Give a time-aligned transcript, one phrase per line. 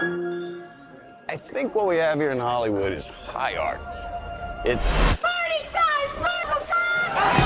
[0.00, 3.80] I think what we have here in Hollywood is high art.
[4.64, 4.86] It's
[5.20, 6.08] Party time!
[6.16, 7.36] Sparkle time!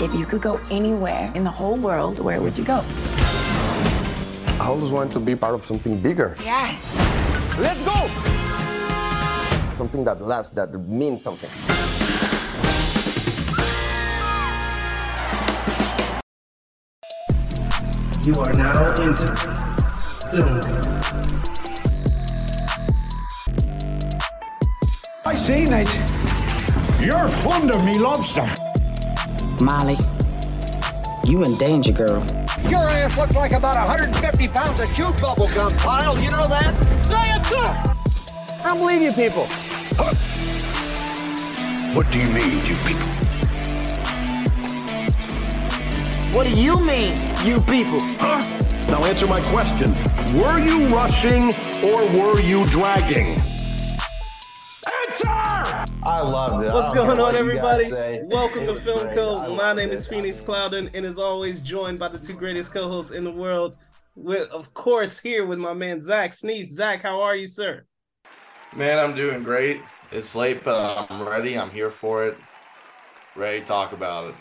[0.00, 2.82] If you could go anywhere in the whole world, where would you go?
[4.58, 6.80] I always want to be part of something bigger, Yes!
[7.58, 8.08] let's go.
[9.76, 11.50] something that lasts, that means something.
[18.28, 19.26] You are now into
[20.30, 20.86] Film Code.
[25.24, 25.88] I seen it.
[27.00, 28.46] You're fond of me lobster.
[29.64, 29.96] Molly,
[31.24, 32.22] you in danger, girl.
[32.68, 36.18] Your ass looks like about 150 pounds of chew bubble gum, Kyle.
[36.18, 36.74] You know that?
[37.06, 37.64] Say it, sir!
[38.62, 39.46] I don't believe you people.
[41.94, 43.27] What do you mean, you people?
[46.32, 48.00] What do you mean, you people?
[48.20, 48.40] Huh?
[48.88, 49.92] Now answer my question.
[50.38, 53.34] Were you rushing or were you dragging?
[55.06, 55.26] Answer!
[55.26, 56.72] I loved it.
[56.74, 57.84] What's going on, what everybody?
[58.24, 59.16] Welcome to Film great.
[59.16, 59.56] Code.
[59.56, 59.94] My name it.
[59.94, 63.78] is Phoenix Clouden, and as always, joined by the two greatest co-hosts in the world.
[64.14, 66.68] With, of course, here with my man Zach Sneef.
[66.68, 67.86] Zach, how are you, sir?
[68.76, 69.80] Man, I'm doing great.
[70.12, 71.58] It's late, but I'm ready.
[71.58, 72.36] I'm here for it.
[73.34, 74.34] Ready to talk about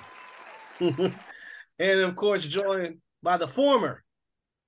[0.81, 1.13] it.
[1.79, 4.03] and of course, joined by the former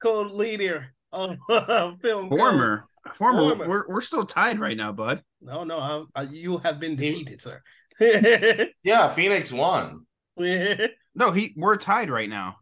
[0.01, 2.39] co-leader of Film Code.
[2.39, 3.67] Former, former, Former.
[3.67, 5.23] We're, we're still tied right now, bud.
[5.41, 5.77] No, no,
[6.15, 7.61] I, I, you have been defeated, sir.
[8.83, 10.05] Yeah, Phoenix won.
[11.15, 12.57] No, he we're tied right now.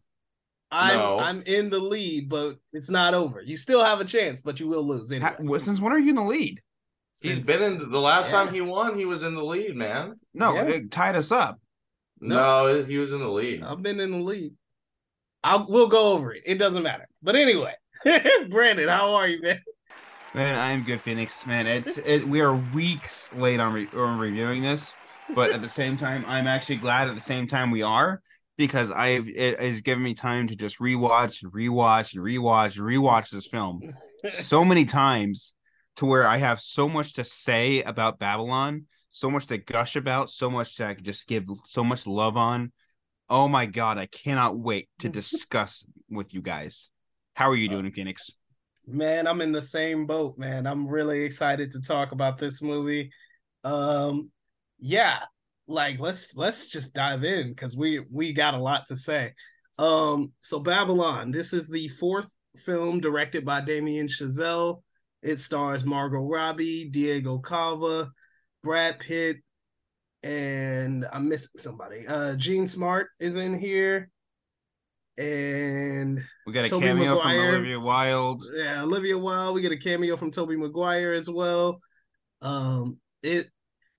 [0.72, 1.20] I'm No.
[1.20, 3.42] I'm in the lead, but it's not over.
[3.42, 5.36] You still have a chance, but you will lose anyway.
[5.38, 6.62] Ha- since when are you in the lead?
[7.22, 8.44] He's been in the last yeah.
[8.44, 10.20] time he won, he was in the lead, man.
[10.34, 10.64] No, Yeah.
[10.64, 11.60] it tied us up.
[12.20, 13.64] No, he was in the lead.
[13.64, 14.54] I've been in the lead.
[15.44, 16.44] I we'll go over it.
[16.46, 17.08] It doesn't matter.
[17.22, 17.74] But anyway,
[18.50, 19.62] Brandon, how are you, man?
[20.34, 21.46] Man, I am good, Phoenix.
[21.46, 24.96] Man, it's it, we are weeks late on, re- on reviewing this,
[25.34, 27.08] but at the same time, I'm actually glad.
[27.08, 28.22] At the same time, we are
[28.58, 32.86] because I it has given me time to just rewatch and rewatch and rewatch and
[32.86, 33.82] rewatch this film
[34.28, 35.54] so many times
[35.98, 38.86] to where I have so much to say about Babylon,
[39.18, 42.72] so much to gush about, so much I to just give so much love on.
[43.28, 46.90] Oh my god, I cannot wait to discuss with you guys.
[47.34, 48.32] How are you doing, Phoenix?
[48.86, 50.68] Man, I'm in the same boat, man.
[50.68, 53.10] I'm really excited to talk about this movie.
[53.64, 54.30] Um
[54.80, 55.20] yeah,
[55.68, 59.34] like let's let's just dive in cuz we we got a lot to say.
[59.80, 64.84] Um so Babylon, this is the fourth film directed by Damien Chazelle.
[65.24, 68.12] It stars Margot Robbie, Diego Calva,
[68.68, 69.38] Brad Pitt,
[70.24, 72.06] and I'm missing somebody.
[72.08, 74.10] Uh Jean Smart is in here.
[75.18, 77.48] And We got a Tobey cameo Maguire.
[77.48, 78.44] from Olivia Wilde.
[78.54, 79.56] yeah, Olivia Wilde.
[79.56, 81.80] We get a cameo from Tobey Maguire as well.
[82.42, 83.50] Um, it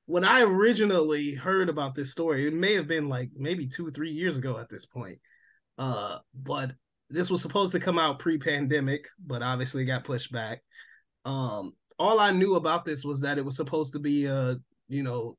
[0.07, 4.11] when I originally heard about this story, it may have been like maybe two, three
[4.13, 5.19] years ago at this point.
[5.77, 6.73] Uh, but
[7.11, 10.63] this was supposed to come out pre-pandemic, but obviously got pushed back.
[11.25, 14.57] Um, all I knew about this was that it was supposed to be a,
[14.89, 15.37] you know,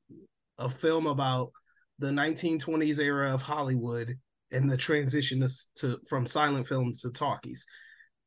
[0.57, 1.51] a film about
[1.99, 4.15] the 1920s era of Hollywood
[4.51, 7.65] and the transition to, to from silent films to talkies.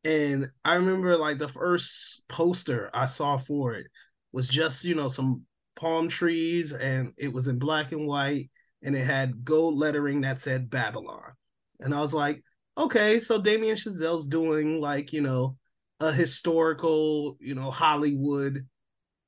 [0.04, 3.86] And I remember like the first poster I saw for it
[4.32, 5.42] was just, you know, some
[5.76, 8.50] palm trees and it was in black and white
[8.82, 11.32] and it had gold lettering that said Babylon.
[11.80, 12.42] And I was like,
[12.76, 15.56] okay, so Damien Chazelle's doing like, you know,
[16.02, 18.66] a historical, you know, Hollywood,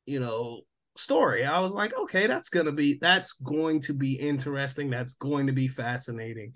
[0.07, 0.63] you know,
[0.97, 1.45] story.
[1.45, 4.91] I was like, okay, that's gonna be that's going to be interesting.
[4.91, 6.55] That's going to be fascinating,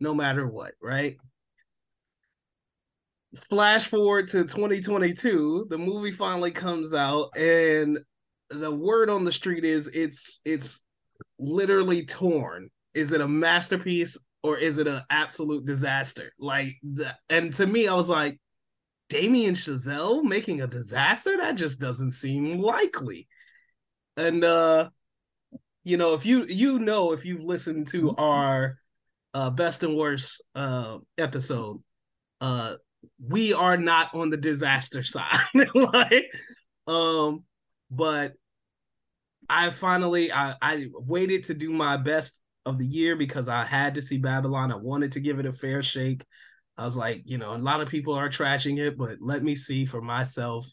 [0.00, 1.16] no matter what, right?
[3.50, 7.98] Flash forward to 2022, the movie finally comes out, and
[8.48, 10.82] the word on the street is it's it's
[11.38, 12.70] literally torn.
[12.94, 16.32] Is it a masterpiece or is it an absolute disaster?
[16.38, 18.38] Like the and to me, I was like,
[19.08, 21.36] Damien Chazelle making a disaster?
[21.36, 23.28] That just doesn't seem likely.
[24.16, 24.90] And uh
[25.84, 28.78] you know, if you you know if you've listened to our
[29.34, 31.82] uh best and worst uh episode,
[32.40, 32.74] uh
[33.24, 35.40] we are not on the disaster side.
[35.74, 36.26] like
[36.86, 37.44] um
[37.90, 38.34] but
[39.48, 43.94] I finally I I waited to do my best of the year because I had
[43.94, 44.70] to see Babylon.
[44.70, 46.24] I wanted to give it a fair shake.
[46.78, 49.56] I was like, you know, a lot of people are trashing it, but let me
[49.56, 50.70] see for myself.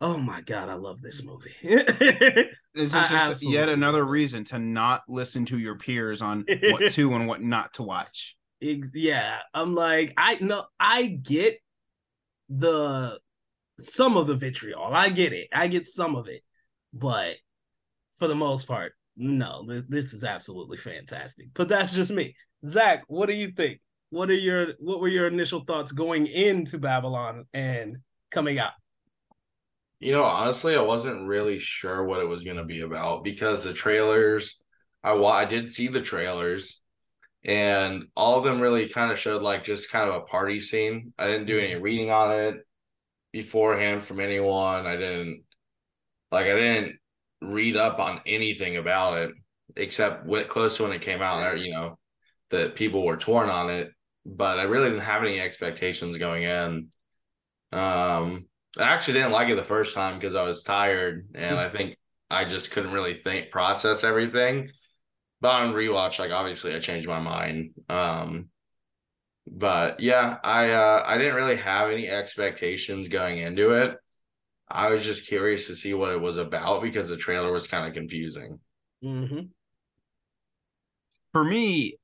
[0.00, 1.52] Oh my god, I love this movie.
[2.74, 7.12] This is just yet another reason to not listen to your peers on what to
[7.12, 8.34] and what not to watch.
[8.60, 11.58] Yeah, I'm like, I know, I get
[12.48, 13.20] the
[13.78, 14.88] some of the vitriol.
[14.90, 15.48] I get it.
[15.52, 16.42] I get some of it,
[16.94, 17.36] but
[18.14, 19.66] for the most part, no.
[19.88, 21.48] This is absolutely fantastic.
[21.52, 22.34] But that's just me.
[22.66, 23.82] Zach, what do you think?
[24.12, 27.96] What are your what were your initial thoughts going into Babylon and
[28.30, 28.72] coming out?
[30.00, 33.64] You know, honestly, I wasn't really sure what it was going to be about because
[33.64, 34.60] the trailers,
[35.02, 36.82] I I did see the trailers,
[37.42, 41.14] and all of them really kind of showed like just kind of a party scene.
[41.18, 42.56] I didn't do any reading on it
[43.32, 44.84] beforehand from anyone.
[44.84, 45.44] I didn't
[46.30, 46.98] like I didn't
[47.40, 49.30] read up on anything about it
[49.74, 51.58] except when close to when it came out.
[51.58, 51.98] You know,
[52.50, 53.90] that people were torn on it,
[54.24, 56.88] but I really didn't have any expectations going in.
[57.72, 58.46] Um,
[58.78, 61.96] I actually didn't like it the first time because I was tired, and I think
[62.30, 64.70] I just couldn't really think process everything.
[65.40, 67.72] But on rewatch, like obviously, I changed my mind.
[67.88, 68.48] Um,
[69.46, 73.96] but yeah, I uh, I didn't really have any expectations going into it.
[74.68, 77.86] I was just curious to see what it was about because the trailer was kind
[77.86, 78.58] of confusing.
[79.04, 79.40] Mm-hmm.
[81.32, 81.98] For me,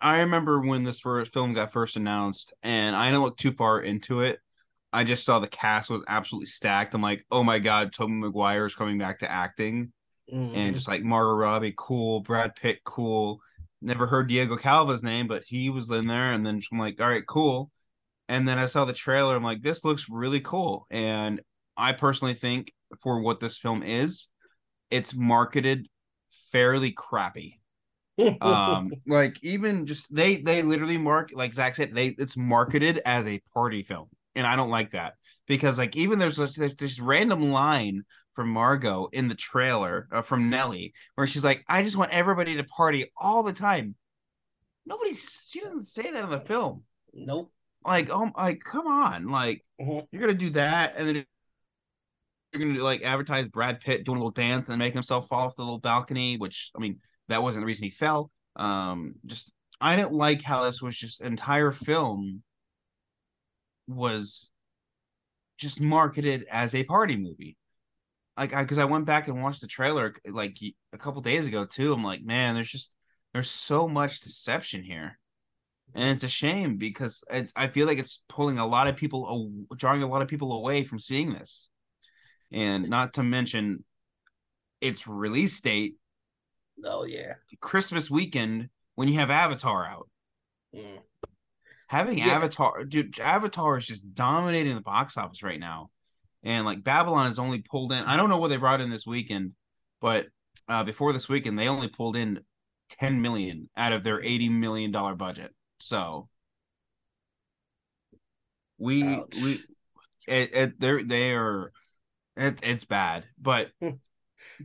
[0.00, 3.80] I remember when this first film got first announced, and I didn't look too far
[3.80, 4.38] into it.
[4.92, 6.94] I just saw the cast was absolutely stacked.
[6.94, 9.92] I'm like, oh my god, Tobey Maguire is coming back to acting,
[10.32, 10.54] Mm-hmm.
[10.54, 13.40] and just like Margot Robbie, cool, Brad Pitt, cool.
[13.82, 17.08] Never heard Diego Calva's name, but he was in there, and then I'm like, all
[17.08, 17.72] right, cool.
[18.28, 19.34] And then I saw the trailer.
[19.34, 21.40] I'm like, this looks really cool, and
[21.76, 24.28] I personally think for what this film is,
[24.90, 25.88] it's marketed
[26.52, 27.59] fairly crappy
[28.40, 33.26] um like even just they they literally mark like zach said they it's marketed as
[33.26, 35.14] a party film and i don't like that.
[35.46, 38.04] Because like even there's this, there's this random line
[38.34, 42.56] from margot in the trailer uh, from nelly where she's like i just want everybody
[42.56, 43.94] to party all the time.
[44.86, 46.84] Nobody she doesn't say that in the film.
[47.12, 47.52] Nope.
[47.84, 50.06] Like oh like come on like Mhm.
[50.12, 51.24] you're gonna do that and then
[52.52, 55.56] you're gonna like advertise Brad Pitt doing a little dance and making himself fall off
[55.56, 58.30] the little balcony, which I mean that wasn't the reason he fell.
[58.56, 62.42] Um, just I didn't like how this was just entire film
[63.86, 64.50] was
[65.58, 67.56] just marketed as a party movie.
[68.36, 70.56] Like, I because I went back and watched the trailer like
[70.92, 71.92] a couple days ago too.
[71.92, 72.94] I'm like, man, there's just
[73.32, 75.18] there's so much deception here,
[75.94, 79.24] and it's a shame because it's I feel like it's pulling a lot of people,
[79.24, 81.68] aw- drawing a lot of people away from seeing this
[82.52, 83.84] and not to mention
[84.80, 85.94] its release date
[86.84, 87.34] Oh yeah.
[87.60, 90.08] christmas weekend when you have avatar out
[90.74, 91.00] Mm.
[91.88, 92.28] having Yeah.
[92.36, 95.90] avatar dude avatar is just dominating the box office right now
[96.44, 99.04] and like babylon has only pulled in i don't know what they brought in this
[99.06, 99.52] weekend
[100.00, 100.26] but
[100.68, 102.38] uh before this weekend they only pulled in
[103.00, 106.28] 10 million out of their 80 million dollar budget so
[108.78, 109.34] we Ouch.
[109.42, 109.60] we
[110.28, 111.72] it, it they're they are
[112.36, 113.90] it, it's bad but Hmm.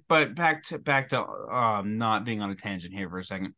[0.07, 3.53] But back to back to um not being on a tangent here for a second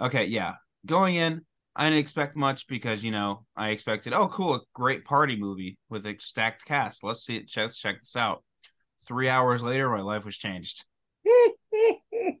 [0.00, 0.54] okay yeah
[0.86, 1.42] going in
[1.76, 5.78] i didn't expect much because you know i expected oh cool a great party movie
[5.88, 8.42] with a stacked cast let's see it let's check this out
[9.06, 10.84] three hours later my life was changed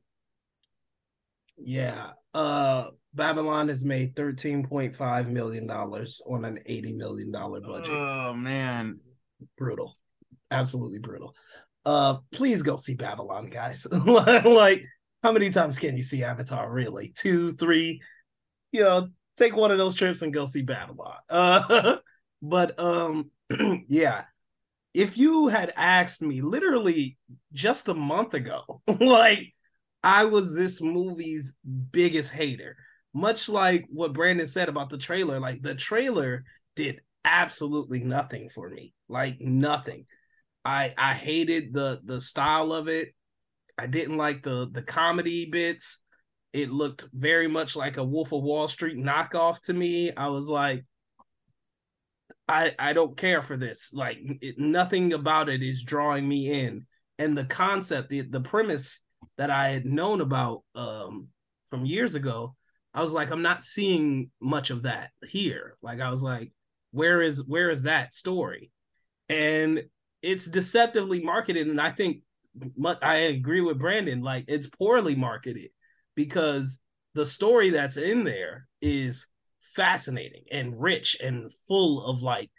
[1.58, 2.12] yeah.
[2.32, 7.90] Uh Babylon has made $13.5 million on an $80 million budget.
[7.90, 9.00] oh man
[9.56, 9.96] brutal.
[10.52, 11.34] Absolutely brutal.
[11.84, 13.86] Uh please go see Babylon, guys.
[14.06, 14.84] like,
[15.22, 17.12] how many times can you see Avatar really?
[17.16, 18.00] Two, three,
[18.72, 21.16] you know, take one of those trips and go see Babylon.
[21.28, 21.96] Uh
[22.42, 23.30] but um
[23.88, 24.24] yeah.
[24.92, 27.16] If you had asked me literally
[27.52, 29.54] just a month ago, like
[30.02, 31.56] I was this movie's
[31.92, 32.76] biggest hater.
[33.12, 36.44] Much like what Brandon said about the trailer, like the trailer
[36.76, 38.94] did absolutely nothing for me.
[39.08, 40.06] Like nothing.
[40.64, 43.14] I I hated the the style of it.
[43.78, 46.02] I didn't like the the comedy bits.
[46.52, 50.12] It looked very much like a Wolf of Wall Street knockoff to me.
[50.14, 50.84] I was like
[52.48, 53.92] I I don't care for this.
[53.92, 56.86] Like it, nothing about it is drawing me in.
[57.18, 59.00] And the concept, the the premise
[59.38, 61.28] that I had known about um
[61.68, 62.56] from years ago,
[62.92, 65.76] I was like I'm not seeing much of that here.
[65.80, 66.52] Like I was like
[66.90, 68.72] where is where is that story?
[69.28, 69.84] And
[70.22, 72.22] it's deceptively marketed and I think
[73.02, 75.70] I agree with Brandon like it's poorly marketed
[76.14, 76.80] because
[77.14, 79.26] the story that's in there is
[79.60, 82.50] fascinating and rich and full of like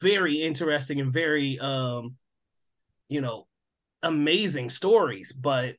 [0.00, 2.16] very interesting and very um
[3.08, 3.46] you know
[4.02, 5.76] amazing stories but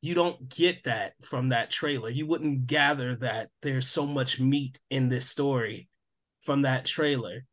[0.00, 2.08] you don't get that from that trailer.
[2.08, 5.88] You wouldn't gather that there's so much meat in this story
[6.40, 7.44] from that trailer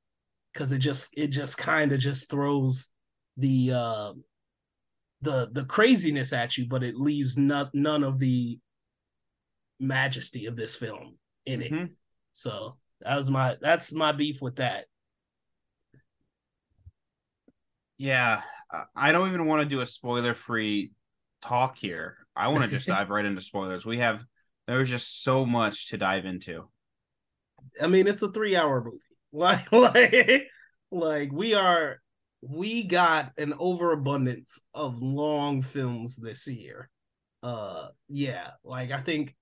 [0.56, 2.88] because it just it just kind of just throws
[3.36, 4.14] the uh
[5.22, 8.58] the the craziness at you, but it leaves not, none of the
[9.80, 11.72] majesty of this film in it.
[11.72, 11.90] Mhm.
[12.32, 14.86] So that was my that's my beef with that.
[17.98, 18.42] Yeah,
[18.96, 20.92] I don't even want to do a spoiler-free
[21.42, 22.18] talk here.
[22.36, 23.86] I want to just dive right into spoilers.
[23.86, 24.24] We have
[24.68, 26.70] there's just so much to dive into.
[27.82, 29.00] I mean, it's a three hour movie.
[29.38, 30.48] Like, like,
[30.92, 32.00] like we are,
[32.42, 36.90] we got an overabundance of long films this year.
[37.44, 39.36] Uh, yeah, like I think,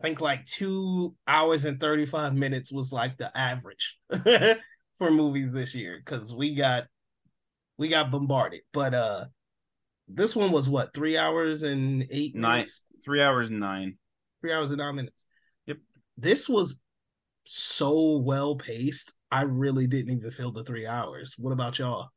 [0.00, 3.96] I think like two hours and 35 minutes was like the average
[4.98, 6.84] for movies this year because we got,
[7.76, 8.62] we got bombarded.
[8.72, 9.26] But, uh,
[10.08, 12.84] this one was what, three hours and eight Nine, minutes?
[13.04, 13.98] three hours and nine.
[14.40, 15.24] Three hours and nine minutes.
[15.66, 15.76] Yep.
[16.16, 16.80] This was
[17.44, 19.12] so well paced.
[19.30, 21.34] I really didn't even feel the three hours.
[21.38, 22.08] What about y'all?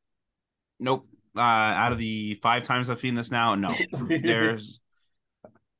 [0.79, 1.07] Nope.
[1.35, 3.73] Uh, out of the five times I've seen this now, no.
[4.07, 4.79] there's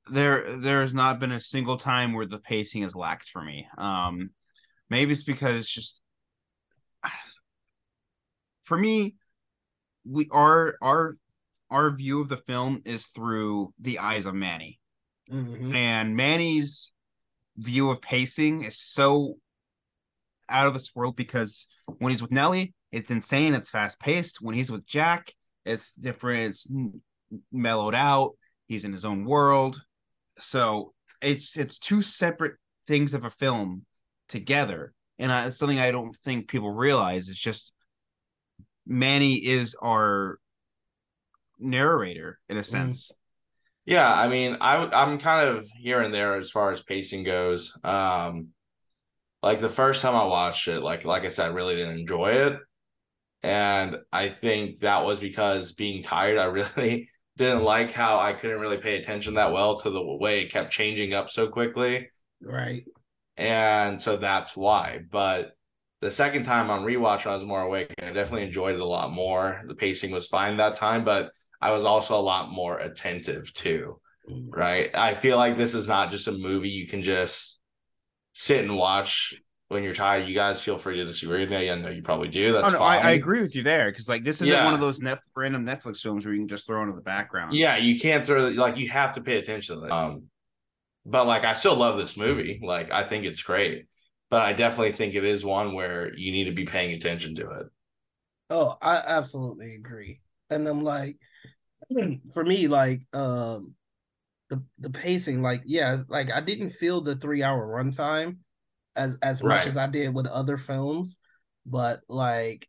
[0.10, 3.68] there there's not been a single time where the pacing has lacked for me.
[3.78, 4.32] Um,
[4.90, 6.02] maybe it's because it's just
[8.64, 9.16] for me,
[10.06, 11.18] we our our
[11.70, 14.80] our view of the film is through the eyes of Manny.
[15.32, 15.74] Mhm.
[15.74, 16.92] and Manny's
[17.56, 19.38] view of pacing is so
[20.52, 21.66] out of this world because
[22.00, 24.42] when he's with Nelly, it's insane, it's fast paced.
[24.42, 25.34] When he's with Jack,
[25.66, 26.68] it's different, it's
[27.52, 28.34] mellowed out.
[28.68, 29.82] He's in his own world,
[30.40, 32.54] so it's it's two separate
[32.88, 33.86] things of a film
[34.30, 37.28] together, and I, it's something I don't think people realize.
[37.28, 37.74] It's just
[38.88, 40.40] Manny is our
[41.60, 43.12] narrator in a sense.
[43.86, 47.74] Yeah, I mean, I I'm kind of here and there as far as pacing goes.
[47.84, 48.50] Um,
[49.44, 52.32] like the first time I watched it, like like I said, I really didn't enjoy
[52.32, 52.60] it,
[53.44, 58.60] and I think that was because being tired, I really didn't like how I couldn't
[58.60, 62.10] really pay attention that well to the way it kept changing up so quickly,
[62.42, 62.86] Right.
[63.38, 65.00] and so that's why.
[65.10, 65.52] But
[66.02, 68.86] the second time on rewatch, when I was more awake, I definitely enjoyed it a
[68.86, 69.64] lot more.
[69.68, 71.32] The pacing was fine that time, but
[71.62, 74.48] I was also a lot more attentive too mm.
[74.52, 74.90] right?
[74.96, 77.61] I feel like this is not just a movie you can just
[78.34, 79.34] sit and watch
[79.68, 80.28] when you're tired.
[80.28, 81.70] You guys feel free to disagree with me.
[81.70, 82.54] I know you probably do.
[82.54, 83.06] That's oh, no, I, fine.
[83.06, 84.66] I agree with you there because like this isn't Yeah.
[84.66, 87.56] one of those net, random Netflix films where you can just throw into the background.
[87.56, 89.92] Yeah, you can't throw like you have to pay attention to it.
[89.92, 90.24] Um,
[91.06, 92.60] but like I still love this movie.
[92.62, 93.86] Like I think it's great,
[94.30, 97.50] but I definitely think it is one where you need to be paying attention to
[97.52, 97.68] it.
[98.50, 100.20] Oh, I absolutely agree.
[100.50, 101.18] And I'm like,
[102.34, 103.76] for me, like, um,
[104.52, 108.38] the the pacing, like, yeah, like I didn't feel the three hour runtime
[108.96, 111.18] as as much as I did with other films,
[111.66, 112.68] but like,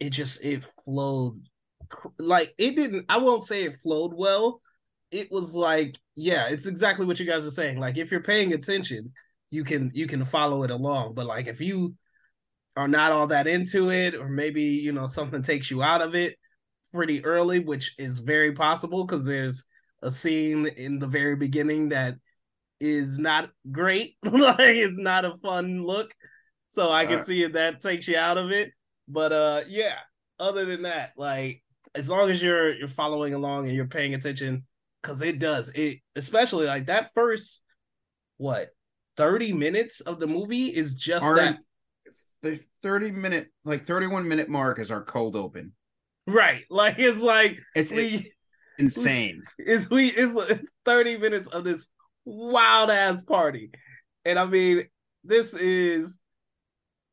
[0.00, 1.42] it just it flowed,
[2.18, 3.04] like it didn't.
[3.10, 4.62] I won't say it flowed well.
[5.10, 7.78] It was like, yeah, it's exactly what you guys are saying.
[7.78, 9.12] Like, if you're paying attention,
[9.50, 11.14] you can you can follow it along.
[11.14, 11.94] But like, if you
[12.76, 16.14] are not all that into it, or maybe you know something takes you out of
[16.14, 16.36] it
[16.94, 19.66] pretty early, which is very possible because there's
[20.02, 22.16] a scene in the very beginning that
[22.80, 24.16] is not great.
[24.24, 26.14] like it's not a fun look.
[26.68, 28.70] So I can see if that takes you out of it.
[29.08, 29.96] But uh yeah,
[30.38, 31.62] other than that, like
[31.94, 34.64] as long as you're you're following along and you're paying attention,
[35.02, 37.64] because it does it especially like that first
[38.36, 38.68] what
[39.16, 41.58] 30 minutes of the movie is just Our- that
[42.42, 45.72] the 30 minute, like 31 minute mark is our cold open.
[46.26, 46.62] right.
[46.70, 48.28] Like it's like It's, we it's
[48.80, 49.42] insane.
[49.58, 51.88] is we it's, it's 30 minutes of this
[52.24, 53.70] wild ass party.
[54.24, 54.84] And i mean
[55.24, 56.20] this is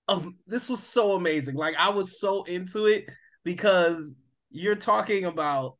[0.07, 1.55] um this was so amazing.
[1.55, 3.05] Like i was so into it
[3.43, 4.15] because
[4.49, 5.77] you're talking about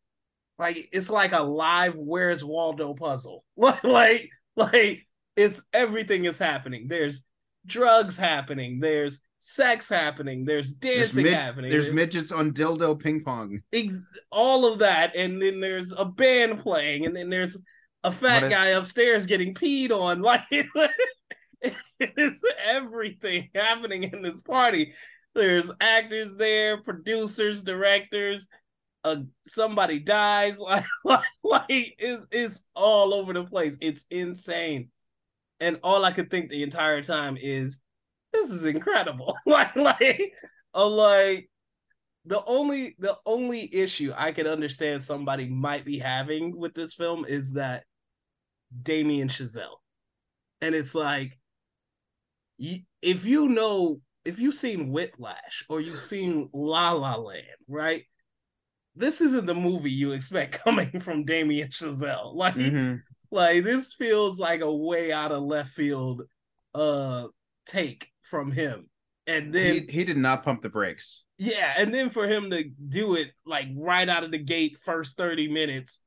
[0.60, 3.44] like it's like a live where's waldo puzzle.
[3.58, 5.04] Like like like
[5.36, 6.88] it's everything is happening.
[6.88, 7.24] There's
[7.66, 8.80] drugs happening.
[8.80, 13.62] There's sex happening there's There's, dancing mid- happening there's midgets on dildo ping pong.
[13.72, 17.62] ex- all of that, and then there's a band playing, and then there's
[18.04, 20.22] a fat if- guy upstairs getting peed on.
[20.22, 20.44] Like
[22.00, 24.94] it's everything happening in this party.
[25.34, 28.48] There's actors there, producers, directors.
[29.04, 30.60] Uh, somebody dies.
[30.60, 33.78] Like, like, like it's, it's all over the place.
[33.82, 34.90] It's insane.
[35.60, 37.82] And all I could think the entire time is,
[38.42, 39.36] this is incredible.
[39.46, 40.34] like, like,
[40.74, 41.50] uh, like
[42.26, 47.26] the only the only issue I can understand somebody might be having with this film
[47.26, 47.84] is that
[48.84, 49.78] Damien Chazelle.
[50.62, 51.38] And it's like
[52.60, 58.04] if you know if you've seen Whiplash or you've seen La La Land, right?
[58.96, 62.36] This isn't the movie you expect coming from Damien Chazelle.
[62.36, 63.02] Like Mhm.
[63.32, 66.24] like this feels like a way out of left field
[66.76, 67.28] uh
[67.68, 68.90] take from him.
[69.28, 71.26] And then he, he did not pump the brakes.
[71.38, 75.18] yeah, and then for him to do it like right out of the gate, first
[75.18, 76.02] 30 minutes,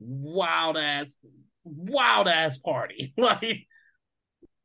[0.00, 1.18] wild ass,
[1.64, 3.14] wild ass party.
[3.18, 3.66] like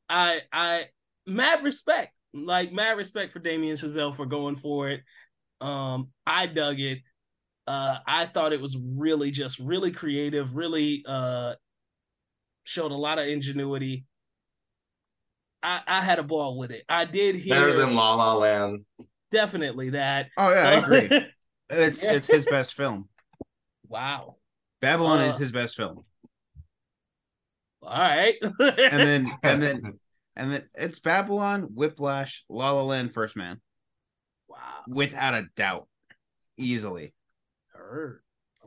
[0.09, 0.85] I I
[1.27, 2.13] mad respect.
[2.33, 5.01] Like mad respect for Damien Chazelle for going for it.
[5.61, 6.99] Um, I dug it.
[7.67, 11.53] Uh I thought it was really just really creative, really uh
[12.63, 14.05] showed a lot of ingenuity.
[15.63, 16.83] I, I had a ball with it.
[16.89, 18.81] I did hear Better than La La Land.
[19.31, 20.27] definitely that.
[20.37, 21.09] Oh yeah, I agree.
[21.69, 22.11] It's Yeah.
[22.13, 23.07] it's his best film.
[23.87, 24.35] wow.
[24.81, 26.03] Babylon Uh, is his best film.
[27.81, 28.35] All right.
[28.41, 29.99] And then and then
[30.35, 33.61] and then it's Babylon, Whiplash, La La Land, First Man,
[34.47, 34.83] wow.
[34.87, 35.87] without a doubt,
[36.57, 37.13] easily.
[37.73, 38.21] Heard.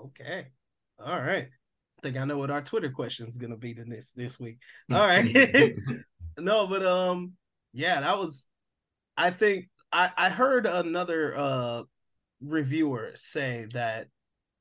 [0.06, 0.46] Okay.
[0.98, 1.48] All right.
[1.98, 4.58] I think I know what our Twitter question is gonna be this this week.
[4.92, 5.26] All right.
[6.38, 7.32] no, but um,
[7.72, 8.46] yeah, that was.
[9.16, 11.82] I think I I heard another uh
[12.40, 14.08] reviewer say that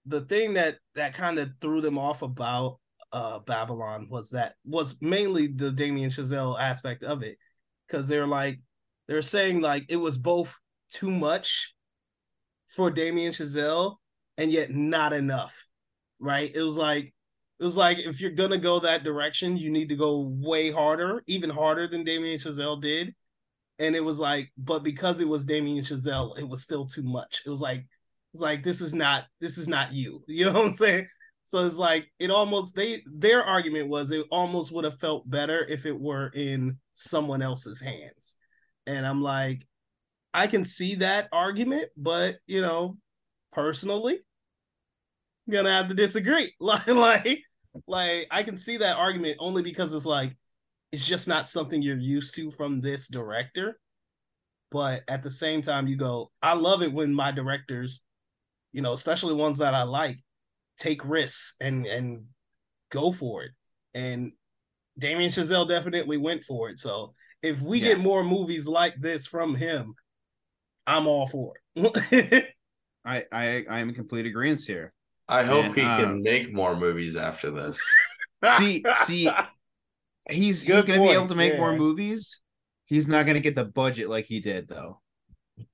[0.05, 2.79] the thing that that kind of threw them off about
[3.11, 7.37] uh Babylon was that was mainly the Damien Chazelle aspect of it
[7.87, 8.59] because they're like
[9.07, 10.57] they're saying like it was both
[10.91, 11.73] too much
[12.67, 13.95] for Damien Chazelle
[14.37, 15.67] and yet not enough
[16.19, 17.13] right it was like
[17.59, 21.23] it was like if you're gonna go that direction you need to go way harder
[21.27, 23.13] even harder than Damien Chazelle did.
[23.79, 27.41] And it was like but because it was Damien Chazelle it was still too much.
[27.45, 27.85] It was like
[28.33, 30.23] it's like this is not this is not you.
[30.27, 31.07] You know what i'm saying?
[31.45, 35.63] So it's like it almost they their argument was it almost would have felt better
[35.63, 38.37] if it were in someone else's hands.
[38.87, 39.65] And i'm like
[40.33, 42.97] i can see that argument but you know
[43.53, 44.19] personally
[45.49, 46.53] gonna have to disagree.
[46.59, 47.39] Like like
[47.87, 50.35] like i can see that argument only because it's like
[50.93, 53.79] it's just not something you're used to from this director.
[54.71, 58.03] But at the same time you go i love it when my directors
[58.73, 60.17] you know especially ones that i like
[60.77, 62.25] take risks and and
[62.91, 63.51] go for it.
[63.93, 64.33] And
[64.97, 66.79] damien chazelle definitely went for it.
[66.79, 67.89] So if we Yeah.
[67.89, 69.95] get more movies like this from him
[70.87, 72.47] i'm all for it.
[73.05, 74.93] I I I am in complete agreement here.
[75.27, 77.81] I hope And, he uh, can make more movies after this.
[78.57, 79.29] See, see,
[80.29, 82.41] he's he's gonna be able to make more movies.
[82.85, 85.01] He's not gonna get the budget like he did though.
[85.57, 85.65] That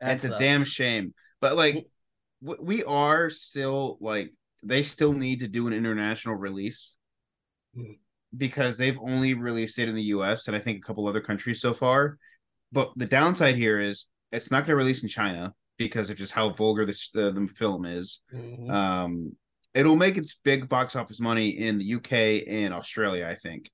[0.00, 1.14] That's a damn shame.
[1.40, 1.86] But like,
[2.42, 4.32] w- we are still like
[4.62, 6.96] they still need to do an international release
[8.36, 10.48] because they've only released it in the U.S.
[10.48, 12.18] and I think a couple other countries so far.
[12.72, 16.32] But the downside here is it's not going to release in China because of just
[16.32, 18.20] how vulgar this the, the film is.
[18.32, 18.70] Mhm.
[18.70, 19.36] Um,
[19.74, 23.70] it'll make its big box office money in the UK and Australia, I think.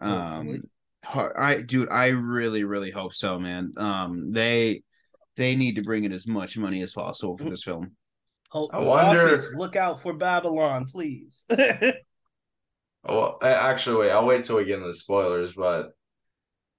[0.00, 0.62] Um,
[1.04, 3.72] ho- I dude, I really, really hope so, man.
[3.76, 4.82] Um, they
[5.36, 7.92] they need to bring in as much money as possible for this film.
[8.50, 11.44] Hope I wonder- bosses, look out for babylon please
[13.04, 14.10] Oh, a- actually, wait.
[14.10, 15.92] I'll wait till we get into the spoilers, but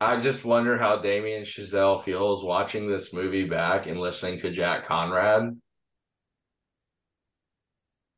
[0.02, 4.84] I just wonder how Damien Chazelle feels watching this movie back and listening to Jack
[4.84, 5.56] Conrad.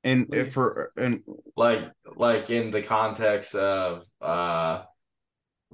[0.06, 1.24] And if for and
[1.58, 4.84] like like in the context of uh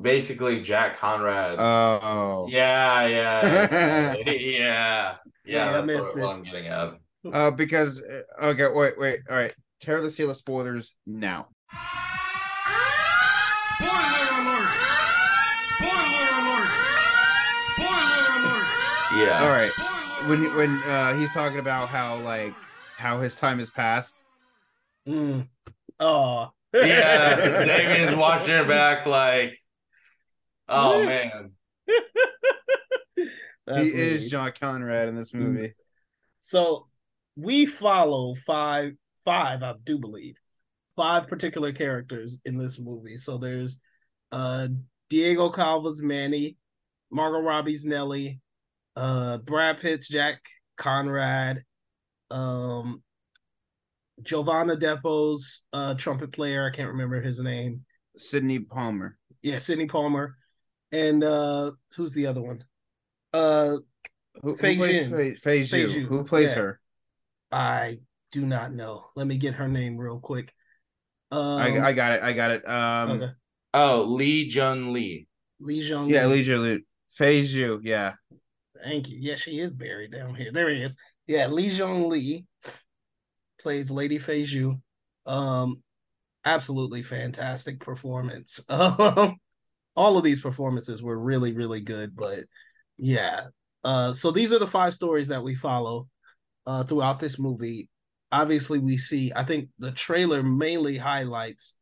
[0.01, 1.59] basically Jack Conrad.
[1.59, 2.47] Oh.
[2.49, 4.25] Yeah yeah yeah.
[4.25, 6.21] Yeah Yeah, I that's missed what, it.
[6.21, 6.93] what I'm getting at.
[7.31, 9.19] Uh because uh, okay wait wait.
[9.29, 9.53] All right.
[9.79, 11.49] Tear the seal of spoilers now.
[19.19, 19.71] Yeah All right,
[20.27, 22.53] when when uh he's talking about how like
[22.97, 24.25] how his time has passed.
[25.07, 25.47] mm.
[25.99, 29.55] oh yeah Damien's watching it back like
[30.67, 31.51] oh man
[33.65, 34.29] That's he is.
[34.29, 35.73] John Conrad in this movie.
[36.39, 36.87] So
[37.35, 40.37] we follow five, five, I do believe,
[40.95, 43.17] five particular characters in this movie.
[43.17, 43.79] So there's
[44.31, 44.69] uh
[45.09, 46.57] Diego Calva's Manny,
[47.11, 48.39] Margot Robbie's Nelly,
[48.95, 50.41] uh Brad Pitt's Jack
[50.77, 51.63] Conrad,
[52.31, 53.01] um
[54.21, 57.85] Jovan Adepo's uh trumpet player, I can't remember his name.
[58.17, 59.17] Sidney Palmer.
[59.41, 60.35] Yeah, Sidney Palmer.
[60.91, 62.63] And uh who's the other one?
[63.33, 63.77] Uh
[64.41, 65.11] Who, who Fei plays Jin.
[65.11, 65.89] Fei, Fei Fei Zhu?
[65.89, 66.55] Zhu, Who plays yeah.
[66.55, 66.81] her?
[67.51, 67.99] I
[68.31, 69.05] do not know.
[69.15, 70.53] Let me get her name real quick.
[71.31, 72.23] Um, I, I got it.
[72.23, 72.67] I got it.
[72.67, 73.29] Um, okay.
[73.73, 75.27] Oh, Li Jun Li.
[75.59, 76.09] Lee Jung.
[76.09, 76.83] yeah, Lee Loot.
[77.11, 77.79] Phase you.
[77.83, 78.13] Yeah.
[78.83, 79.17] Thank you.
[79.19, 80.51] Yeah, she is buried down here.
[80.51, 80.95] There he is.
[81.27, 82.45] Yeah, Li Jun Li
[83.61, 84.79] plays Lady Fei Zhu.
[85.25, 85.83] Um,
[86.45, 88.63] absolutely fantastic performance.
[88.69, 89.35] Um,
[89.95, 92.15] all of these performances were really, really good.
[92.15, 92.45] But
[92.97, 93.47] yeah,
[93.83, 96.07] uh, so these are the five stories that we follow
[96.65, 97.89] uh throughout this movie.
[98.31, 99.31] Obviously, we see.
[99.35, 101.75] I think the trailer mainly highlights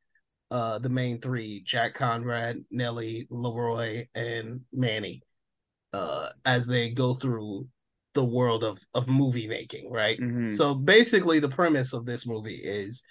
[0.49, 5.21] uh the main three: Jack Conrad, Nellie, LaRoy, and Manny
[5.97, 7.67] uh as they go through
[8.13, 10.19] the world of of movie making right?
[10.19, 10.51] Mhm.
[10.51, 13.03] so basically the premise of this movie is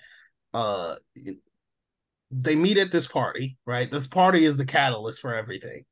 [0.54, 0.94] uh
[2.30, 3.90] they meet at this party right?
[3.90, 5.84] This party is the catalyst for everything.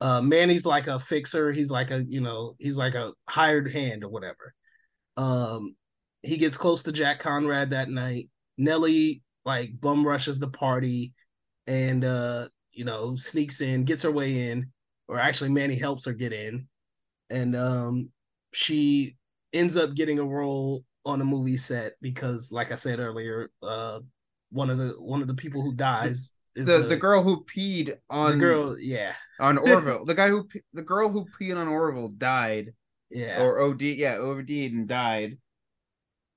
[0.00, 1.52] Uh manny's like a fixer.
[1.52, 4.54] He's like a you know he's like a hired hand or whatever.
[5.16, 5.76] Um
[6.22, 8.28] he gets close to jack conrad that night.
[8.56, 11.12] Nellie like bum rushes the party
[11.66, 14.72] and uh you know sneaks in gets her way in
[15.08, 16.68] or actually Manny helps her get in,
[17.30, 18.10] and um,
[18.52, 19.16] she
[19.52, 24.00] ends up getting a role on a movie set because, like I said earlier, uh,
[24.50, 27.96] one of the one of the people who dies is The the girl who peed
[28.10, 30.04] on the girl, yeah, on Orville.
[30.04, 32.72] the guy who the girl who peed on Orville died
[33.10, 33.42] yeah.
[33.42, 35.38] or OD yeah OD'd and died.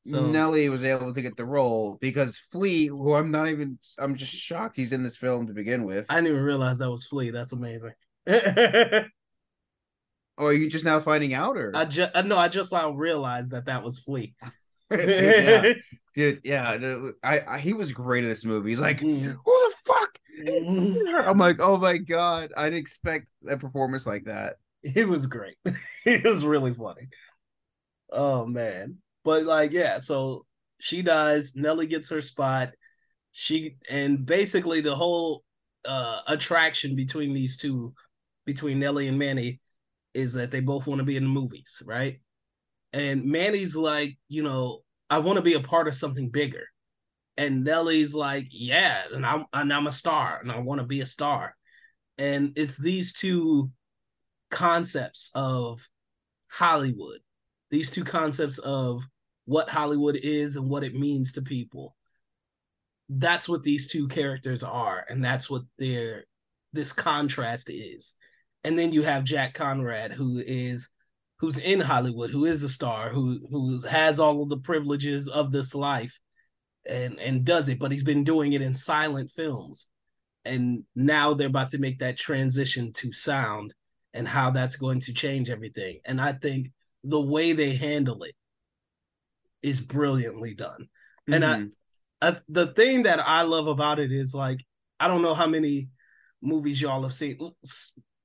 [0.04, 4.16] So- Nelly was able to get the role because Flea, who I'm not even I'm
[4.16, 6.08] just shocked he's in this film to begin with.
[6.10, 7.30] I didn't even realize that was Flea.
[7.30, 7.94] That's amazing.
[8.28, 9.06] I
[10.38, 13.52] oh, are you just now finding out or I just no, I just now realized
[13.52, 14.34] that that was Flea.
[14.92, 15.74] Dude, yeah.
[16.14, 18.72] Dude, yeah, no, I, I he was great in this movie.
[18.72, 19.36] He's like, Mhm.
[19.46, 20.18] who the fuck?
[20.42, 21.28] Mhm.
[21.28, 24.56] I'm like, oh my god, I didn't expect a performance like that.
[24.84, 25.56] it was great.
[26.06, 27.08] it was really funny.
[28.12, 28.98] Oh man.
[29.24, 30.46] But like, yeah, so
[30.80, 32.72] she dies, Nelly gets her spot.
[33.32, 35.44] She and basically the whole
[35.86, 37.94] uh attraction between these two,
[38.46, 39.62] between Nelly and Manny,
[40.14, 42.20] is that they both want to be in the movies, right?
[42.94, 46.68] And Manny's like, you know, I want to be a part of something bigger.
[47.38, 51.02] And Nelly's like, yeah, and I'm and I'm a star and I want to be
[51.02, 51.56] a star.
[52.18, 53.72] And it's these two
[54.50, 55.88] concepts of
[56.50, 57.20] Hollywood,
[57.72, 59.02] these two concepts of
[59.46, 61.96] what Hollywood is and what it means to people.
[63.10, 66.26] That's what these two characters are, and that's what their
[66.74, 68.16] this contrast is.
[68.64, 70.90] And then you have Jack Conrad, who is
[71.40, 75.52] who's in Hollywood, who is a star, who who has all of the privileges of
[75.52, 76.20] this life
[76.88, 79.88] and and does it, but he's been doing it in silent films.
[80.46, 83.74] And now they're about to make that transition to sound
[84.14, 86.00] and how that's going to change everything.
[86.06, 86.72] And I think
[87.04, 88.36] the way they handle it
[89.62, 90.88] is brilliantly done.
[91.28, 91.56] And I.
[91.56, 91.68] Mm-hmm.
[92.24, 94.60] I, the thing that I love about it is like
[95.00, 95.90] I don't know how many
[96.42, 97.40] movies y'all have seen.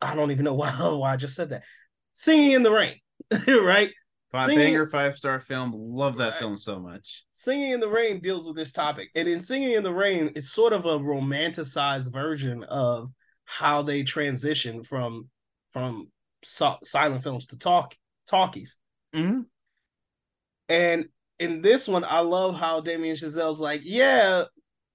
[0.01, 1.65] I don't even know why, why I just said that.
[2.15, 2.97] Singing in the Rain,
[3.49, 3.91] right?
[4.33, 5.73] Five Singing- banger five star film.
[5.75, 6.39] Love that Right.
[6.41, 7.25] film so much.
[7.31, 9.09] Singing in the Rain deals with this topic.
[9.15, 13.11] And in Singing in the Rain, it's sort of a romanticized version of
[13.45, 15.29] how they transition from
[15.73, 16.11] from
[16.43, 17.95] so- silent films to talk
[18.27, 18.79] talkies.
[19.15, 19.45] Mhm.
[20.69, 21.07] And
[21.39, 24.45] in this one, I love how Damien Chazelle's like, yeah,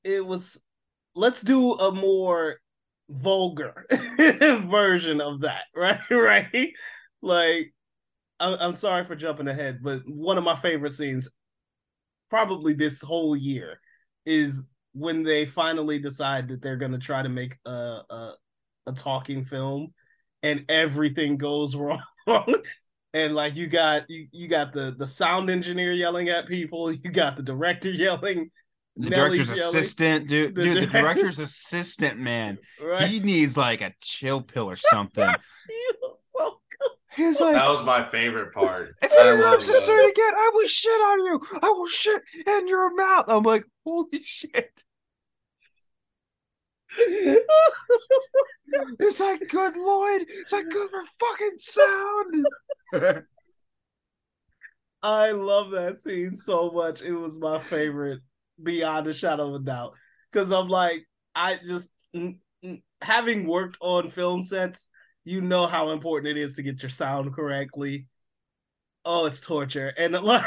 [0.04, 0.60] it was
[1.16, 2.58] let's do a more
[3.12, 3.86] vulgar
[4.18, 6.00] version of that, right?
[6.10, 6.72] right?
[7.22, 7.74] Like,
[8.40, 11.30] I'm, I'm sorry for jumping ahead, but one of my favorite scenes,
[12.30, 13.80] probably this whole year,
[14.26, 17.70] is when they finally decide that they're gonna try to make a
[18.10, 18.34] a,
[18.88, 19.94] a talking film,
[20.44, 22.02] and everything goes wrong.
[23.14, 27.12] and like you got you, you got the the sound engineer yelling at people, you
[27.12, 28.50] got the director yelling,
[28.98, 29.76] The Nelly's director's yelling.
[29.78, 30.56] assistant, dude.
[30.56, 32.58] The dude, the director's assistant, man.
[32.82, 33.10] right?
[33.10, 35.30] He needs like a chill pill or something.
[35.68, 36.92] He was so good.
[37.16, 38.96] He's like, That was my favorite part.
[39.02, 40.04] if I you love love to say that.
[40.04, 41.42] it again, I will shit on you.
[41.62, 43.26] I will shit in your mouth.
[43.30, 44.84] I'm like, holy shit.
[49.00, 50.26] It's like good Lloyd.
[50.30, 52.46] It's like good for fucking sound.
[55.04, 57.02] I love that scene so much.
[57.02, 58.22] It was my favorite
[58.62, 59.94] beyond a shadow of a doubt.
[60.32, 61.92] Because I'm like, I just
[63.02, 64.88] having worked on film sets,
[65.24, 68.08] you know how important it is to get your sound correctly.
[69.06, 69.94] Oh, it's torture.
[69.98, 70.46] And like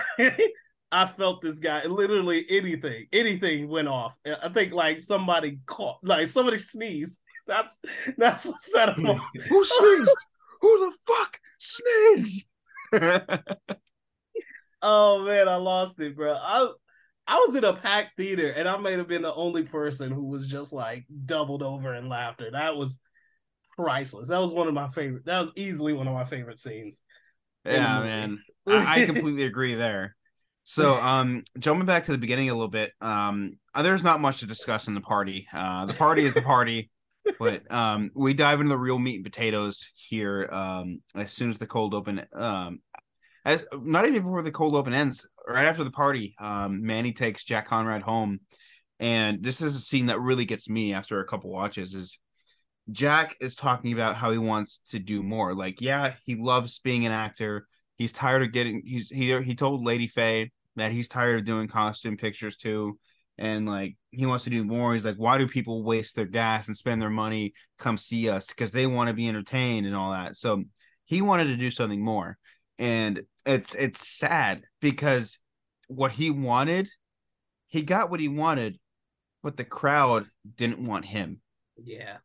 [0.93, 4.17] I felt this guy literally anything, anything went off.
[4.27, 7.21] I think like somebody caught like somebody sneezed.
[7.47, 7.79] That's
[8.17, 9.21] that's what set him off.
[9.51, 10.17] Who sneezed?
[10.63, 12.49] Who the fuck sneezed?
[14.87, 16.35] Oh man, I lost it, bro.
[16.35, 16.71] I
[17.27, 20.25] I was in a packed theater, and I may have been the only person who
[20.25, 22.51] was just like doubled over in laughter.
[22.51, 22.99] That was
[23.77, 24.29] priceless.
[24.29, 25.25] That was one of my favorite.
[25.25, 27.03] That was easily one of my favorite scenes.
[27.65, 28.43] Yeah, man.
[28.67, 30.17] I, I completely agree there.
[30.65, 34.47] So, um, jumping back to the beginning a little bit, um, there's not much to
[34.47, 35.47] discuss in the party.
[35.53, 36.91] Uh, the party is the party,
[37.39, 40.49] but um, we dive into the real meat and potatoes here.
[40.51, 42.81] Um, as soon as the cold open, um,
[43.45, 47.45] as not even before the cold open ends, right after the party, um, Manny takes
[47.45, 48.41] Jack Conrad home,
[49.01, 51.95] and this is a scene that really gets me after a couple watches.
[51.95, 52.19] Is
[52.91, 55.55] Jack is talking about how he wants to do more.
[55.55, 57.67] Like, yeah, he loves being an actor.
[57.97, 58.83] He's tired of getting.
[58.85, 62.99] He's he he told Lady Faye that he's tired of doing costume pictures too,
[63.39, 64.95] and like he wants to do more.
[64.95, 68.49] He's like, why do people waste their gas and spend their money come see us
[68.49, 70.37] because they want to be entertained and all that.
[70.37, 70.65] So
[71.05, 72.37] he wanted to do something more,
[72.79, 75.39] and it's it's sad because
[75.89, 76.89] what he wanted,
[77.67, 78.79] he got what he wanted,
[79.43, 80.27] but the crowd
[80.57, 81.41] didn't want him.
[81.77, 82.19] Yeah.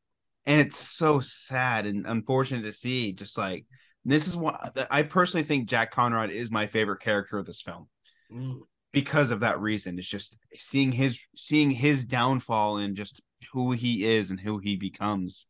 [0.45, 3.13] And it's so sad and unfortunate to see.
[3.13, 3.65] Just like
[4.05, 7.87] this is what I personally think Jack Conrad is my favorite character of this film.
[8.31, 8.59] Mm.
[8.91, 9.99] Because of that reason.
[9.99, 13.21] It's just seeing his seeing his downfall and just
[13.53, 15.47] who he is and who he becomes.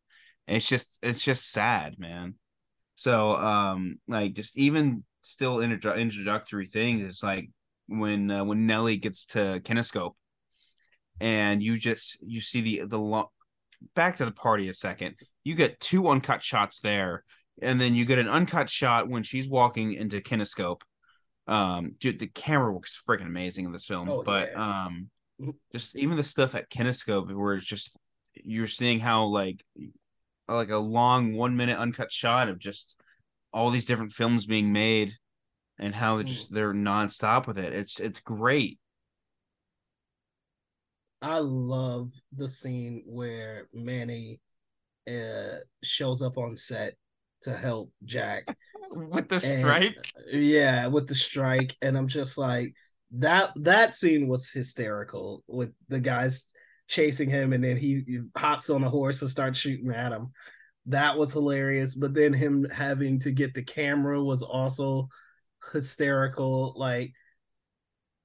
[0.47, 2.35] It's just it's just sad, man.
[2.95, 7.49] So um like just even still introdu- introductory things it's like
[7.87, 10.13] when uh, when Nelly gets to Kinoscope
[11.19, 13.31] and you just you see the the lo-
[13.95, 15.15] back to the party a second.
[15.43, 17.23] You get two uncut shots there
[17.61, 20.81] and then you get an uncut shot when she's walking into Kinoscope.
[21.47, 24.83] Um dude the camera works freaking amazing in this film Oh, but yeah.
[24.85, 25.09] um
[25.71, 27.97] just even the stuff at Kinoscope where it's just
[28.43, 29.65] you're seeing how like
[30.47, 32.95] like a long one minute uncut shot of just
[33.53, 35.13] all these different films being made
[35.79, 36.21] and how Mm.
[36.21, 37.73] it just they're nonstop with it.
[37.73, 38.79] It's it's great.
[41.21, 44.39] I love the scene where Manny
[45.09, 46.93] uh, shows up on set
[47.41, 48.55] to help Jack
[48.91, 50.13] with the And- strike.
[50.31, 52.73] Yeah, with the strike, and I'm just like
[53.17, 53.51] that.
[53.55, 56.53] That scene was hysterical with the guys
[56.87, 60.31] chasing him, and then he, he hops on a horse and starts shooting at him.
[60.89, 61.95] That was hilarious.
[61.95, 65.09] But then him having to get the camera was also
[65.71, 66.73] hysterical.
[66.75, 67.13] Like,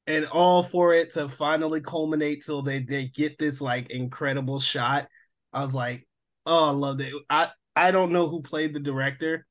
[0.06, 5.06] and all for it to finally culminate till they they get this like incredible shot.
[5.52, 6.06] I was like,
[6.46, 7.12] oh, I loved it.
[7.30, 9.46] I I don't know who played the director.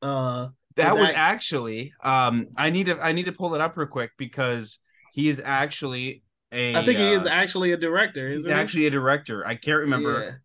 [0.00, 3.88] Uh, That was actually um I need to I need to pull it up real
[3.88, 4.78] quick because
[5.12, 8.28] he is actually a I think he is uh, actually a director.
[8.28, 8.60] he's Isn't he?
[8.60, 9.46] actually a director.
[9.46, 10.42] I can't remember.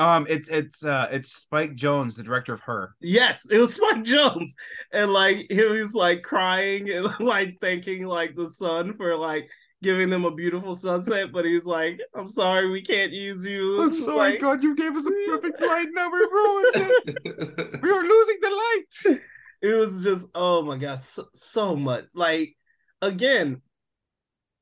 [0.00, 0.16] Yeah.
[0.16, 2.94] Um it's it's uh it's Spike Jonze, the director of her.
[3.00, 4.52] Yes, it was Spike Jonze,
[4.92, 9.48] and like he was like crying and like thanking like the sun for like
[9.82, 13.94] giving them a beautiful sunset, but he's like, "I'm sorry, we can't use you." I'm
[13.94, 15.88] sorry, Like, God, you gave us a perfect light.
[15.92, 17.80] Now we ruined it.
[17.82, 19.18] We are losing the light.
[19.62, 22.04] it was just oh my god, so, so much.
[22.14, 22.56] Like
[23.02, 23.62] again,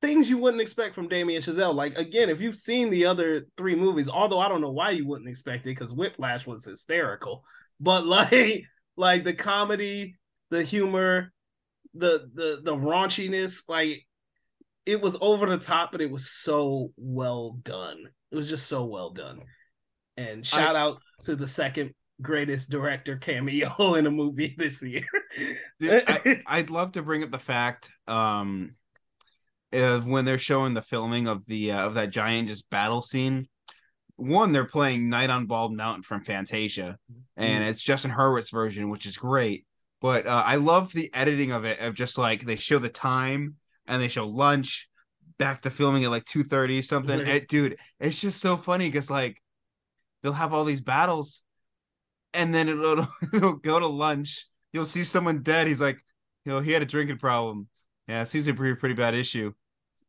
[0.01, 1.73] things you wouldn't expect from Damien Chazelle.
[1.73, 5.07] Like again, if you've seen the other three movies, although I don't know why you
[5.07, 7.43] wouldn't expect it because Whiplash was hysterical,
[7.79, 8.63] but like
[8.95, 10.17] like the comedy,
[10.49, 11.31] the humor,
[11.93, 14.05] the the the raunchiness, like
[14.85, 18.05] it was over the top, but it was so well done.
[18.31, 19.41] It was just so well done.
[20.17, 25.05] And shout out to the second greatest director cameo in a movie this year.
[25.81, 28.75] I, I'd love to bring up the fact um
[29.73, 33.47] of when they're showing the filming of the uh, of that giant just battle scene.
[34.15, 36.97] One, they're playing Night on Bald Mountain from Fantasia,
[37.37, 39.65] and it's Justin Hurwitz version, which is great.
[40.01, 43.55] But uh, I love the editing of it of just like they show the time
[43.87, 44.89] and they show lunch,
[45.37, 47.19] back to filming at like two thirty something.
[47.19, 49.41] It, dude, it's just so funny because like
[50.21, 51.41] they'll have all these battles,
[52.33, 54.45] and then it'll, it'll go to lunch.
[54.73, 55.67] You'll see someone dead.
[55.67, 55.99] He's like,
[56.45, 57.67] you know, he had a drinking problem.
[58.07, 59.53] Yeah, it seems a pretty pretty bad issue.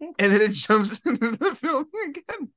[0.01, 2.49] And then it jumps into the film again.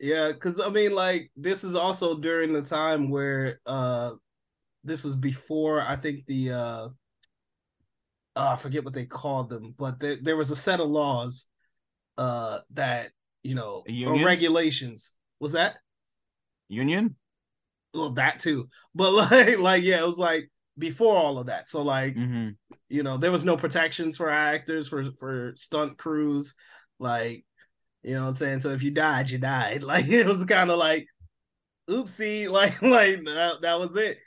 [0.00, 4.12] Yeah, because I mean, like, this is also during the time where uh
[4.82, 6.88] this was before I think the uh
[8.36, 11.46] oh, I forget what they called them, but there, there was a set of laws
[12.18, 13.10] uh that
[13.42, 15.16] you know or regulations.
[15.40, 15.76] Was that?
[16.68, 17.16] Union.
[17.92, 18.68] Well, that too.
[18.94, 21.68] But like like yeah, it was like before all of that.
[21.68, 22.50] So like Mm-hmm.
[22.88, 26.54] you know there was no protections for actors for for stunt crews
[26.98, 27.44] like
[28.02, 30.70] you know what i'm saying so if you died you died like it was kind
[30.70, 31.06] of like
[31.88, 34.18] oopsie like like that, that was it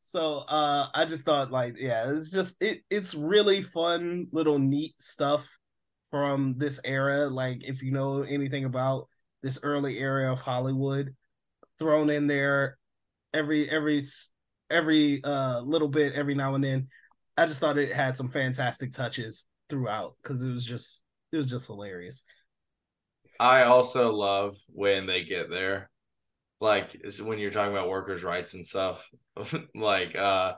[0.00, 4.98] so uh i just thought like yeah it's just it it's really fun little neat
[5.00, 5.48] stuff
[6.12, 7.26] from this era.
[7.26, 9.08] Like if you know anything about
[9.42, 11.16] this early era of Hollywood,
[11.80, 12.78] thrown in there
[13.34, 14.02] every every
[14.70, 16.88] every uh little bit every now and then.
[17.36, 21.01] I just thought it had some fantastic touches throughout because it was just
[21.32, 22.24] it was just hilarious.
[23.40, 25.90] I also love when they get there.
[26.60, 29.08] Like when you're talking about workers' rights and stuff.
[29.74, 30.54] like uh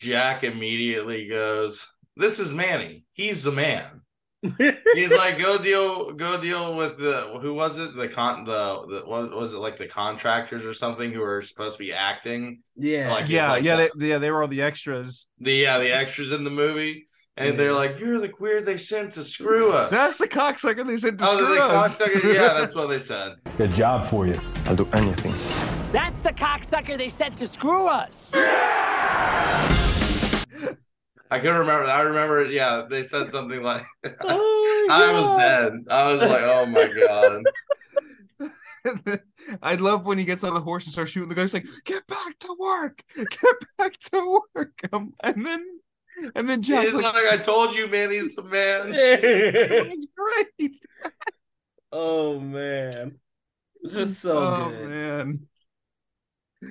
[0.00, 3.04] Jack immediately goes, This is Manny.
[3.12, 4.00] He's the man.
[4.94, 7.94] He's like, go deal, go deal with the who was it?
[7.94, 11.78] The con the, the what was it like the contractors or something who were supposed
[11.78, 12.62] to be acting?
[12.76, 14.18] Yeah, like, yeah, like yeah, they, yeah.
[14.18, 15.26] They were all the extras.
[15.38, 17.06] The yeah, the extras in the movie.
[17.36, 17.56] And yeah.
[17.56, 21.18] they're like, "You're the queer they sent to screw us." That's the cocksucker they sent
[21.18, 21.98] to oh, screw the us.
[21.98, 22.34] Cocksucker?
[22.34, 23.36] yeah, that's what they said.
[23.58, 24.40] Good job for you.
[24.66, 25.34] I'll do anything.
[25.90, 28.30] That's the cocksucker they sent to screw us.
[31.34, 31.86] I couldn't remember.
[31.86, 32.44] I remember.
[32.44, 33.82] Yeah, they said something like,
[34.20, 37.42] oh "I was dead." I was like, "Oh my god."
[39.62, 41.42] I love when he gets on the horse and starts shooting the guy.
[41.42, 43.02] He's like, "Get back to work!
[43.16, 45.80] Get back to work!" Um, and then,
[46.34, 48.10] and then Jack's He's like, like, "I told you, man.
[48.10, 48.92] He's the man."
[50.16, 50.76] great.
[51.92, 53.18] oh man,
[53.88, 54.48] just so good.
[54.48, 55.46] oh, good, man.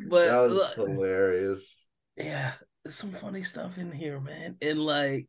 [0.09, 1.87] But that was hilarious.
[2.17, 2.53] Yeah,
[2.87, 4.57] some funny stuff in here, man.
[4.61, 5.27] And like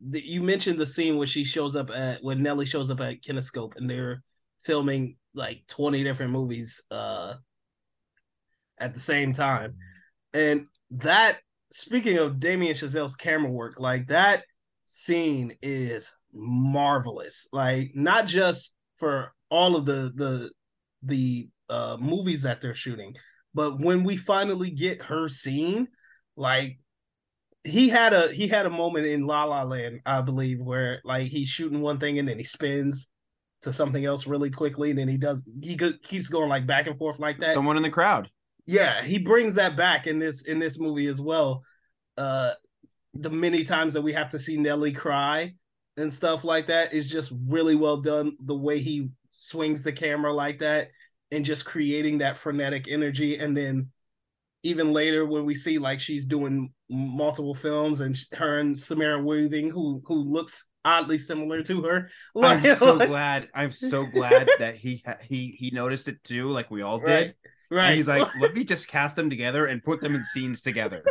[0.00, 3.22] the, you mentioned the scene where she shows up at when Nellie shows up at
[3.22, 4.22] Kinoscope and they're
[4.60, 7.34] filming like 20 different movies uh
[8.78, 9.76] at the same time.
[10.32, 11.38] And that
[11.70, 14.44] speaking of Damien Chazelle's camera work, like that
[14.86, 17.48] scene is marvelous.
[17.52, 20.50] Like not just for all of the the
[21.02, 23.14] the uh movies that they're shooting,
[23.54, 25.88] but when we finally get her scene,
[26.36, 26.78] like
[27.64, 31.28] he had a he had a moment in La La Land, I believe, where like
[31.28, 33.08] he's shooting one thing and then he spins
[33.62, 36.86] to something else really quickly, and then he does he go, keeps going like back
[36.86, 37.54] and forth like that.
[37.54, 38.30] Someone in the crowd.
[38.66, 41.62] Yeah, he brings that back in this in this movie as well.
[42.16, 42.52] Uh
[43.14, 45.54] the many times that we have to see Nellie cry
[45.96, 48.36] and stuff like that is just really well done.
[48.44, 50.88] The way he swings the camera like that
[51.30, 53.90] and just creating that frenetic energy, and then
[54.62, 59.70] even later when we see like she's doing multiple films and her and Samara Weaving
[59.70, 62.08] who who looks oddly similar to her.
[62.34, 63.48] Like, I'm so like, glad.
[63.54, 67.06] I'm so glad that he he he noticed it too, like we all did.
[67.06, 67.34] Right.
[67.70, 67.88] Right.
[67.88, 71.04] And he's like, let me just cast them together and put them in scenes together.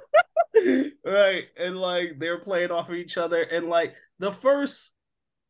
[1.05, 1.45] right.
[1.57, 3.41] And like they're playing off of each other.
[3.41, 4.91] And like the first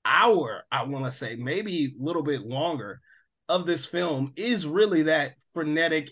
[0.03, 3.01] hour, I want to say, maybe a little bit longer
[3.49, 6.09] of this film is really that frenetic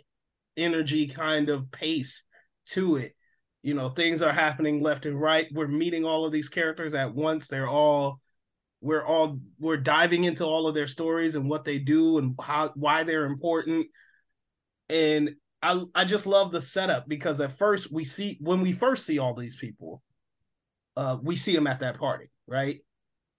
[0.58, 2.26] energy kind of pace
[2.68, 3.14] to it.
[3.62, 5.48] You know, things are happening left and right.
[5.52, 7.48] We're meeting all of these characters at once.
[7.48, 8.20] They're all
[8.82, 12.72] we're all we're diving into all of their stories and what they do and how
[12.76, 13.88] why they're important.
[14.94, 15.32] And
[15.64, 19.18] I I just love the setup because at first we see when we first see
[19.18, 20.04] all these people,
[20.96, 22.80] uh, we see them at that party, right?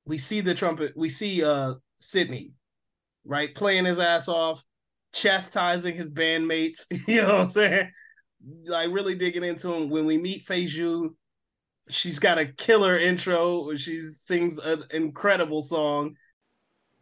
[0.04, 2.52] We see the trumpet, we see uh Sidney,
[3.24, 4.64] right, playing his ass off,
[5.12, 6.86] chastising his bandmates.
[7.08, 7.90] You know what I'm saying?
[8.66, 9.88] Like really digging into him.
[9.88, 11.10] When we meet Fay Zhu,
[11.88, 16.16] she's got a killer intro she sings an incredible song.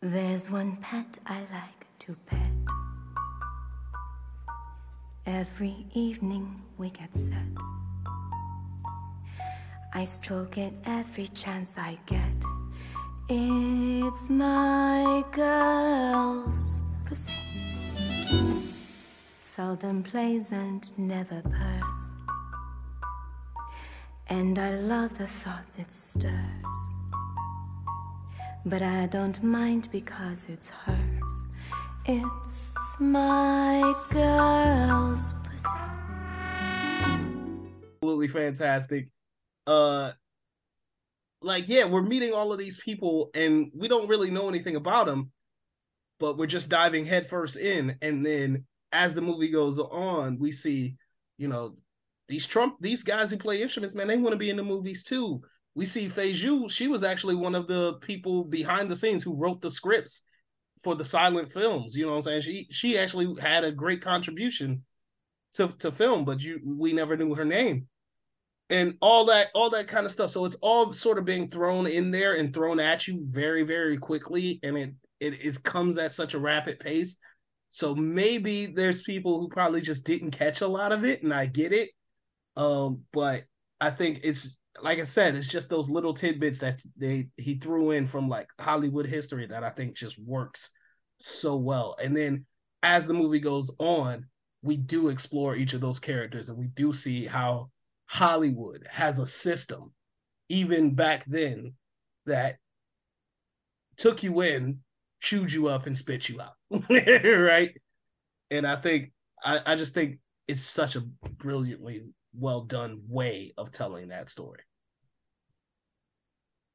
[0.02, 2.51] There's one pet I like to pet.
[5.26, 7.36] Every evening we get set.
[9.94, 12.44] I stroke it every chance I get.
[13.28, 17.32] It's my girl's pussy.
[19.42, 22.10] Seldom plays and never purrs.
[24.28, 26.94] And I love the thoughts it stirs.
[28.66, 31.11] But I don't mind because it's hers.
[32.04, 35.68] It's my girl's pussy.
[38.02, 39.08] Absolutely fantastic.
[39.68, 40.10] Uh
[41.40, 45.06] like yeah, we're meeting all of these people and we don't really know anything about
[45.06, 45.30] them,
[46.18, 50.96] but we're just diving headfirst in and then as the movie goes on, we see,
[51.38, 51.76] you know,
[52.28, 55.04] these Trump, these guys who play instruments, man, they want to be in the movies
[55.04, 55.40] too.
[55.76, 59.36] We see Fay Zhu, she was actually one of the people behind the scenes who
[59.36, 60.24] wrote the scripts
[60.82, 61.96] for the silent films.
[61.96, 62.42] You know what I'm saying?
[62.42, 64.84] She she actually had a great contribution
[65.54, 67.86] to to film, but you we never knew her name.
[68.70, 70.30] And all that all that kind of stuff.
[70.30, 73.96] So it's all sort of being thrown in there and thrown at you very very
[73.96, 77.16] quickly and it it is comes at such a rapid pace.
[77.68, 81.46] So maybe there's people who probably just didn't catch a lot of it and I
[81.46, 81.90] get it.
[82.56, 83.44] Um but
[83.80, 87.90] I think it's like I said, it's just those little tidbits that they he threw
[87.90, 90.70] in from like Hollywood history that I think just works
[91.18, 91.96] so well.
[92.02, 92.46] And then
[92.82, 94.26] as the movie goes on,
[94.62, 97.70] we do explore each of those characters and we do see how
[98.06, 99.92] Hollywood has a system,
[100.48, 101.74] even back then,
[102.26, 102.56] that
[103.96, 104.80] took you in,
[105.20, 106.52] chewed you up, and spit you out.
[106.90, 107.74] right.
[108.50, 109.12] And I think
[109.42, 111.00] I, I just think it's such a
[111.38, 112.02] brilliantly
[112.34, 114.60] well done way of telling that story.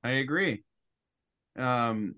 [0.04, 0.64] I agree.
[1.58, 2.16] Um,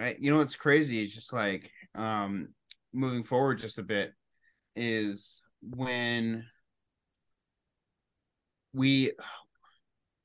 [0.00, 2.48] I, you know what's crazy is just like um
[2.92, 4.12] moving forward just a bit
[4.74, 6.44] is when
[8.72, 9.12] we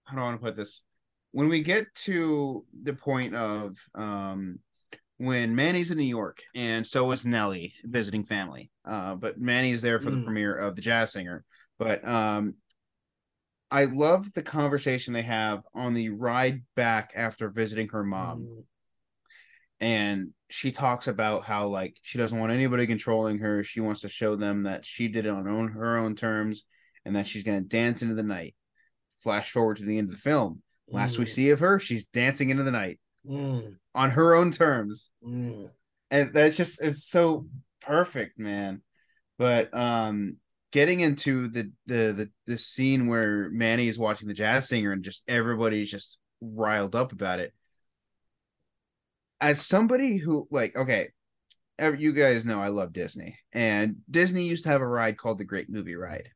[0.05, 0.81] how do I want to put this
[1.31, 4.59] when we get to the point of um
[5.17, 8.71] when Manny's in New York and so is Nellie visiting family.
[8.85, 10.23] Uh, but Manny is there for the Mm.
[10.23, 11.43] premiere of the Jazz Singer.
[11.79, 12.55] But um,
[13.71, 18.41] I love the conversation they have on the ride back after visiting her mom.
[18.41, 18.63] Mm.
[19.81, 23.63] And she talks about how like she doesn't want anybody controlling her.
[23.63, 26.65] She wants to show them that she did it on her own, her own terms
[27.05, 28.55] and that she's going to dance into the night.
[29.23, 30.61] Flash forward to the end of the film.
[30.91, 31.29] Last we Mm.
[31.29, 35.69] see of her, she's dancing into the night Mm, on her own terms mm.
[36.09, 37.47] and that's just it's so
[37.81, 38.81] perfect man
[39.37, 40.37] but um
[40.71, 45.03] getting into the the the, the scene where manny is watching the jazz singer and
[45.03, 47.53] just everybody's just riled up about it.
[49.41, 51.07] As somebody who like okay
[51.97, 55.45] you guys know i love disney and disney used to have a ride called the
[55.45, 56.27] great movie ride.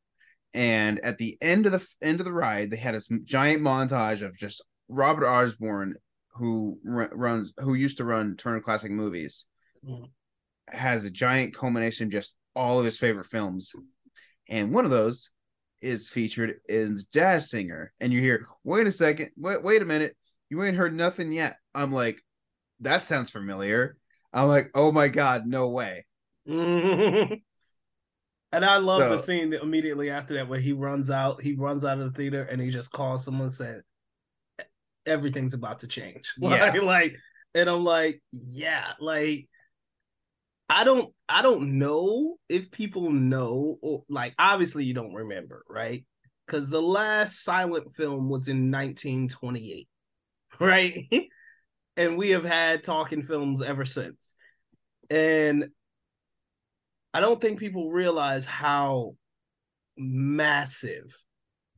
[0.53, 4.21] And at the end of the end of the ride they had this giant montage
[4.21, 5.95] of just robert osborne
[6.35, 9.45] who ru- runs who used to run turner classic movies
[9.85, 10.11] Mm.
[10.69, 13.73] has a giant culmination of just all of his favorite films
[14.49, 15.29] and one of those
[15.81, 17.93] is featured in jazz singer.
[17.99, 19.31] And you hear wait a second.
[19.37, 20.15] Wait wait a minute.
[20.49, 21.57] You ain't heard nothing yet.
[21.73, 22.21] I'm like
[22.81, 23.97] that sounds familiar.
[24.33, 26.05] I'm like oh my god no way.
[28.53, 31.97] And I love the scene immediately after that where he runs out, he runs out
[31.97, 33.81] of the theater and he just calls someone and said,
[35.07, 36.31] Everything's about to change.
[36.39, 36.69] Yeah.
[36.69, 37.15] Like, like,
[37.55, 39.49] and I'm like, yeah, like
[40.69, 46.05] I don't I don't know if people know or like obviously you don't remember, right?
[46.45, 49.87] Because the last silent film was in 1928,
[50.59, 51.07] right?
[51.97, 54.35] and we have had talking films ever since.
[55.09, 55.69] And
[57.13, 59.15] I don't think people realize how
[59.97, 61.15] massive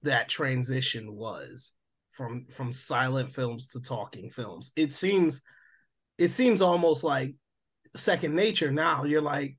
[0.04, 1.74] that transition was
[2.12, 4.72] from from silent films to talking films.
[4.76, 5.42] It seems
[6.18, 7.36] it seems almost like
[7.96, 9.04] second nature now.
[9.04, 9.58] You're like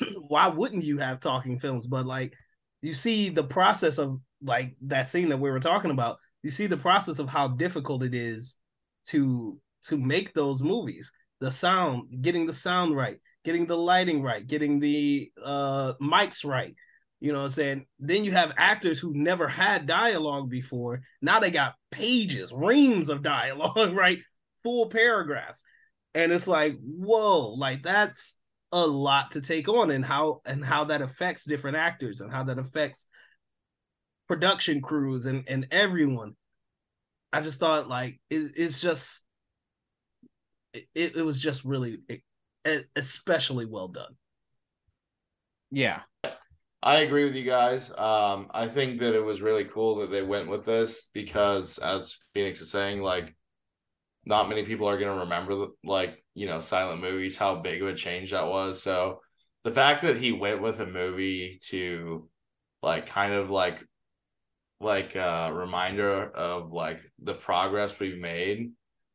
[0.28, 1.86] why wouldn't you have talking films?
[1.86, 2.34] But like
[2.80, 6.18] you see the process of like that scene that we were talking about.
[6.42, 8.56] You see the process of how difficult it is
[9.08, 11.12] to to make those movies.
[11.40, 16.74] The sound, getting the sound right, getting the lighting right, getting the uh mics right.
[17.20, 17.86] You know what I'm saying?
[18.00, 21.02] Then you have actors who've never had dialogue before.
[21.20, 24.18] Now they got pages, reams of dialogue, right?
[24.64, 25.62] Full paragraphs.
[26.14, 28.38] And it's like, whoa, like that's
[28.70, 32.44] a lot to take on and how and how that affects different actors and how
[32.44, 33.06] that affects
[34.28, 36.34] production crews and and everyone.
[37.32, 39.24] I just thought like it, it's just
[40.72, 44.16] it, it was just really e- especially well done.
[45.70, 46.00] Yeah.
[46.82, 47.90] I agree with you guys.
[47.96, 52.18] Um, I think that it was really cool that they went with this because, as
[52.34, 53.36] Phoenix is saying, like,
[54.24, 57.94] not many people are gonna remember, like, you know, silent movies, how big of a
[57.94, 58.82] change that was.
[58.82, 59.20] So,
[59.64, 62.28] the fact that he went with a movie to,
[62.82, 63.80] like, kind of like,
[64.80, 68.72] like a reminder of like the progress we've made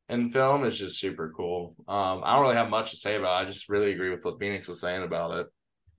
[0.09, 1.75] in film is just super cool.
[1.87, 3.45] Um, I don't really have much to say about it.
[3.45, 5.47] I just really agree with what Phoenix was saying about it.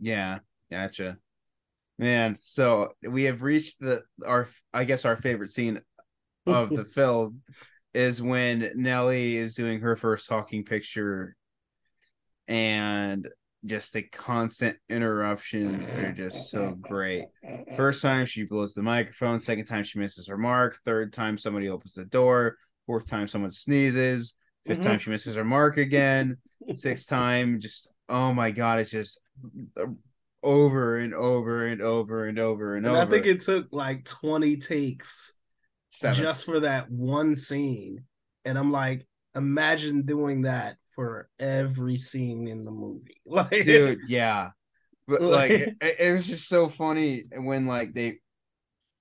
[0.01, 0.39] Yeah,
[0.71, 1.19] gotcha.
[1.99, 5.81] Man, so we have reached the our I guess our favorite scene
[6.47, 7.43] of the film
[7.95, 11.37] is when Nellie is doing her first talking picture
[12.47, 13.29] and
[13.65, 17.27] just the constant interruptions are just so great.
[17.77, 21.69] First time she blows the microphone, second time she misses her mark, third time somebody
[21.69, 24.35] opens the door, fourth time someone sneezes,
[24.67, 24.83] 5th Mhm.
[24.85, 26.39] time she misses her mark again,
[26.75, 29.21] sixth time just oh my god, it's just
[30.43, 33.03] over and over and over and over and, And over.
[33.03, 35.35] I think it took like 20 takes
[35.91, 36.23] Seven.
[36.23, 38.05] just for that one scene.
[38.45, 43.21] And I'm like, imagine doing that for every scene in the movie.
[43.27, 44.51] Like dude yeah
[45.09, 48.19] but like it, it was just so funny when like they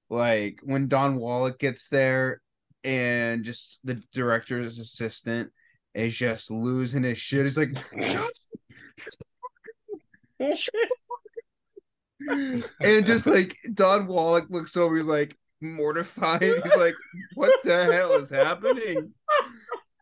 [0.10, 2.42] like when Don Wallach gets there
[2.84, 5.52] and just the director's assistant
[5.94, 7.42] is just losing his shit.
[7.42, 7.78] He's like,
[10.56, 10.74] shut,
[12.82, 16.42] and just like Don Wallach looks over, he's like mortified.
[16.42, 16.96] He's like,
[17.36, 19.14] what the hell is happening?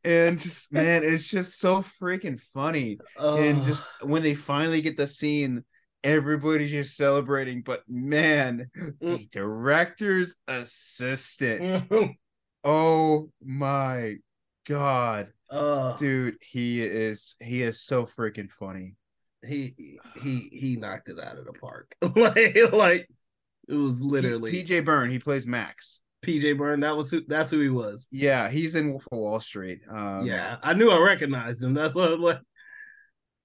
[0.04, 3.00] And just man, it's just so freaking funny.
[3.20, 5.64] And just when they finally get the scene,
[6.04, 7.64] everybody's just celebrating.
[7.64, 9.32] But man, the mm.
[9.32, 11.62] director's assistant.
[11.62, 12.12] Mm-hmm.
[12.64, 14.16] Oh my
[14.68, 15.30] god.
[15.50, 15.98] Ugh.
[16.00, 18.96] Dude, he is he is so freaking funny.
[19.46, 19.74] he
[20.22, 21.96] he he knocked it out of the park.
[22.16, 23.10] like like
[23.68, 26.02] it was literally PJ Byrne, he plays Max.
[26.26, 26.80] PJ Byrne.
[26.80, 27.22] That was who.
[27.28, 28.08] That's who he was.
[28.12, 29.82] Yeah, he's in Wolf of Wall Street.
[29.90, 31.74] Um, yeah, I knew I recognized him.
[31.74, 32.20] That's what.
[32.20, 32.40] Like,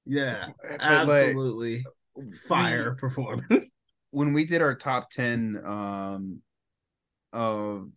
[0.06, 1.84] yeah, like, absolutely
[2.48, 3.72] fire performance.
[4.10, 6.42] when we did our top 10 um
[7.32, 7.88] of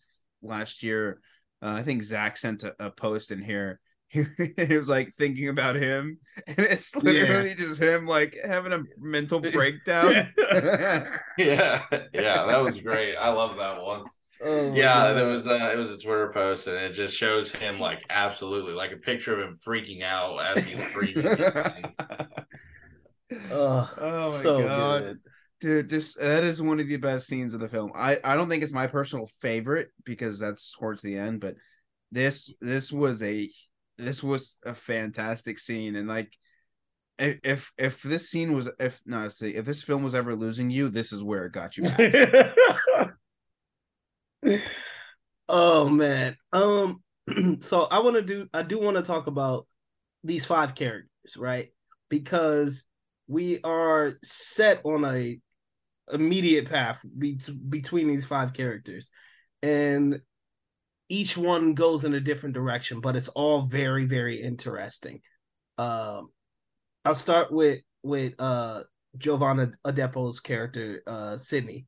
[0.42, 1.20] last year
[1.62, 3.80] uh, i think zach sent a, a post in here
[4.58, 9.40] it was like thinking about him and it's literally just him like having a mental
[9.52, 10.32] breakdown
[11.38, 11.84] yeah,
[12.14, 13.16] yeah, that was great.
[13.16, 14.06] I love that one.
[14.44, 17.80] Oh yeah, there was a it was a Twitter post, and it just shows him
[17.80, 22.30] like absolutely like a picture of him freaking out as he's freaking.
[23.52, 25.20] Oh, oh my so god good.
[25.60, 28.50] dude just that is one of the best scenes of the film i i don't
[28.50, 31.56] think it's my personal favorite because that's towards the end but
[32.12, 33.50] this this was a
[34.06, 36.34] this was a fantastic scene and like
[37.20, 40.90] if if, this scene was if no see if this film was ever losing you
[40.90, 41.86] this is where it got you
[45.50, 46.38] oh man.
[46.52, 47.02] Um.
[47.62, 48.50] So I want to do.
[48.54, 49.66] I do want to talk about
[50.26, 51.70] these five characters, right?
[52.10, 52.84] Because
[53.28, 55.40] we are set on a
[56.12, 57.40] immediate path be-
[57.70, 59.10] between these five characters,
[59.62, 60.20] and
[61.14, 65.22] each one goes in a different direction, but it's all very, very interesting.
[65.78, 66.30] Um,
[67.06, 68.84] I'll start with with uh
[69.18, 71.86] Jovan Adepo's character, uh Sidney,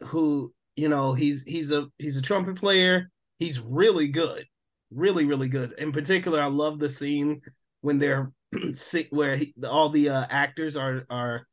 [0.00, 3.10] who you know he's he's a he's a trumpet player.
[3.38, 4.46] He's really good,
[4.90, 5.74] really really good.
[5.76, 7.42] In particular, I love the scene
[7.82, 8.32] when they're
[8.72, 11.46] si- where he, all the uh, actors are are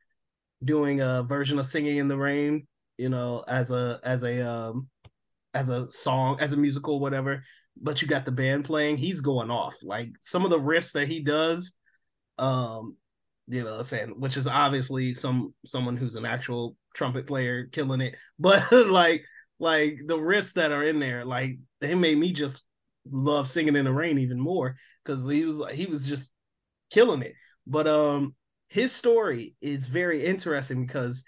[0.64, 2.68] doing a version of "Singing in the Rain,"
[2.98, 4.88] you know, as a as a um
[5.54, 7.44] as a song, as a musical, whatever.
[7.82, 8.98] But you got the band playing.
[8.98, 9.76] He's going off.
[9.84, 11.76] Like some of the riffs that he does,
[12.38, 12.98] um,
[13.48, 18.16] you know, saying which is obviously some someone who's an actual trumpet player killing it.
[18.40, 19.24] But like
[19.60, 22.64] like the riffs that are in there, like they made me just
[23.10, 26.34] love singing in the rain even more because he was he was just
[26.92, 27.34] killing it.
[27.66, 28.36] But um
[28.70, 31.24] his story is very interesting because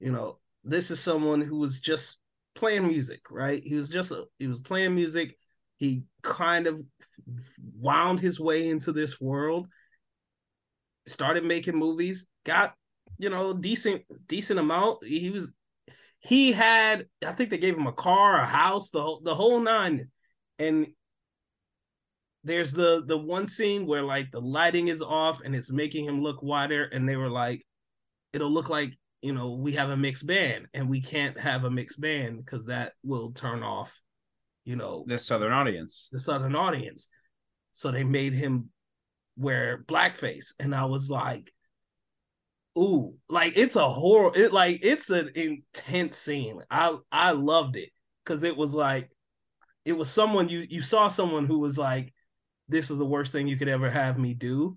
[0.00, 2.18] you know this is someone who was just
[2.54, 3.62] playing music, right?
[3.62, 5.36] He was just a, he was playing music.
[5.76, 6.80] He kind of
[7.74, 9.66] wound his way into this world,
[11.06, 12.74] started making movies, got
[13.18, 15.04] you know decent decent amount.
[15.04, 15.52] He was
[16.20, 19.60] he had I think they gave him a car, a house, the whole the whole
[19.60, 20.10] nine,
[20.58, 20.86] and
[22.44, 26.22] there's the the one scene where like the lighting is off and it's making him
[26.22, 27.64] look wider, and they were like,
[28.32, 28.92] it'll look like
[29.22, 32.66] you know we have a mixed band, and we can't have a mixed band because
[32.66, 34.00] that will turn off,
[34.64, 36.08] you know, the southern audience.
[36.12, 37.08] the southern audience.
[37.72, 38.68] So they made him
[39.36, 41.52] wear blackface, and I was like,
[42.76, 44.32] ooh, like it's a horror.
[44.34, 46.60] It like it's an intense scene.
[46.70, 47.90] I I loved it
[48.24, 49.10] because it was like
[49.84, 52.12] it was someone you you saw someone who was like,
[52.68, 54.76] this is the worst thing you could ever have me do,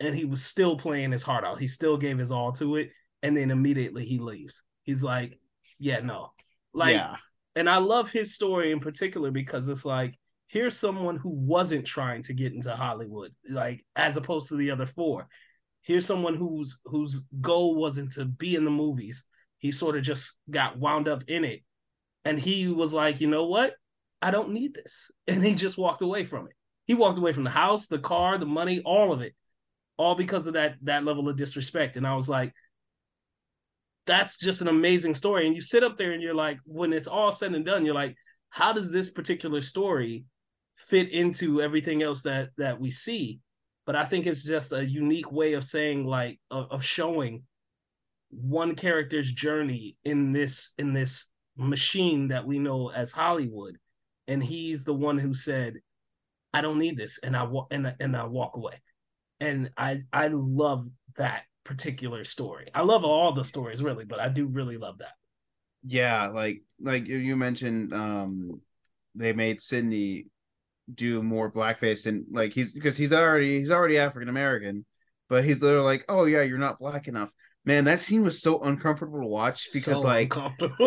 [0.00, 1.60] and he was still playing his heart out.
[1.60, 2.90] He still gave his all to it,
[3.24, 4.62] and then immediately he leaves.
[4.84, 5.40] He's like,
[5.80, 6.30] yeah, no,
[6.72, 7.16] like, Yeah.
[7.56, 10.16] and I love his story in particular because it's like
[10.46, 14.86] here's someone who wasn't trying to get into Hollywood, like as opposed to the other
[14.86, 15.26] four.
[15.82, 19.24] Here's someone whose whose goal wasn't to be in the movies.
[19.58, 21.62] He sort of just got wound up in it.
[22.26, 23.74] And he was like, you know what?
[24.22, 25.10] I don't need this.
[25.28, 26.54] And he just walked away from it.
[26.86, 29.34] He walked away from the house, the car, the money, all of it.
[29.96, 31.96] All because of that that level of disrespect.
[31.96, 32.52] And I was like,
[34.06, 35.46] that's just an amazing story.
[35.46, 37.94] And you sit up there and you're like, when it's all said and done, you're
[37.94, 38.16] like,
[38.50, 40.24] how does this particular story
[40.76, 43.40] fit into everything else that that we see?
[43.86, 47.42] But I think it's just a unique way of saying, like, of, of showing
[48.30, 53.78] one character's journey in this in this machine that we know as Hollywood,
[54.26, 55.80] and he's the one who said,
[56.52, 58.80] "I don't need this," and I walk and and I walk away,
[59.40, 60.86] and I I love
[61.16, 62.68] that particular story.
[62.74, 65.14] I love all the stories really, but I do really love that.
[65.82, 68.60] Yeah, like like you- mentioned, um,
[69.14, 70.26] they made Sidney
[70.92, 74.84] do more blackface and like he's because he's already he's already African American,
[75.28, 77.32] but he's literally like, oh yeah, you're not black enough.
[77.66, 80.34] Man, that scene was so uncomfortable to watch because So like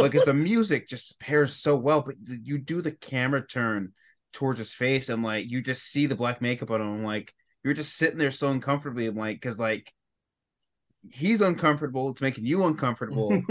[0.02, 3.94] because the music just pairs so well, but you do the camera turn
[4.34, 7.04] towards his face and like you just see the black makeup on him.
[7.04, 9.08] Like you're just sitting there so uncomfortably.
[9.08, 9.92] I'm like, because like
[11.12, 13.30] he's uncomfortable, it's making you uncomfortable.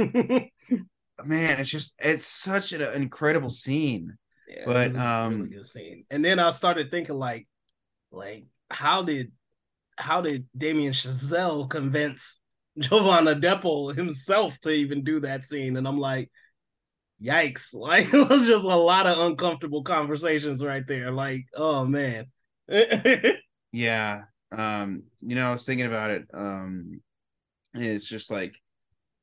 [1.25, 4.17] Man, it's just it's such an incredible scene.
[4.49, 6.05] Yeah, but it was a um, really good scene.
[6.11, 7.49] And then I started thinking like,
[8.11, 9.33] like how did
[9.99, 12.39] how did Damien Chazelle convince
[12.79, 15.77] Jovan Adepo himself to even do that scene?
[15.77, 16.31] And I'm like,
[17.23, 17.75] yikes!
[17.75, 21.13] Like it was just a lot of uncomfortable conversations right there.
[21.13, 22.27] Like, oh man.
[23.77, 24.23] Yeah.
[24.53, 26.27] Um, you know, I was thinking about it.
[26.33, 27.03] Um,
[27.77, 28.61] and it's just like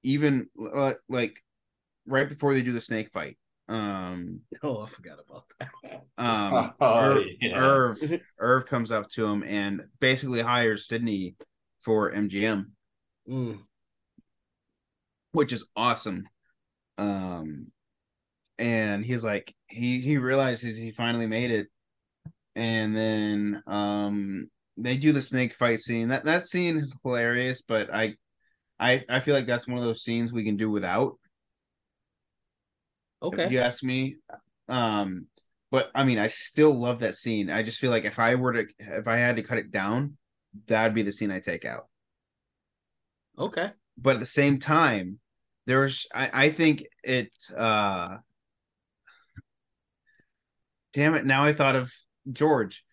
[0.03, 1.35] even uh, like
[2.07, 3.37] right before they do the snake fight.
[3.69, 6.03] Um, oh, I forgot about that.
[6.17, 7.57] um, Oh, Irv, yeah.
[7.57, 7.97] Irv,
[8.39, 11.35] Irv comes up to him and basically hires Sidney
[11.81, 12.65] for MGM,
[13.29, 13.59] Mm.
[15.31, 16.27] which is awesome.
[16.97, 17.67] Um,
[18.59, 21.67] and he's like, he he realizes he finally made it,
[22.55, 26.09] and then um, they do the snake fight scene.
[26.09, 28.15] That that scene is hilarious, but I,
[28.79, 31.17] I I feel like that's one of those scenes we can do without.
[33.21, 33.43] Okay.
[33.45, 34.17] If you ask me,
[34.67, 35.27] um,
[35.71, 37.49] but I mean, I still love that scene.
[37.49, 40.17] I just feel like if I were to, if I had to cut it down,
[40.67, 41.87] that'd be the scene I take out.
[43.39, 43.71] Okay.
[43.97, 45.19] But at the same time,
[45.65, 48.17] there's, I, I think it, uh,
[50.93, 51.25] damn it.
[51.25, 51.91] Now I thought of
[52.31, 52.83] George,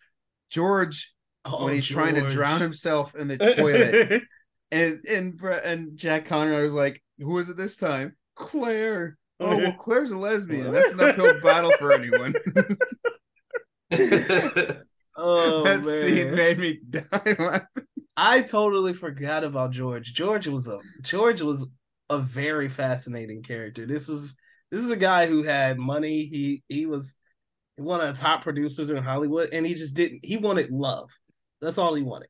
[0.49, 1.13] George,
[1.43, 4.23] Oh, when he's trying to drown himself in the toilet,
[4.71, 9.17] and and Bre- and Jack Conrad was like, "Who is it this time?" Claire.
[9.39, 10.71] Oh, oh well, Claire's a lesbian.
[10.71, 12.33] That's an uphill battle for anyone.
[15.15, 16.01] Oh that man.
[16.01, 17.35] scene made me die.
[17.37, 17.67] laughing.
[18.15, 20.13] I totally forgot about George.
[20.13, 21.67] George was a George was
[22.09, 23.85] a very fascinating character.
[23.85, 24.37] This was
[24.71, 26.25] this is a guy who had money.
[26.25, 27.15] He he was
[27.75, 30.21] one of the top producers in Hollywood, and he just didn't.
[30.23, 31.09] He wanted love.
[31.61, 32.29] That's all he wanted,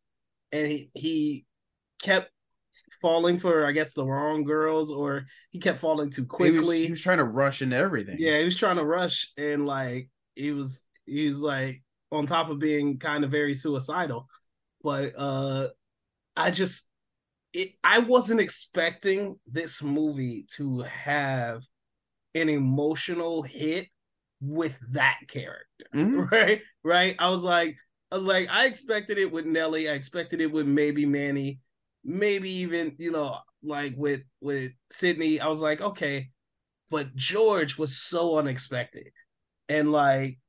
[0.51, 1.45] and he he
[2.01, 2.30] kept
[3.01, 6.85] falling for I guess the wrong girls, or he kept falling too He was, quickly.
[6.85, 8.17] he was trying to rush into everything.
[8.19, 11.81] Yeah, he was trying to rush and like he was he was like
[12.11, 14.27] on top of being kind of very suicidal.
[14.83, 15.69] But uh
[16.35, 16.87] I just
[17.53, 21.63] it I wasn't expecting this movie to have
[22.35, 23.87] an emotional hit
[24.41, 25.65] with that character.
[25.95, 26.31] Mhm.
[26.31, 26.61] Right?
[26.83, 27.15] Right?
[27.19, 27.75] I was like
[28.11, 31.59] I was like I expected it with Nellie, I expected it with maybe Manny,
[32.03, 35.39] maybe even, you know, like with with Sidney.
[35.39, 36.29] I was like, okay,
[36.89, 39.07] but George was so unexpected.
[39.69, 40.39] And like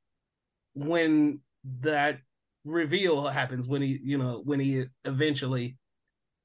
[0.73, 1.39] when
[1.81, 2.19] that
[2.65, 5.77] reveal happens, when he, you know, when he eventually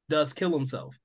[0.09, 0.97] does kill himself,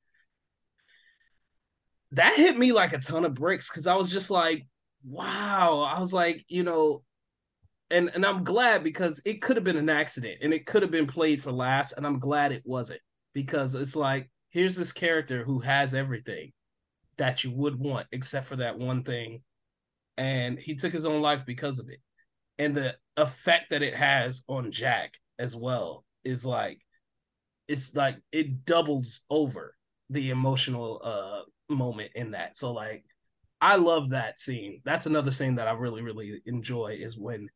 [2.11, 4.67] that hit me like a ton of bricks because I was just like,
[5.03, 5.81] wow.
[5.81, 7.03] I was like, you know,
[7.89, 10.91] and and I'm glad because it could have been an accident and it could have
[10.91, 13.01] been played for last, and I'm glad it wasn't
[13.33, 16.51] because it's like here's this character who has everything
[17.17, 19.41] that you would want except for that one thing.
[20.17, 21.99] And he took his own life because of it.
[22.59, 26.79] And the effect that it has on jack as well is like
[27.67, 29.75] it's like it doubles over
[30.09, 31.41] the emotional uh
[31.73, 32.55] moment in that.
[32.55, 33.03] So like
[33.59, 34.81] i love that scene.
[34.85, 37.49] That's another scene that i really really enjoy is when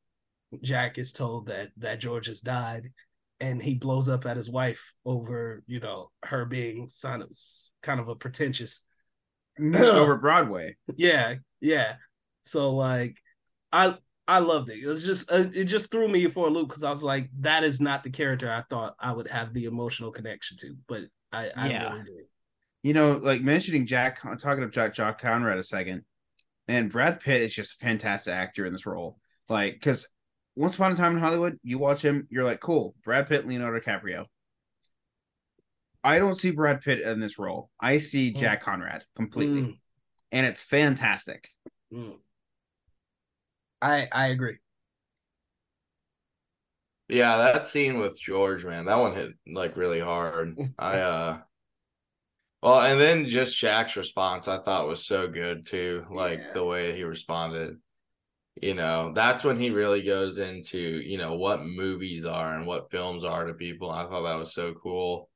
[0.62, 2.90] jack is told that that george has died
[3.40, 7.30] and he blows up at his wife over you know her being kind of
[7.84, 8.84] kind of a pretentious
[9.76, 10.76] over Broadway.
[10.96, 11.96] yeah yeah
[12.44, 13.18] so like
[13.72, 13.96] i
[14.28, 16.84] i loved it it was just uh, it just threw me for a loop because
[16.84, 20.12] i was like that is not the character i thought i would have the emotional
[20.12, 21.94] connection to but i i Yeah.
[21.94, 22.24] really
[22.84, 26.04] You know, like mentioning Jack, talking of Jack, Jack Conrad a second,
[26.70, 29.18] and Brad Pitt is just a fantastic actor in this role.
[29.50, 30.08] Like, because
[30.58, 33.80] Once Upon a Time in Hollywood, you watch him, you're like, cool, Brad Pitt, Leonardo
[33.80, 34.26] DiCaprio.
[36.03, 37.70] I don't see Brad Pitt in this role.
[37.80, 39.78] I see Jack Conrad completely, Mm.
[40.32, 41.47] and it's fantastic.
[41.93, 42.18] Mm.
[43.82, 44.58] i i agree
[47.08, 50.58] Yeah, that scene with George, man, that one hit like really hard.
[50.80, 51.41] I uh
[52.64, 56.53] well, and then just Jack's response I thought was so good too, like Yeah.
[56.53, 57.78] the way he responded.
[58.62, 62.91] You know, that's when he really goes into, you know, what movies are and what
[62.91, 63.91] films are to people.
[63.91, 65.30] I thought that was so cool.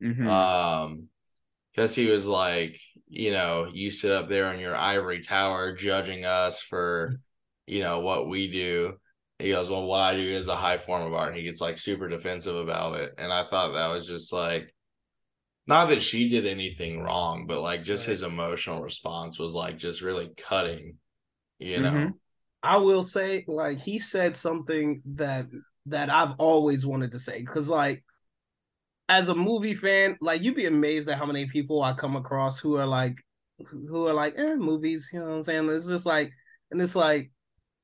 [0.00, 0.26] Mhm.
[0.26, 1.08] Um
[1.72, 6.24] because he was like, you know, you sit up there in your ivory tower judging
[6.24, 7.20] us for,
[7.66, 8.94] you know, what we do.
[9.38, 11.28] He goes, Well, what I do is a high form of art.
[11.28, 13.14] And he gets like super defensive about it.
[13.18, 14.74] And I thought that was just like,
[15.66, 20.02] not that she did anything wrong, but like just his emotional response was like just
[20.02, 20.98] really cutting,
[21.58, 21.90] you know.
[21.90, 22.18] Mhm.
[22.62, 25.46] I will say, like, he said something that
[25.86, 27.42] that I've always wanted to say.
[27.44, 28.04] Cause like
[29.08, 32.58] as a movie fan, like you'd be amazed at how many people I come across
[32.58, 33.16] who are like
[33.70, 35.68] who are like, eh, movies, you know what I'm saying?
[35.70, 36.30] It's just like,
[36.70, 37.30] and it's like,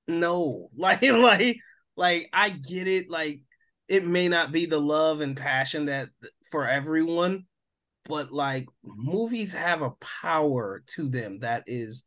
[0.07, 1.57] no, like, like,
[1.97, 3.41] like I get it, like
[3.89, 6.09] it may not be the love and passion that
[6.51, 7.47] for everyone,
[8.07, 12.05] but like movies have a power to them that is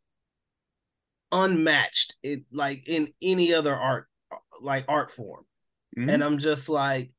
[1.32, 4.08] unmatched it like in any other art
[4.62, 5.44] like art form.
[5.98, 6.12] Mhm.
[6.12, 7.12] and i'm just like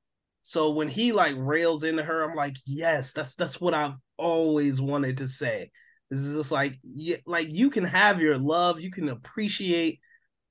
[0.42, 4.80] so when he like rails into her i'm like yes that's that's what i've always
[4.80, 5.70] wanted to say.
[6.11, 10.00] This is just like yeah like you can have your love you can appreciate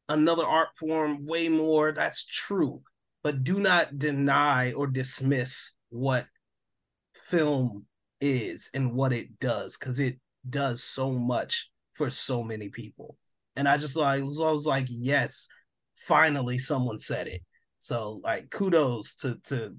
[0.07, 2.81] another art form way more that's true.
[3.23, 6.27] But do not deny or dismiss what
[7.13, 7.87] film
[8.21, 13.17] is and what it does because it does so much for so many people
[13.57, 15.49] and i just like so i was like yes
[15.95, 17.41] finally someone said it
[17.79, 19.75] so like kudos to to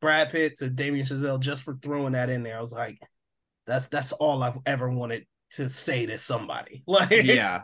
[0.00, 2.98] brad pitt to damien chazelle just for throwing that in there i was like
[3.66, 7.62] that's that's all i've ever wanted to say to somebody like yeah.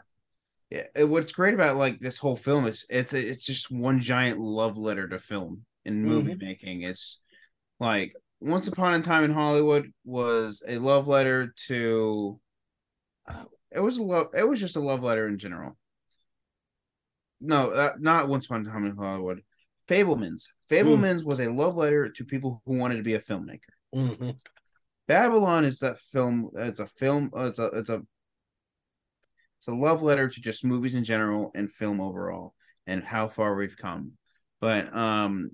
[0.70, 1.04] Yeah.
[1.04, 5.06] What's great about like this whole film is it's it's just one giant love letter
[5.06, 6.82] to film and movie making.
[6.82, 7.20] It's
[7.78, 12.40] like Once Upon a Time in Hollywood was a love letter to.
[13.28, 13.44] uh,
[13.74, 14.28] it was a love.
[14.36, 15.76] It was just a love letter in general.
[17.40, 19.42] No, uh, not Once Upon a Time in Hollywood.
[19.88, 20.48] Fabelmans.
[20.70, 23.72] Fabelmans was a love letter to people who wanted to be a filmmaker.
[23.94, 24.36] Mhm.
[25.08, 26.50] Babylon is that film.
[26.54, 27.30] It's a film.
[27.36, 27.66] uh, It's a.
[27.74, 28.02] It's a.
[29.58, 32.54] It's a love letter to just movies in general and film overall,
[32.86, 34.12] and how far we've come.
[34.60, 35.50] But um,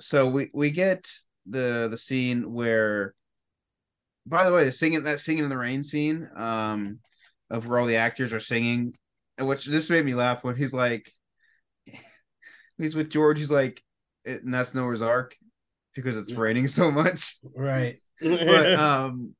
[0.00, 1.06] so we we get
[1.46, 3.14] the the scene where.
[4.28, 6.98] By the way, the singing that singing in the rain scene, um,
[7.50, 8.94] of where all the actors are singing,
[9.38, 11.10] which this made me laugh when he's like,
[12.78, 13.38] he's with George.
[13.38, 13.82] He's like,
[14.24, 15.36] and that's Noah's Ark
[15.94, 17.36] because it's raining so much.
[17.54, 17.98] Right.
[18.18, 19.34] But um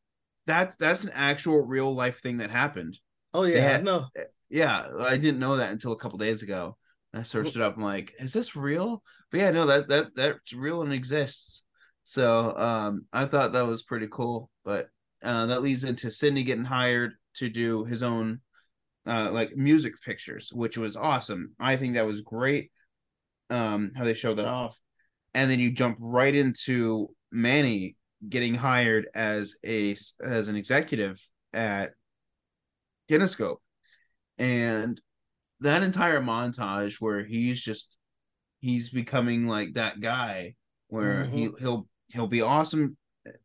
[0.47, 2.99] that's that's an actual real life thing that happened.
[3.33, 4.05] Oh yeah had- no.
[4.51, 6.77] yeah i didn't know that until a couple days ago.
[7.15, 9.03] I searched it up i'm like is this real?
[9.31, 11.65] But yeah no that that that's real and exists.
[12.05, 14.91] So um i thought that was pretty cool but
[15.27, 18.41] uh that leads into sidney getting hired to do his own
[19.07, 21.53] uh like music pictures which was awesome.
[21.61, 22.71] I think that was great
[23.51, 24.81] um how they showed that off.
[25.35, 27.97] And then you jump right into manny
[28.27, 31.21] getting hired as a as an executive
[31.53, 31.91] at
[33.11, 33.59] Kinoscope.
[34.39, 35.01] And
[35.61, 37.97] that entire montage where he's just
[38.61, 40.55] he's becoming like that guy
[40.89, 42.97] where he he'll he'll be awesome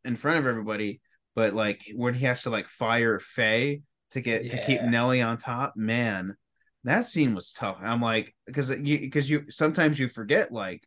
[0.04, 1.00] in front of everybody,
[1.34, 4.88] but like when he has to like fire Fay to get to keep Yeah.
[4.88, 6.36] Nellie on top, man,
[6.84, 7.78] that scene was tough.
[7.82, 10.82] I'm like because you because you sometimes you forget like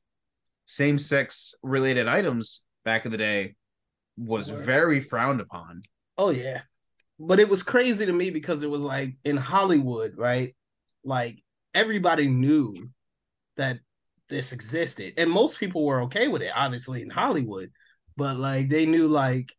[0.66, 3.56] same sex related items back in the day
[4.18, 4.66] was Word.
[4.66, 5.84] very frowned upon.
[6.18, 6.62] Oh yeah.
[7.20, 10.56] But it was crazy to me because it was like in Hollywood, right?
[11.04, 11.42] Like
[11.74, 12.90] everybody knew
[13.58, 13.80] that
[14.30, 15.14] this existed.
[15.18, 17.72] And most people were okay with it, obviously in Hollywood.
[18.18, 19.54] But like they knew like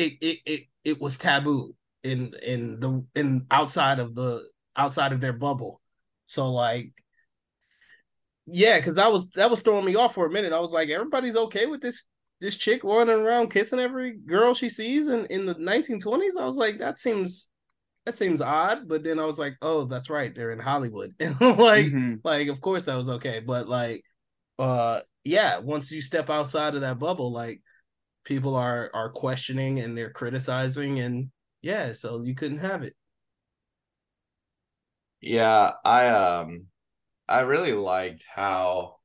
[0.00, 4.42] it it it, it was taboo in in the in outside of the
[4.76, 5.80] outside of their bubble.
[6.24, 6.92] So like
[8.46, 10.52] yeah, because I was that was throwing me off for a minute.
[10.52, 12.04] I was like, everybody's okay with this
[12.40, 16.36] this chick running around kissing every girl she sees in in the 1920s.
[16.36, 17.50] I was like, that seems
[18.06, 18.88] that seems odd.
[18.88, 22.20] But then I was like, oh, that's right, they're in Hollywood, and like Mhm.
[22.24, 23.40] like of course that was okay.
[23.40, 24.04] But like,
[24.58, 27.62] uh, yeah, once you step outside of that bubble, like
[28.24, 31.30] people are are questioning and they're criticizing, and
[31.62, 32.94] yeah, so you couldn't have it.
[35.20, 36.66] Yeah, I um
[37.28, 39.00] I really liked how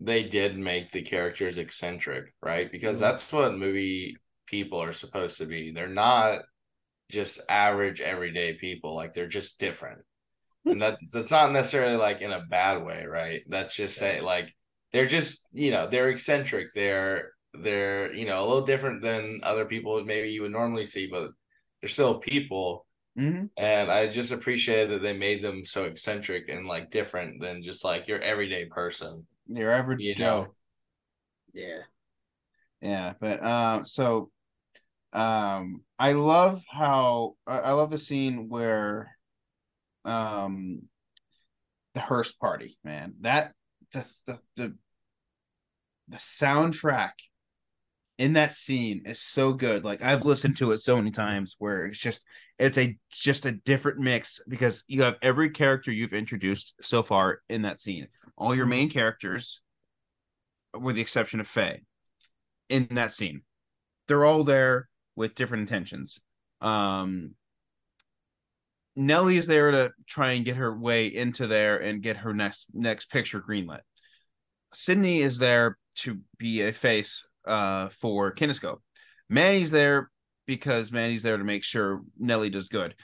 [0.00, 2.70] they did make the characters eccentric, right?
[2.70, 3.00] Because Mhm.
[3.00, 4.16] that's what movie
[4.46, 5.72] people are supposed to be.
[5.72, 6.40] They're not
[7.10, 10.00] just average everyday people, like they're just different.
[10.70, 13.42] And that that's not necessarily like in a bad way, right?
[13.48, 14.54] That's just say like
[14.92, 16.68] they're just, you know, they're eccentric.
[16.74, 21.06] They're they're, you know, a little different than other people maybe you would normally see,
[21.06, 21.30] but
[21.80, 22.86] they're still people.
[23.18, 23.46] Mm-hmm.
[23.56, 27.84] And I just appreciated that they made them so eccentric and like different than just
[27.84, 29.26] like your everyday person.
[29.46, 30.24] Your average You Joe.
[30.24, 30.46] know?
[31.52, 31.80] Yeah.
[32.80, 34.30] Yeah, but uh, so
[35.12, 39.16] Um, I love how I, I love the scene where,
[40.04, 40.82] um,
[41.94, 43.14] the Hearst party, man.
[43.22, 43.52] That
[43.90, 44.76] that's the the
[46.08, 47.12] the soundtrack
[48.18, 49.84] in that scene is so good.
[49.84, 52.22] Like I've listened to it so many times where it's just
[52.58, 57.40] it's a just a different mix because you have every character you've introduced so far
[57.48, 58.08] in that scene.
[58.36, 59.60] All your main characters,
[60.78, 61.82] with the exception of Fay,
[62.68, 63.42] in that scene.
[64.08, 66.20] They're all there with different intentions.
[66.60, 67.34] Um
[68.96, 72.66] Nellie is there to try and get her way into there and get her next
[72.74, 73.82] next picture greenlit.
[74.72, 78.78] Sidney is there to be a face uh, for Kinoscope.
[79.28, 80.10] Manny's there
[80.46, 82.94] because Manny's there to make sure Nellie does good.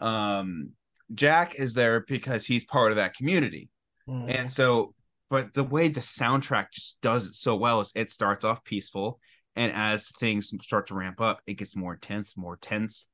[0.00, 0.70] Um,
[1.14, 3.70] Jack is there because he's part of that community.
[4.08, 4.38] Mm.
[4.38, 4.94] And so,
[5.30, 9.20] but the way the soundtrack just does it so well is it starts off peaceful.
[9.56, 13.06] And as things start to ramp up, it gets more intense, more tense.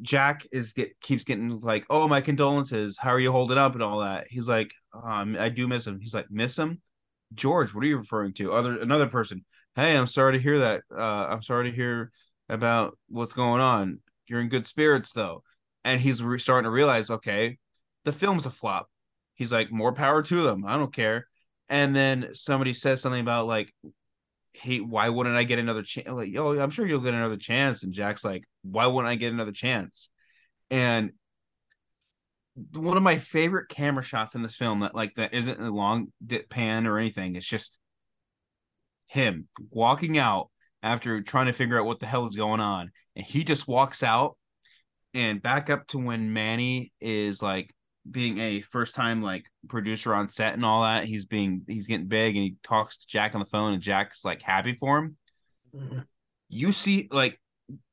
[0.00, 2.96] Jack is get keeps getting like, oh my condolences.
[2.98, 4.26] How are you holding up and all that?
[4.28, 6.00] He's like, um, I do miss him.
[6.00, 6.80] He's like, miss him.
[7.34, 8.52] George, what are you referring to?
[8.52, 9.44] Other another person.
[9.74, 10.82] Hey, I'm sorry to hear that.
[10.94, 12.10] Uh, I'm sorry to hear
[12.48, 14.00] about what's going on.
[14.26, 15.42] You're in good spirits though,
[15.84, 17.58] and he's re- starting to realize, okay,
[18.04, 18.88] the film's a flop.
[19.34, 20.64] He's like, more power to them.
[20.66, 21.26] I don't care.
[21.68, 23.72] And then somebody says something about like,
[24.52, 26.08] hey, why wouldn't I get another chance?
[26.08, 27.82] Like, yo, I'm sure you'll get another chance.
[27.82, 30.10] And Jack's like, why wouldn't I get another chance?
[30.70, 31.12] And
[32.74, 36.08] one of my favorite camera shots in this film that like that isn't a long
[36.24, 37.36] dip pan or anything.
[37.36, 37.78] It's just
[39.12, 40.48] him walking out
[40.82, 44.02] after trying to figure out what the hell is going on, and he just walks
[44.02, 44.36] out
[45.12, 47.74] and back up to when Manny is like
[48.10, 51.04] being a first time like producer on set and all that.
[51.04, 54.24] He's being he's getting big and he talks to Jack on the phone and Jack's
[54.24, 55.16] like happy for him.
[55.76, 55.98] Mm-hmm.
[56.48, 57.38] You see like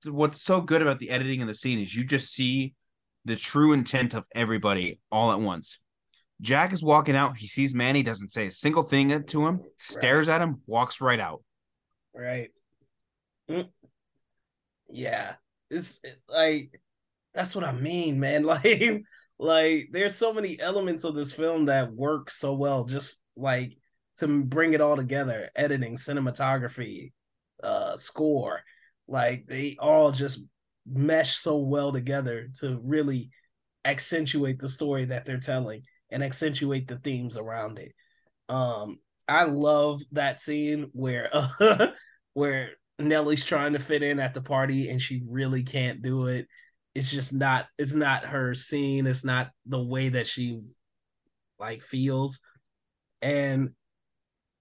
[0.05, 2.73] what's so good about the editing in the scene is you just see
[3.25, 5.79] the true intent of everybody all at once.
[6.41, 7.37] Jack is walking out.
[7.37, 10.35] He sees Manny, doesn't say a single thing to him, stares right.
[10.35, 11.43] at him, walks right out.
[12.13, 12.49] Right.
[13.49, 13.69] Mm.
[14.89, 15.33] Yeah.
[15.69, 16.79] It's like
[17.33, 18.43] that's what I mean, man.
[18.49, 19.03] Like,
[19.37, 23.77] like there's so many elements of this film that work so well, just like
[24.17, 25.49] to bring it all together.
[25.55, 27.11] Editing, cinematography,
[27.63, 28.61] uh, score.
[29.07, 30.43] Like they all just
[30.85, 33.29] mesh so well together to really
[33.85, 37.93] accentuate the story that they're telling and accentuate the themes around it.
[38.47, 41.87] Um, I love that scene where uh,
[42.33, 46.47] where Nellie's trying to fit in at the party and she really can't do it.
[46.95, 50.61] It's just not it's not her scene, it's not the way that she
[51.59, 52.39] like feels.
[53.21, 53.71] And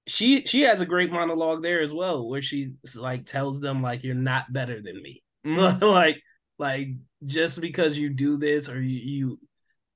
[0.07, 4.05] she she has a great monologue there as well where she like tells them like
[4.05, 5.23] you're not better than me.
[5.47, 5.85] Mm-hmm.
[5.85, 6.21] like
[6.59, 6.89] like
[7.25, 9.41] just because you do this or you, you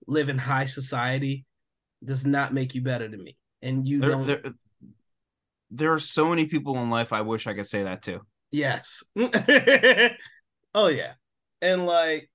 [0.07, 1.45] live in high society
[2.05, 3.37] does not make you better than me.
[3.61, 4.27] And you there, don't.
[4.27, 4.43] There,
[5.71, 8.21] there are so many people in life I wish I could say that to.
[8.51, 9.03] Yes.
[10.75, 11.13] oh yeah,
[11.61, 12.31] and like,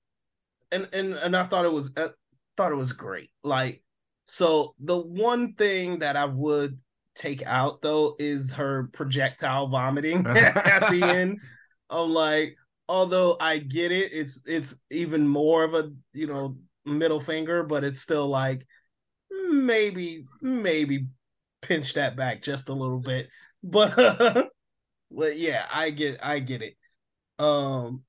[0.72, 2.08] and and and I thought it was I
[2.56, 3.30] thought it was great.
[3.44, 3.82] Like,
[4.26, 6.78] so the one thing that I would
[7.14, 11.40] take out though is her projectile vomiting at the end.
[11.90, 12.56] I'm like,
[12.88, 16.56] although I get it, it's it's even more of a you know
[16.88, 18.66] middle finger, but it's still like
[19.30, 21.06] maybe maybe
[21.62, 23.28] pinch that back just a little bit.
[23.64, 24.50] But
[25.10, 26.76] but yeah, I get I get it.
[27.38, 28.04] Um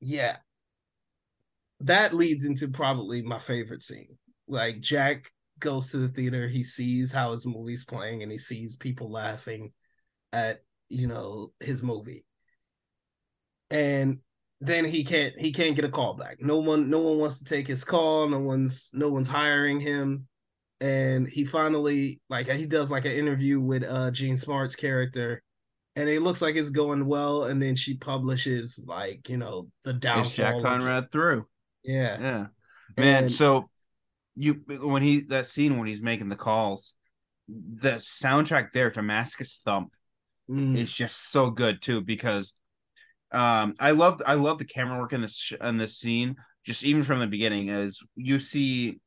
[0.00, 0.38] yeah.
[1.80, 4.18] That leads into probably my favorite scene.
[4.48, 8.76] Like Jack goes to the theater, he sees how his movie's playing and he sees
[8.76, 9.72] people laughing
[10.32, 12.24] at, you know, his movie.
[13.70, 14.20] And
[14.60, 16.38] then he can't he can't get a call back.
[16.40, 18.28] No one no one wants to take his call.
[18.28, 20.26] No one's no one's hiring him.
[20.80, 25.42] And he finally like he does like an interview with uh Jean Smart's character,
[25.96, 27.44] and it looks like it's going well.
[27.44, 30.24] And then she publishes like you know the downfall.
[30.24, 31.46] Is Jack Conrad through?
[31.84, 32.46] Yeah, yeah,
[32.96, 33.24] man.
[33.24, 33.70] And, so
[34.34, 36.94] you when he that scene when he's making the calls,
[37.48, 39.92] the soundtrack there, Damascus Thump,
[40.50, 40.76] mm.
[40.76, 42.54] is just so good too because
[43.32, 47.02] um i love i love the camera work in this in this scene just even
[47.02, 49.00] from the beginning as you see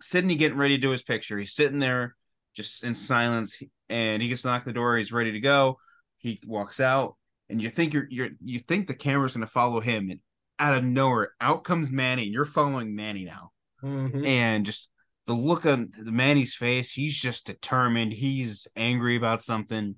[0.00, 1.38] sidney getting ready to do his picture.
[1.38, 2.16] He's sitting there
[2.54, 4.96] just in silence and he gets knocked the door.
[4.96, 5.78] He's ready to go.
[6.18, 7.16] He walks out
[7.48, 10.20] and you think you're you're you think the camera's going to follow him and
[10.58, 13.50] out of nowhere out comes manny and you're following manny now.
[13.82, 14.26] Mm-hmm.
[14.26, 14.90] and just
[15.26, 18.12] the look on the manny's face he's just determined.
[18.12, 19.96] He's angry about something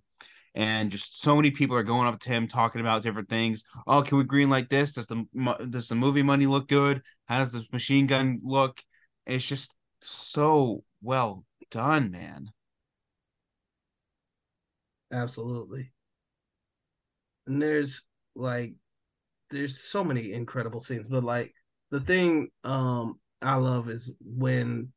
[0.55, 3.65] and just so many people are going up to him talking about different things.
[3.87, 4.93] Oh, can we green like this?
[4.93, 5.25] Does the
[5.71, 7.03] does the movie money look good?
[7.27, 8.83] How does this machine gun look?
[9.27, 12.51] It's just so well done, man.
[15.11, 15.93] Absolutely.
[17.47, 18.75] And there's like
[19.51, 21.53] there's so many incredible scenes, but like
[21.91, 24.93] the thing um I love is when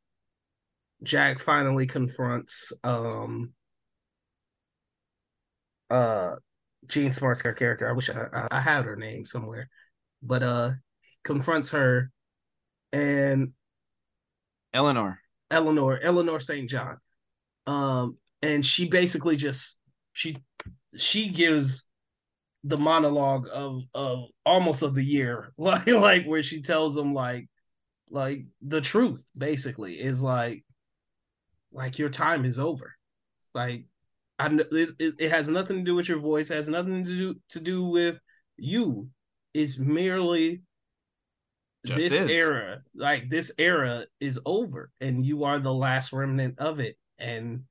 [1.02, 3.52] Jack finally confronts um
[5.90, 6.36] uh
[6.86, 7.88] Jean Smart's character.
[7.88, 9.68] I wish I, I had her name somewhere,
[10.22, 10.70] but uh
[11.24, 12.10] confronts her
[12.92, 13.52] and
[14.72, 15.20] Elinor,
[15.50, 16.68] Elinor, Elinor St.
[16.68, 16.98] John,
[17.66, 19.78] um, and she basically just
[20.12, 20.36] she
[20.96, 21.88] she gives
[22.64, 27.48] the monologue of of almost of the year, like like where she tells him like
[28.10, 30.64] like the truth basically is like
[31.72, 32.94] like your time is over,
[33.54, 33.84] like
[34.38, 37.60] I it, it has nothing to do with your voice, has nothing to do to
[37.60, 38.20] do with
[38.56, 39.08] you.
[39.54, 40.62] It's merely
[41.84, 42.30] Just this is.
[42.30, 42.82] era.
[42.94, 47.64] Like this era is over, and you are the last remnant of it, and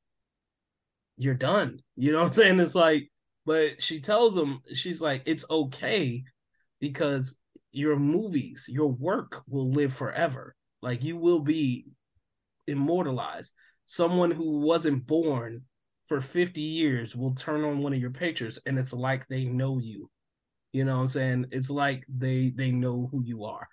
[1.18, 1.80] you're done.
[1.96, 2.60] You know what I'm saying?
[2.60, 3.10] It's like,
[3.46, 6.24] but she tells him, she's like, it's okay
[6.80, 7.38] because
[7.72, 10.56] your movies, your work will live forever.
[10.82, 11.86] Like you will be
[12.68, 13.54] immortalized.
[13.86, 15.64] Someone who wasn't born
[16.08, 19.80] for 50 years will turn on one of your pictures and it's like they know
[19.80, 20.10] you.
[20.72, 21.46] You know what I'm saying?
[21.52, 23.68] It's like they they know who you are.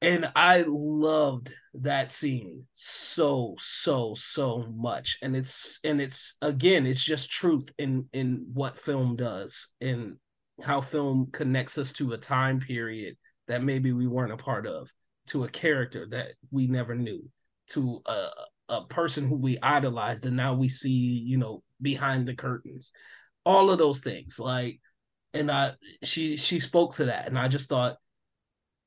[0.00, 7.02] And I loved that scene so so so much and it's and it's again it's
[7.02, 10.16] just truth in in what film does and
[10.62, 13.16] how film connects us to a time period
[13.48, 14.92] that maybe we weren't a part of
[15.28, 17.28] to a character that we never knew
[17.68, 18.28] to a,
[18.68, 22.92] a person who we idolized and now we see you know behind the curtains.
[23.44, 24.80] All of those things like
[25.34, 27.96] and i she she spoke to that and i just thought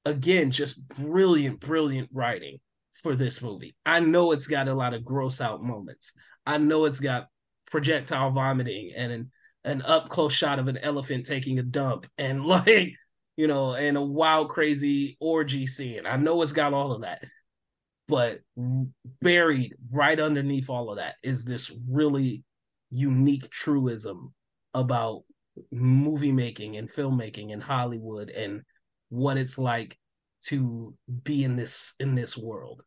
[0.06, 2.58] again just brilliant brilliant writing
[2.94, 3.76] for this movie.
[3.86, 6.14] I know it's got a lot of gross out moments.
[6.46, 7.28] I know it's got
[7.70, 9.32] projectile vomiting and an,
[9.64, 12.94] an up close shot of an elephant taking a dump and like
[13.38, 16.06] you know and a wild crazy orgy scene.
[16.06, 17.24] I know it's got all of that
[18.08, 18.40] but
[19.22, 22.44] buried right underneath all of that is this really
[22.90, 24.34] unique truism
[24.74, 25.24] about
[25.72, 28.62] movie making and filmmaking in Hollywood and
[29.10, 29.98] what it's like
[30.44, 32.82] to be in this in this world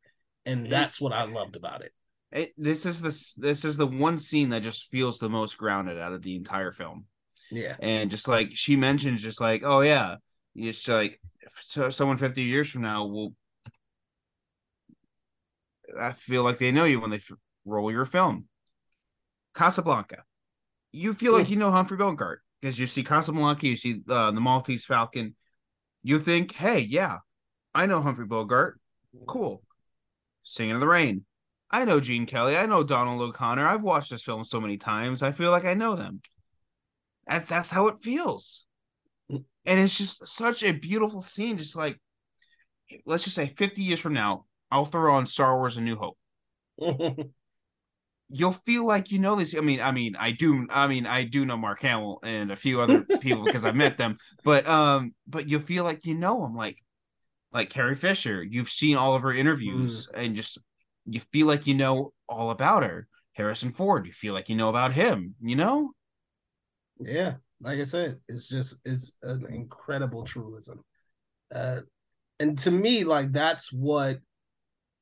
[0.46, 1.92] and that's what I loved about it.
[2.32, 2.52] it.
[2.56, 6.12] This is the this is the one scene that just feels the most grounded out
[6.12, 7.06] of the entire film.
[7.50, 10.16] Yeah, and just like she mentions, just like oh yeah,
[10.54, 11.20] it's like
[11.60, 13.34] so someone fifty years from now will
[15.98, 17.32] I feel like they know you when they f-
[17.64, 18.46] roll your film.
[19.54, 20.24] Casablanca,
[20.92, 24.40] you feel like you know Humphrey Bogart because you see Casablanca, you see uh, the
[24.40, 25.36] Maltese Falcon.
[26.02, 27.18] You think, hey, yeah,
[27.74, 28.80] I know Humphrey Bogart.
[29.26, 29.62] Cool.
[30.42, 31.24] Singing in the Rain.
[31.70, 32.56] I know Gene Kelly.
[32.56, 33.66] I know Donald O'Connor.
[33.66, 35.22] I've watched this film so many times.
[35.22, 36.20] I feel like I know them.
[37.26, 38.66] That's that's how it feels.
[39.66, 41.56] And it's just such a beautiful scene.
[41.56, 41.98] Just like,
[43.06, 46.18] let's just say 50 years from now, I'll throw on Star Wars: A New Hope.
[48.28, 49.54] You'll feel like you know this.
[49.54, 50.66] I mean, I mean, I do.
[50.68, 53.96] I mean, I do know Mark Hamill and a few other people because I've met
[53.98, 54.18] them.
[54.42, 56.78] But um, but you feel like you know them, like
[57.52, 58.42] like Carrie Fisher.
[58.42, 60.24] You've seen all of her interviews, mm.
[60.24, 60.58] and just
[61.06, 63.06] you feel like you know all about her.
[63.34, 64.06] Harrison Ford.
[64.06, 65.36] You feel like you know about him.
[65.40, 65.92] You know.
[66.98, 70.82] Yeah, like I said, it's just it's an incredible truism.
[71.54, 71.82] Uh,
[72.40, 74.18] and to me, like that's what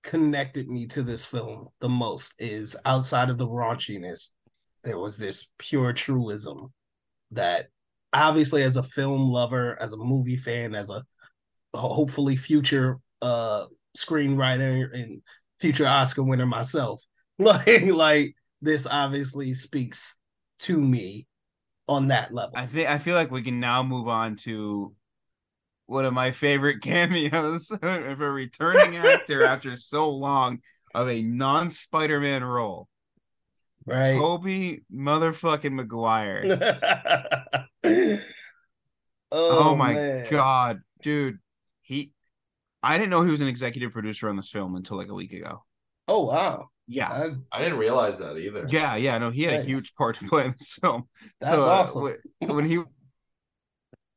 [0.02, 4.30] connected me to this film the most is outside of the raunchiness,
[4.84, 6.72] there was this pure truism
[7.30, 7.68] that
[8.12, 11.02] obviously as a film lover, as a movie fan, as a
[11.74, 15.22] hopefully future uh screenwriter and
[15.60, 17.02] future Oscar winner myself,
[17.38, 20.16] like like this obviously speaks
[20.60, 21.26] to me
[21.88, 22.52] on that level.
[22.54, 24.94] I think I feel like we can now move on to
[25.92, 30.60] one of my favorite cameos of a returning actor after so long
[30.94, 32.88] of a non Spider Man role.
[33.84, 34.16] Right.
[34.16, 36.44] Tobey motherfucking Maguire.
[37.84, 38.18] oh,
[39.32, 40.26] oh, my man.
[40.30, 41.38] god, dude.
[41.80, 42.12] He
[42.82, 45.32] I didn't know he was an executive producer on this film until like a week
[45.32, 45.64] ago.
[46.06, 46.68] Oh wow.
[46.86, 47.10] Yeah.
[47.10, 48.66] I, I didn't realize that either.
[48.68, 49.64] Yeah, yeah, no, he had nice.
[49.64, 51.04] a huge part to play in this film.
[51.40, 52.16] That's so, awesome.
[52.42, 52.82] Uh, when he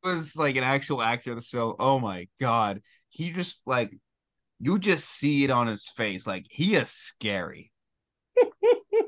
[0.06, 3.92] was like an actual actor in this film, oh my god, he just like
[4.60, 6.26] you just see it on his face.
[6.26, 7.72] Like he is scary.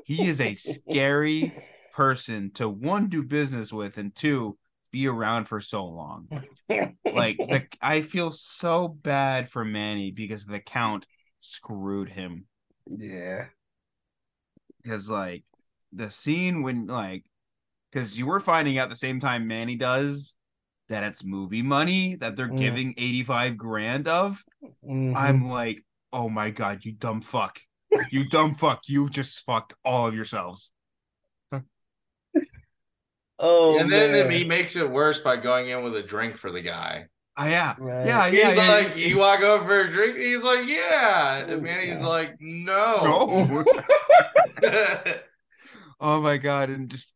[0.04, 1.54] he is a scary
[1.94, 4.58] person to one do business with and two
[4.90, 6.28] be around for so long.
[6.68, 11.06] like the I feel so bad for Manny because the count
[11.40, 12.46] screwed him.
[12.86, 13.46] Yeah.
[14.82, 15.44] Because like
[15.92, 17.24] the scene when like
[17.90, 20.34] because you were finding out the same time Manny does
[20.88, 22.58] that it's movie money that they're Mm.
[22.58, 24.42] giving 85 grand of.
[24.84, 25.14] Mhm.
[25.16, 27.60] I'm like, oh my god, you dumb fuck.
[28.10, 28.82] You dumb fuck.
[28.86, 30.70] You just fucked all of yourselves.
[33.40, 34.30] Oh, and then man.
[34.32, 37.06] he makes it worse by going in with a drink for the guy.
[37.36, 37.76] Oh, yeah.
[37.78, 38.04] Right.
[38.04, 38.48] Yeah, yeah.
[38.48, 39.06] he's yeah, like, yeah.
[39.06, 40.16] you want to go for a drink?
[40.16, 41.36] And He's like, yeah.
[41.46, 43.44] And he's like, no.
[43.44, 43.64] No.
[46.00, 46.70] oh my god.
[46.70, 47.14] And just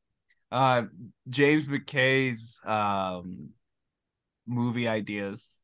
[0.53, 0.83] uh
[1.29, 3.49] James McKay's um
[4.47, 5.63] movie ideas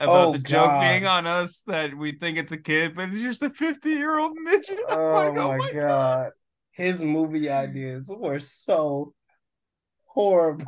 [0.00, 3.22] about Oh, the joke being on us that we think it's a kid, but it's
[3.22, 4.80] just a 50 year old midget.
[4.88, 6.32] Oh like, my, god.
[6.72, 9.14] His movie ideas were so
[10.06, 10.64] horrible.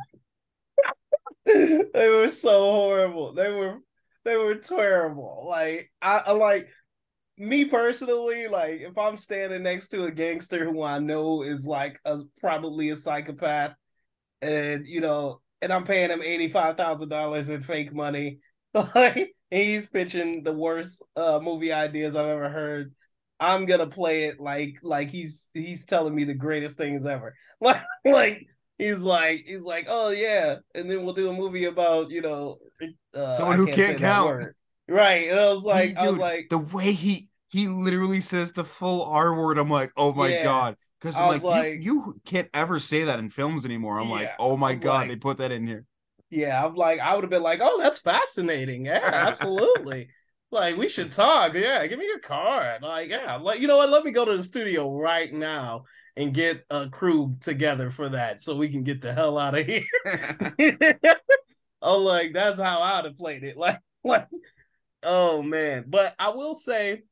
[1.45, 3.33] they were so horrible.
[3.33, 3.79] They were
[4.23, 5.45] they were terrible.
[5.47, 6.69] Like I, I like
[7.37, 11.99] me personally, like if I'm standing next to a gangster who I know is like
[12.05, 13.73] a probably a psychopath,
[14.41, 18.39] and you know, and I'm paying him eighty five thousand dollars in fake money,
[18.73, 22.93] like he's pitching the worst uh movie ideas I've ever heard.
[23.39, 27.35] I'm gonna play it like like he's he's telling me the greatest things ever.
[27.61, 28.45] Like like
[28.77, 32.57] he's like he's like oh yeah, and then we'll do a movie about you know
[33.13, 34.47] uh, Someone who say can't count.
[34.87, 35.29] Right.
[35.29, 38.63] And I was like He- I was like the way he he literally says the
[38.65, 39.57] full R word.
[39.57, 40.43] I'm like, oh my Yeah.
[40.43, 40.77] god.
[41.05, 43.99] Because I I'm was like, like- you, you can't ever say that in films anymore.
[43.99, 45.85] I'm like, oh my god, like- they put that in here.
[46.31, 48.87] Yeah, I'm like, I would have been like, oh, that's fascinating.
[48.87, 50.09] Yeah, absolutely.
[50.51, 51.53] like, we should talk.
[51.53, 52.81] Yeah, give me your card.
[52.81, 53.89] Like, yeah, like, you know what?
[53.91, 55.83] Let me go to the studio right now
[56.17, 59.67] and get a crew together for that so we can get the hell out of
[59.67, 59.83] here.
[61.83, 63.55] oh, like, that's how I'd have played it.
[63.57, 64.27] Like, like,
[65.03, 65.85] oh man.
[65.87, 67.03] But I will say,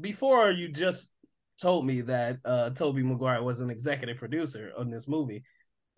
[0.00, 1.12] before you just
[1.60, 5.42] told me that uh Tobey Maguire was an executive producer on this movie,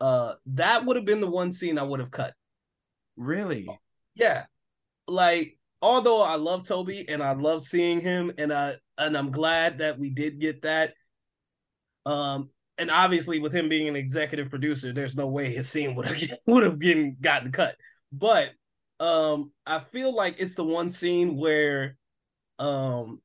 [0.00, 2.34] uh, that would have been the one scene I would have cut.
[3.16, 3.68] Really?
[4.14, 4.46] Yeah.
[5.06, 9.78] Like although I love Tobey and I love seeing him and I and I'm glad
[9.78, 10.94] that we did get that.
[12.06, 16.06] Um and obviously with him being an executive producer, there's no way his scene would
[16.06, 17.76] have would have been gotten cut.
[18.10, 18.50] But
[19.00, 21.96] um I feel like it's the one scene where
[22.58, 23.20] um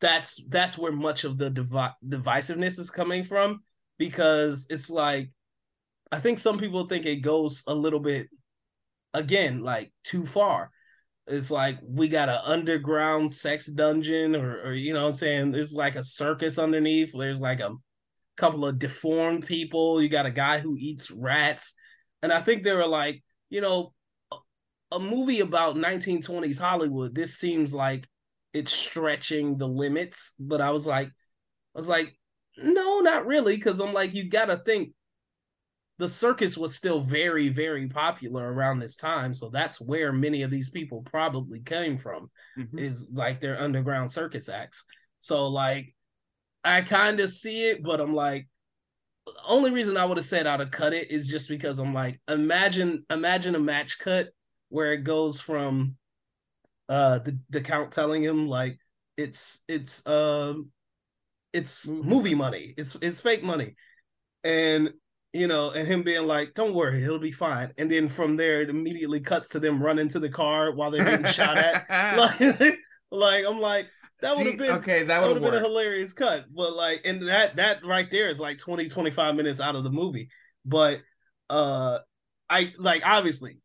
[0.00, 3.62] that's that's where much of the divi- divisiveness is coming from
[3.98, 5.30] because it's like
[6.10, 8.28] I think some people think it goes a little bit
[9.14, 10.70] again like too far.
[11.26, 15.52] It's like we got an underground sex dungeon or or you know what I'm saying
[15.52, 17.12] there's like a circus underneath.
[17.12, 17.74] There's like a
[18.36, 20.02] couple of deformed people.
[20.02, 21.74] You got a guy who eats rats.
[22.22, 23.92] And I think they were like, you know,
[24.90, 27.14] a movie about 1920s Hollywood.
[27.14, 28.08] This seems like
[28.52, 32.16] it's stretching the limits, but I was like I was like
[32.56, 34.92] no, not really cuz I'm like you got to think
[35.98, 40.50] the circus was still very very popular around this time so that's where many of
[40.50, 42.78] these people probably came from Mm-hmm.
[42.78, 44.84] is like their underground circus acts
[45.20, 45.94] so like
[46.64, 48.48] i kind of see it but i'm like
[49.26, 51.92] the only reason i would have said i'd have cut it is just because i'm
[51.92, 54.30] like imagine imagine a match cut
[54.70, 55.96] where it goes from
[56.90, 58.78] uh the, the count telling him like
[59.16, 60.70] it's it's um
[61.54, 63.74] it's movie money it's it's fake money
[64.44, 64.92] and
[65.32, 68.62] you know, and him being like, "Don't worry, it'll be fine." And then from there,
[68.62, 71.86] it immediately cuts to them running to the car while they're getting shot at.
[72.16, 72.78] Like,
[73.10, 73.86] like I'm like,
[74.20, 76.46] that would have been okay, that would would've been a hilarious cut.
[76.52, 79.90] But like, and that that right there is like 20, 25 minutes out of the
[79.90, 80.28] movie.
[80.64, 81.00] But
[81.48, 82.00] uh,
[82.48, 83.58] I like obviously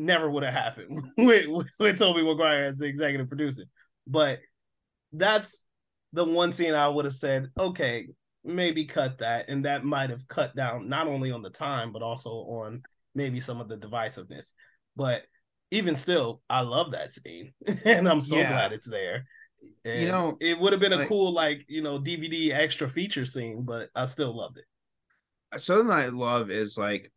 [0.00, 1.46] never would have happened with
[1.78, 3.64] with Tobey Maguire as the executive producer.
[4.06, 4.40] But
[5.12, 5.66] that's
[6.12, 8.08] the one scene I would have said, okay,
[8.42, 12.02] maybe cut that, and that might have cut down not only on the time but
[12.02, 12.82] also on
[13.14, 14.52] maybe some of the divisiveness.
[14.96, 15.22] But
[15.70, 17.52] even still, I love that scene,
[17.84, 18.48] and I'm so Yeah.
[18.50, 19.26] glad it's there.
[19.84, 22.88] And You know, it would have been a like- cool like you know DVD extra
[22.88, 24.64] feature scene, but I still loved it.
[25.60, 27.12] something I love is like,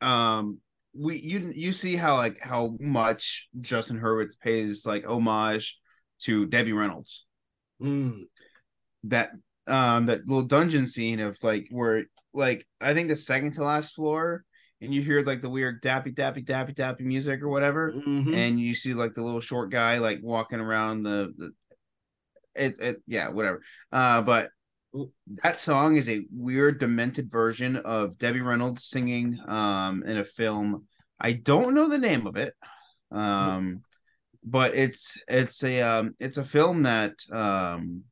[0.00, 0.58] um,
[0.92, 5.78] we you you see how like how much Justin Hurwitz pays like homage
[6.22, 7.26] to Debbie Reynolds.
[7.82, 8.24] Mm.
[9.04, 9.30] That
[9.66, 12.04] um that little dungeon scene of like where
[12.34, 14.44] like I think the second to last floor
[14.80, 18.34] and you hear like the weird dappy dappy dappy dappy music or whatever Mhm.
[18.34, 21.50] and you see like the little short guy like walking around the the
[22.54, 23.62] it, it yeah whatever
[23.92, 24.50] uh but
[25.42, 30.86] that song is a weird, demented version of Debbie Reynolds singing um in a film.
[31.20, 32.54] I don't know the name of it.
[33.10, 33.82] Um
[34.42, 38.04] but it's it's a um it's a film that um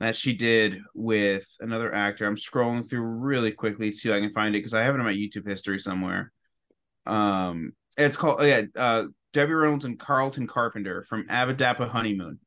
[0.00, 2.26] that she did with another actor.
[2.26, 4.14] I'm scrolling through really quickly too.
[4.14, 6.32] I can find it because I have it in my YouTube history somewhere.
[7.06, 12.38] Um, it's called oh yeah, uh, Debbie Reynolds and Carlton Carpenter from Abba Honeymoon.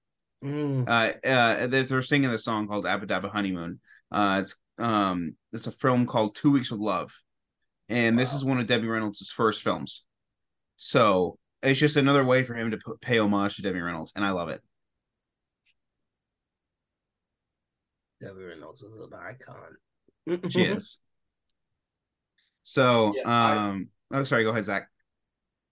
[0.43, 0.87] Mm.
[0.87, 3.79] Uh, uh, they're, they're singing the song called Abba Honeymoon.
[4.11, 7.13] Uh, it's um, it's a film called Two Weeks with Love,
[7.89, 10.03] and this is one of Debbie Reynolds' first films.
[10.77, 14.25] So it's just another way for him to put, pay homage to Debbie Reynolds, and
[14.25, 14.61] I love it.
[18.21, 19.77] Debbie Reynolds is an icon.
[20.51, 20.99] She is.
[22.63, 24.87] So, Yeah, I- um, oh, sorry, go ahead, Zach.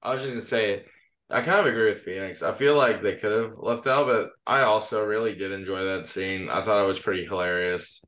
[0.01, 0.85] I was just gonna say,
[1.29, 2.41] I kind of agree with Phoenix.
[2.41, 6.07] I feel like they could have left out, but I also really did enjoy that
[6.07, 6.49] scene.
[6.49, 8.03] I thought it was pretty hilarious.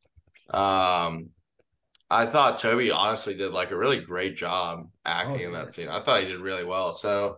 [0.49, 1.30] Um,
[2.10, 5.88] I thought Tobey honestly did like a really great job acting in that scene.
[5.88, 6.93] I thought he did really well.
[6.93, 7.38] So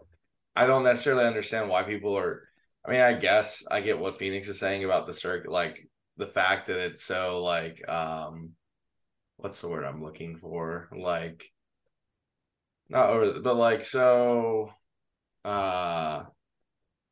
[0.56, 2.48] I don't necessarily understand why people are.
[2.86, 5.88] I mean, I guess I get what Phoenix is saying about the circuit, like
[6.18, 8.52] the fact that it's so like, um,
[9.38, 10.90] what's the word I'm looking for?
[10.96, 11.44] Like,
[12.90, 14.72] not over, but like so
[15.46, 16.24] uh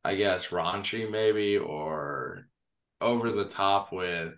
[0.04, 2.48] I guess raunchy maybe or
[3.02, 4.34] over the top with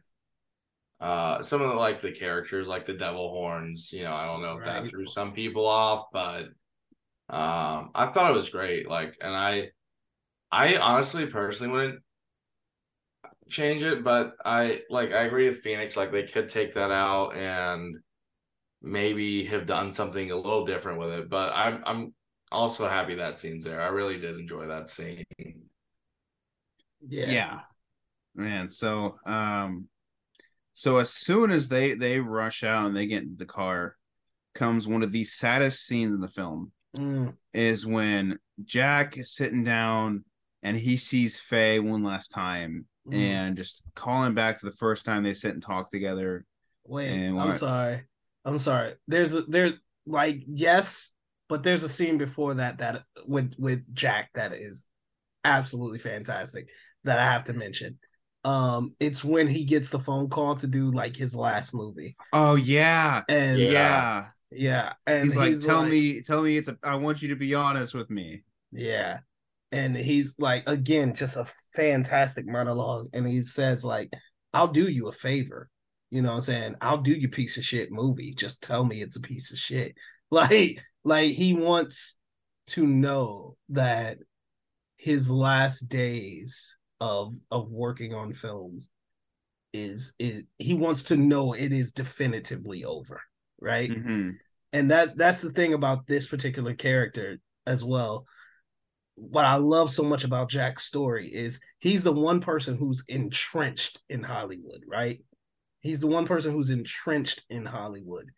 [1.00, 4.42] uh some of the like the characters like the devil horns, you know, I don't
[4.42, 6.46] know if that threw some people off, but
[7.30, 8.88] um I thought it was great.
[8.90, 9.72] Like and I
[10.52, 12.04] I honestly personally wouldn't
[13.50, 17.36] change it, but I like I agree with Phoenix, like they could take that out
[17.36, 17.98] and
[18.82, 21.30] maybe have done something a little different with it.
[21.30, 22.14] But I'm I'm
[22.54, 23.82] also happy that scene's there.
[23.82, 25.26] I really did enjoy that scene.
[27.08, 27.30] Yeah.
[27.30, 27.60] Yeah.
[28.36, 29.88] Man, so um
[30.74, 33.96] so as soon as they they rush out and they get in the car
[34.56, 37.36] comes one of the saddest scenes in the film Mm.
[37.56, 40.24] is when Jack is sitting down
[40.62, 43.14] and he sees Fay one last time Mm.
[43.16, 46.46] and just calling back to the first time they sit and talk together.
[46.86, 48.04] Wait, And I'm sorry.
[48.46, 48.94] I'm sorry.
[49.08, 49.74] There's a there's
[50.06, 51.13] like yes,
[51.54, 54.88] but there's a scene before that that with with Jack that is
[55.46, 56.68] absolutely fantastic
[57.04, 58.00] that I have to mention.
[58.44, 62.56] Um, it's when he gets the phone call to do like his last movie, Oh
[62.56, 63.22] yeah.
[63.30, 64.30] and Yeah.
[64.50, 67.54] yeah, and he's like, tell me, tell me it's a I want you to be
[67.54, 68.42] honest with me.
[68.72, 69.20] Yeah.
[69.72, 73.10] And he's like, again, just a fantastic monologue.
[73.14, 74.12] And he says, like,
[74.56, 75.70] I'll do you a favor.
[76.10, 76.76] You know what I'm saying?
[76.82, 78.34] I'll do you piece of shit movie.
[78.34, 79.96] Just tell me it's a piece of shit.
[80.32, 82.18] Like, like he wants
[82.68, 84.18] to know that
[84.98, 88.90] his last days of of working on films
[89.74, 93.22] is is he wants to know it is definitively over,
[93.60, 93.90] right?
[93.90, 94.38] Mhm.
[94.72, 98.26] and that that's the thing about this particular character as well
[99.16, 104.02] what i love so much about jack's story is he's the one person who's entrenched
[104.10, 105.20] in hollywood right
[105.82, 108.32] he's the one person who's entrenched in hollywood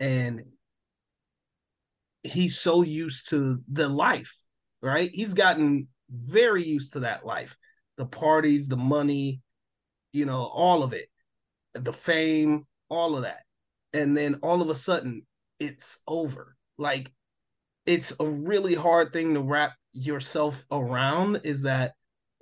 [0.00, 0.40] and
[2.24, 4.44] he's so used to the life
[4.84, 5.10] right?
[5.12, 7.56] He's gotten very used to that life
[7.96, 9.40] the parties the money
[10.12, 11.08] you know all of it
[11.74, 13.42] the fame all of that.
[13.92, 15.26] And then all of a sudden
[15.58, 16.56] it's over.
[16.76, 17.10] Like
[17.86, 21.94] it's a really hard thing to wrap yourself around is that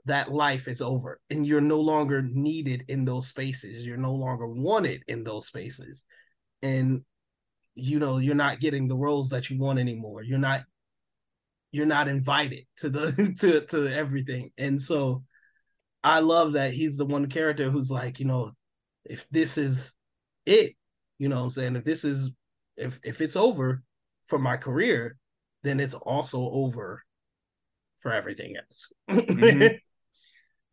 [0.07, 3.87] that life is over and you're no longer needed in those spaces.
[3.87, 6.05] You're no longer wanted in those spaces.
[6.61, 7.03] And
[7.75, 10.63] you know you're not getting the roles that you want anymore you're not
[11.71, 15.23] you're not invited to the to to everything and so
[16.05, 18.53] i love that he's the one character who's like you know
[19.05, 19.95] if this is
[20.47, 20.75] it
[21.19, 22.31] you know what i'm saying if this is
[22.77, 23.83] if if it's over
[24.27, 25.17] for my career
[25.63, 27.03] then it's also over
[28.01, 29.79] for everything else Mhm.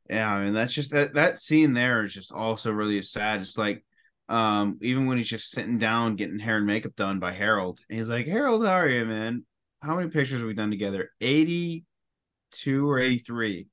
[0.09, 3.41] Yeah, I mean that's just that that scene there is just also really sad.
[3.41, 3.85] It's like
[4.30, 7.97] um even when he's just sitting down getting hair and makeup done by Harold, and
[7.97, 9.45] he's like, Harold, how are you, man?
[9.81, 11.11] How many pictures have we done together?
[11.22, 13.68] 82 or 83.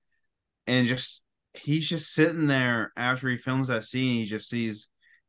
[0.67, 1.23] And just
[1.55, 4.89] he's just sitting there after he films that scene, he just sees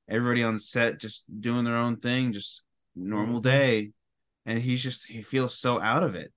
[0.09, 2.63] everybody on set just doing their own thing, just
[2.95, 3.43] normal Mhm.
[3.43, 3.91] day.
[4.45, 6.31] And he's just he feels so out of it.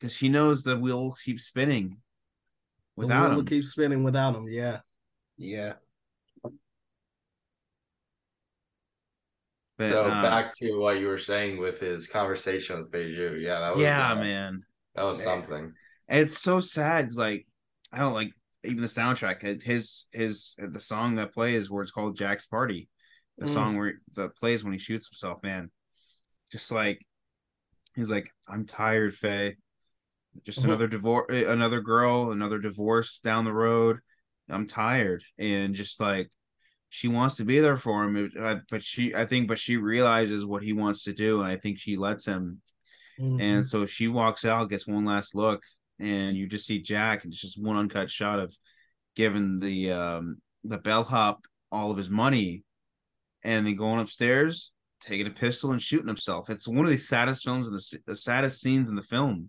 [0.00, 1.98] Because he knows the wheel keeps spinning
[2.96, 3.46] without the wheel him.
[3.46, 4.80] keep spinning without him yeah
[5.36, 5.74] yeah
[9.82, 13.40] But, so uh, back to what you were saying with his conversation with Fay Zhu.
[13.40, 14.62] Yeah, that was yeah, uh, man.
[14.94, 15.26] That was Man.
[15.26, 15.72] something.
[16.08, 17.14] It's so sad.
[17.14, 17.46] Like
[17.92, 18.32] I don't like.
[18.64, 19.62] even the soundtrack.
[19.62, 22.88] His his the song that plays where it's called Jack's Party,
[23.38, 23.54] the Mm.
[23.54, 25.42] song where that plays when he shoots himself.
[25.42, 25.70] Man,
[26.52, 27.04] just like
[27.96, 29.56] he's like, I'm tired, Fay.
[30.44, 30.64] Just Mhm.
[30.64, 33.98] another divorce, another girl, another divorce down the road.
[34.48, 36.30] I'm tired, and just like
[36.94, 40.44] she wants to be there for him, uh, but she, I think, but she realizes
[40.44, 42.60] what he wants to do, and I think she lets him.
[43.18, 43.40] Mhm.
[43.40, 45.62] And so she walks out, gets one last look,
[45.98, 48.54] and you just see Jack, and it's just one uncut shot of
[49.16, 52.62] giving the um the bellhop all of his money,
[53.42, 54.70] and then going upstairs,
[55.00, 56.50] taking a pistol and shooting himself.
[56.50, 59.48] It's one of the saddest films in the, the saddest scenes in the film,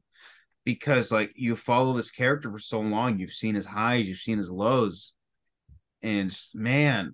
[0.64, 4.38] because like you follow this character for so long, you've seen his highs, you've seen
[4.38, 5.14] his lows,
[6.02, 7.14] and just, man,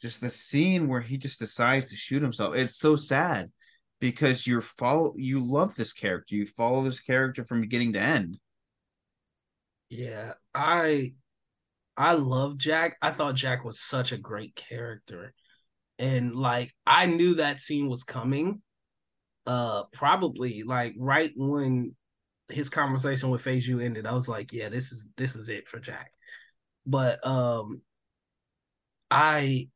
[0.00, 2.54] just the scene where he just decides to shoot himself.
[2.54, 3.50] It's so sad
[4.00, 6.34] because you're follow you love this character.
[6.34, 8.38] You follow this character from beginning to end.
[9.90, 11.14] Yeah, I
[11.96, 12.96] I love Jack.
[13.02, 15.34] I thought Jack was such a great character.
[15.98, 18.62] And like I knew that scene was coming.
[19.46, 21.96] Uh probably like right when
[22.50, 25.66] his conversation with Fay Zhu ended, I was like, yeah, this is this is it
[25.66, 26.12] for Jack.
[26.86, 27.82] But um
[29.10, 29.68] I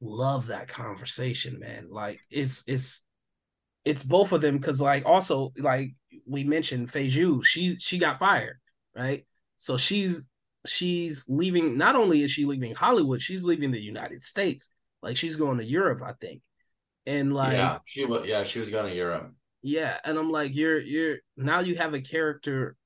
[0.00, 1.88] love that conversation, man.
[1.90, 3.04] Like it's it's
[3.84, 5.94] it's both of them because like also like
[6.26, 8.58] we mentioned Fay Zhu, she she got fired,
[8.96, 9.26] right?
[9.56, 10.28] So she's
[10.66, 11.78] she's leaving.
[11.78, 14.70] Not only is she leaving Hollywood, she's leaving the United States.
[15.02, 16.42] Like she's going to Europe, I think.
[17.06, 18.26] And like yeah, she was.
[18.26, 19.32] Yeah, she was going to Europe.
[19.62, 22.76] yeah, and I'm like, you're you're now you have a character,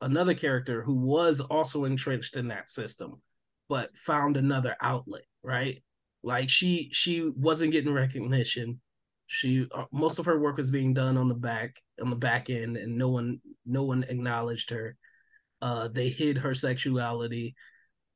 [0.00, 3.20] another character who was also entrenched in that system,
[3.68, 5.83] but found another outlet, right?
[6.24, 8.80] Like she she wasn't getting recognition.
[9.26, 12.48] She uh, most of her work was being done on the back on the back
[12.48, 14.96] end, and no one no one acknowledged her.
[15.60, 17.54] Uh, they hid her sexuality.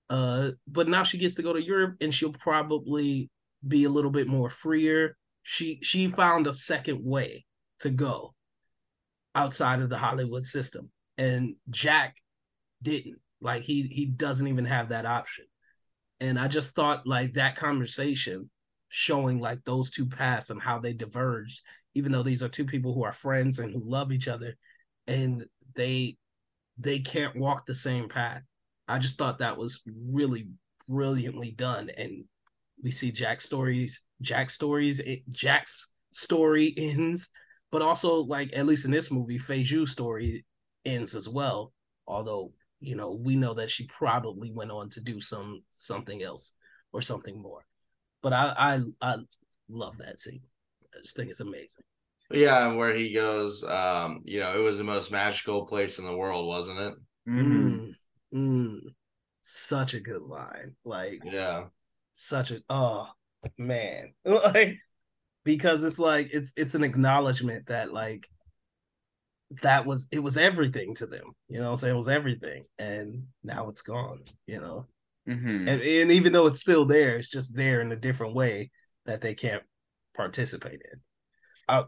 [0.08, 3.30] Uh, but now she gets to go to Europe, and she'll probably
[3.66, 5.14] be a little bit more freer.
[5.42, 7.44] She she found a second way
[7.80, 8.34] to go
[9.34, 10.90] outside of the Hollywood system.
[11.18, 12.16] And Jack
[12.82, 13.18] didn't.
[13.40, 15.44] Like he he doesn't even have that option.
[16.20, 18.50] And I just thought like that conversation
[18.88, 21.62] showing like those two paths and how they diverged,
[21.94, 24.56] even though these are two people who are friends and who love each other
[25.08, 26.16] and they
[26.78, 28.42] they can't walk the same path.
[28.86, 30.48] I just thought that was really
[30.88, 31.90] brilliantly done.
[31.96, 32.24] And
[32.82, 35.00] we see Jack stories, Jack stories,
[35.30, 37.32] Jack's story ends,
[37.72, 40.44] but also like at least in this movie, Fay Zhu's story
[40.84, 41.72] ends as well.
[42.06, 46.54] Although you know we know that she probably went on to do some something else
[46.92, 47.64] or something more.
[48.22, 49.16] But I I I
[49.68, 50.42] love that scene.
[50.94, 51.84] I just think it's amazing.
[52.30, 56.04] Yeah, and where he goes, um, you know, it was the most magical place in
[56.04, 56.94] the world, wasn't it?
[57.28, 57.94] Mm,
[58.34, 58.78] mm,
[59.40, 60.76] such a good line.
[60.84, 61.66] Like Yeah.
[62.12, 63.08] such a oh
[63.56, 64.76] man like
[65.44, 68.28] because it's like it's it's an acknowledgement that like
[69.62, 73.68] that was it was everything to them you know saying it was everything and now
[73.68, 74.86] it's gone you know
[75.26, 75.68] Mhm.
[75.68, 78.70] and, and even though it's still there it's just there in a different way
[79.04, 79.62] that they can't
[80.16, 81.00] participate in
[81.68, 81.84] i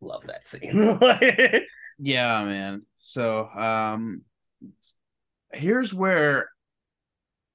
[0.00, 0.98] love that scene
[2.02, 2.86] Yeah, man.
[2.96, 4.22] So, um
[5.52, 6.48] here's where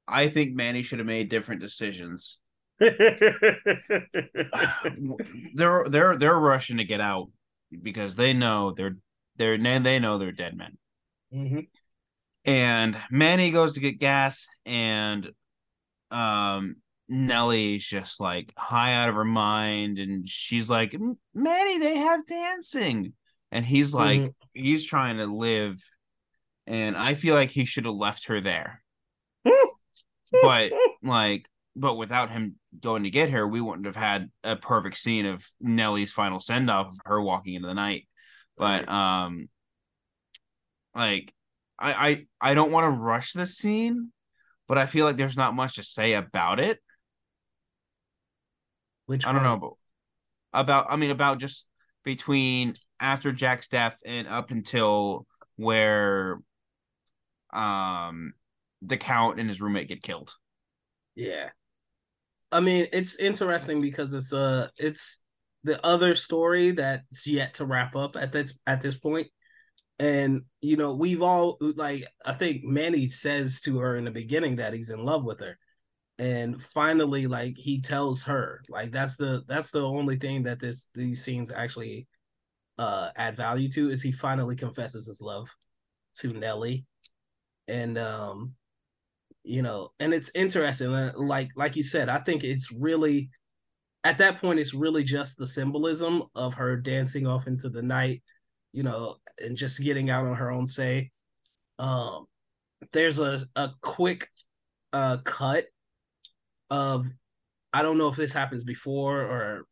[0.07, 2.39] I think Manny should have made different decisions.
[2.79, 2.99] they're
[5.55, 7.29] they're they're rushing to get out
[7.81, 8.97] because they know they're
[9.37, 10.77] they're they know they're dead men.
[11.33, 11.67] Mhm.
[12.45, 15.31] And Manny goes to get gas, and
[16.11, 20.95] um Nellie's just like high out of her mind, and she's like,
[21.33, 23.13] Manny, they have dancing,
[23.51, 24.33] and he's like, Mhm.
[24.53, 25.83] he's trying to live,
[26.65, 28.83] and I feel like he should have left her there,
[30.41, 30.71] but
[31.03, 35.25] like, but without him going to get her, we wouldn't have had a perfect scene
[35.25, 38.07] of Nellie's final send off of her walking into the night.
[38.57, 39.49] But um,
[40.95, 41.33] like,
[41.77, 44.11] I I I don't want to rush this scene,
[44.67, 46.79] but I feel like there's not much to say about it.
[49.07, 49.77] Which I don't know about,
[50.53, 51.67] about I mean about just
[52.03, 55.27] between after Jack's death and up until
[55.57, 56.39] where
[57.53, 58.33] um
[58.81, 60.33] the count and his roommate get killed.
[61.15, 61.49] Yeah.
[62.51, 65.24] I mean, it's interesting because it's uh it's
[65.65, 69.27] the other story that's yet to wrap up at this at this point.
[69.97, 74.57] And you know, we've all like I think Manny says to her in the beginning
[74.57, 75.57] that he's in love with her.
[76.19, 78.61] And finally like he tells her.
[78.69, 82.07] Like that's the that's the only thing that this these scenes actually
[82.77, 85.49] uh add value to is he finally confesses his love
[86.17, 86.85] to Nellie.
[87.67, 88.53] And um
[89.43, 90.93] you know, and it's interesting.
[90.93, 93.29] uh, Like like you said, I think it's really
[94.05, 98.23] at that point it's really just the symbolism of her dancing off into the night,
[98.73, 101.11] you know, and just getting out on her own say.
[101.79, 102.27] Um,
[102.93, 104.29] there's a a quick
[104.93, 105.65] uh cut
[106.69, 107.07] of
[107.73, 109.67] I don't know if this happens before or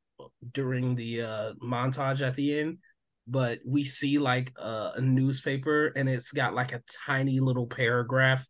[0.54, 2.80] during the uh montage at the end,
[3.28, 8.46] but we see like uh, a newspaper and it's got like a tiny little paragraph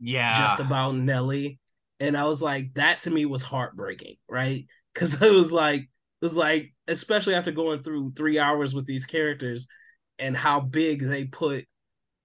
[0.00, 0.30] Yeah.
[0.30, 1.58] just about Nellie.
[2.00, 4.66] And I was like, that to me was heartbreaking, right?
[4.98, 5.88] Because it was like, it
[6.22, 9.68] was like, especially after going through three hours with these characters
[10.18, 11.64] and how big they put,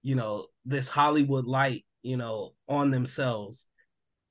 [0.02, 3.68] you know, this Hollywood light, you know, on themselves.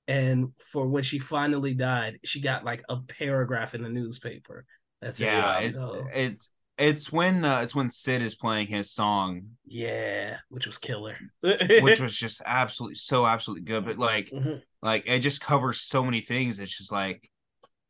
[0.09, 4.65] And for when she finally died, she got like a paragraph in the newspaper.
[5.01, 5.77] That said, yeah, it-
[6.15, 6.49] it's
[6.79, 11.17] it's when uh, it's when Sid is playing his song, yeah, which was killer.
[11.41, 13.85] which was just absolutely so absolutely good.
[13.85, 14.63] But like, Mhm.
[14.83, 16.59] like it just covers so many things.
[16.59, 17.31] It's just like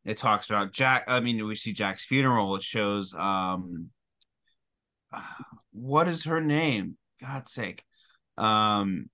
[0.04, 1.04] it talks about Jack.
[1.08, 2.56] I mean, we see Jack's funeral.
[2.56, 3.90] It shows um,
[5.72, 6.96] what is her name?
[7.20, 7.84] God's sake,
[8.36, 9.08] um,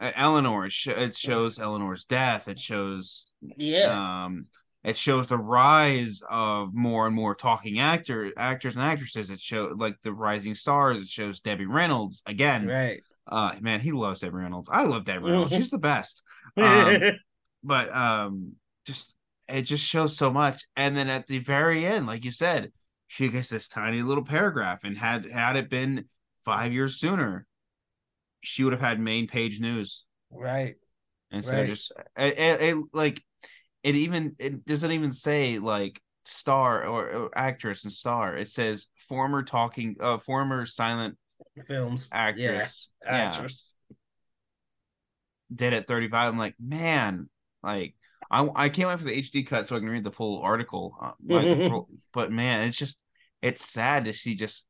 [0.00, 0.66] Elinor.
[0.66, 2.48] It, it shows Elinor's death.
[2.48, 4.24] It shows yeah.
[4.24, 4.46] um
[4.86, 9.74] it shows the rise of more and more talking actor actors and actresses it shows
[9.76, 13.02] like the rising stars it shows debbie reynolds again right.
[13.26, 16.22] uh man he loves debbie reynolds i love debbie reynolds she's the best
[16.56, 17.00] um,
[17.64, 18.52] but um
[18.86, 19.15] just
[19.48, 22.72] it just shows so much and then at the very end like you said
[23.08, 26.04] she gets this tiny little paragraph and had had it been
[26.44, 27.46] five years sooner
[28.42, 30.74] she would have had main page news right.
[31.30, 31.60] instead Right.
[31.62, 33.22] of just it, it, it- like
[33.82, 38.86] it even it doesn't even say like star or, or actress and star it says
[39.08, 41.16] former talking uh former silent
[41.66, 42.10] Films.
[42.12, 43.16] actress Yeah.
[43.16, 43.74] yeah, Actress.
[45.54, 47.28] dead at 35 i'm like man
[47.62, 47.94] like
[48.30, 50.96] i i can't wait for the hd cut so i can read the full article
[51.02, 51.82] uh, like,
[52.12, 53.02] but man it's just
[53.42, 54.66] it's sad to see just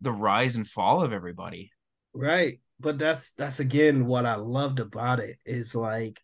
[0.00, 1.70] the rise and fall of everybody
[2.14, 2.60] Right.
[2.80, 6.20] But that's that's again what I loved about it is like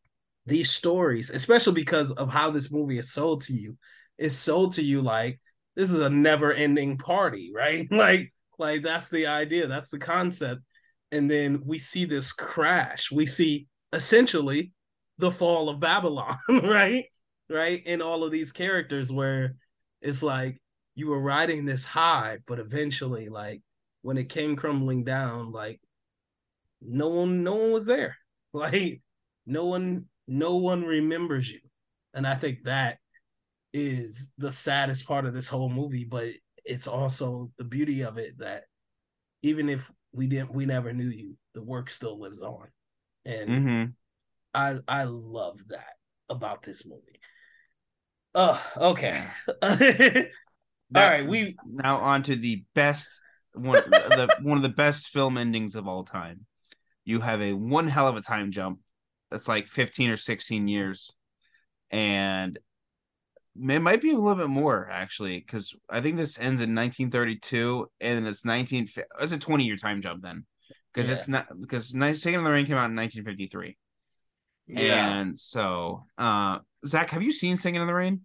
[0.47, 3.77] these stories, especially because of how this movie is sold to you.
[4.19, 5.41] It's sold to you like
[5.75, 7.91] this is a never-ending party, right?
[7.91, 10.63] like like that's the idea, that's the concept.
[11.11, 13.11] And then we see this crash.
[13.11, 14.73] We see essentially
[15.19, 17.07] the fall of Babylon, right?
[17.49, 17.85] Right?
[17.87, 19.57] In all of these characters where
[20.01, 20.61] it's like
[20.95, 23.63] you were riding this high, but eventually like
[24.03, 25.81] when it came crumbling down, like
[26.81, 28.17] no one, no one was there.
[28.57, 29.03] Like
[29.47, 31.59] no one, no one remembers you.
[32.15, 32.99] And I think that
[33.73, 36.29] is the saddest part of this whole movie, but
[36.65, 38.63] it's also the beauty of it that
[39.43, 42.69] even if we didn't, we never knew you, the work still lives on.
[43.25, 43.85] And mm-hmm.
[44.55, 45.95] I I love that
[46.29, 47.21] about this movie.
[48.35, 49.23] Oh, okay.
[49.63, 53.21] All right, we now on to the best
[53.55, 56.47] one the one of the best film endings of all time.
[57.05, 58.81] You have a one hell of a time jump
[59.31, 61.11] that's like 15 or 16 years.
[61.91, 62.59] And
[63.57, 67.89] it might be a little bit more actually, because I think this ends in 1932
[68.01, 68.89] and it's 19
[69.21, 70.47] it's a 20 year time jump then.
[70.93, 73.77] Because it's not because Singing in the Rain came out in 1953.
[74.67, 75.21] Yeah.
[75.21, 78.23] And so uh Zach, have you seen Singing in the Rain?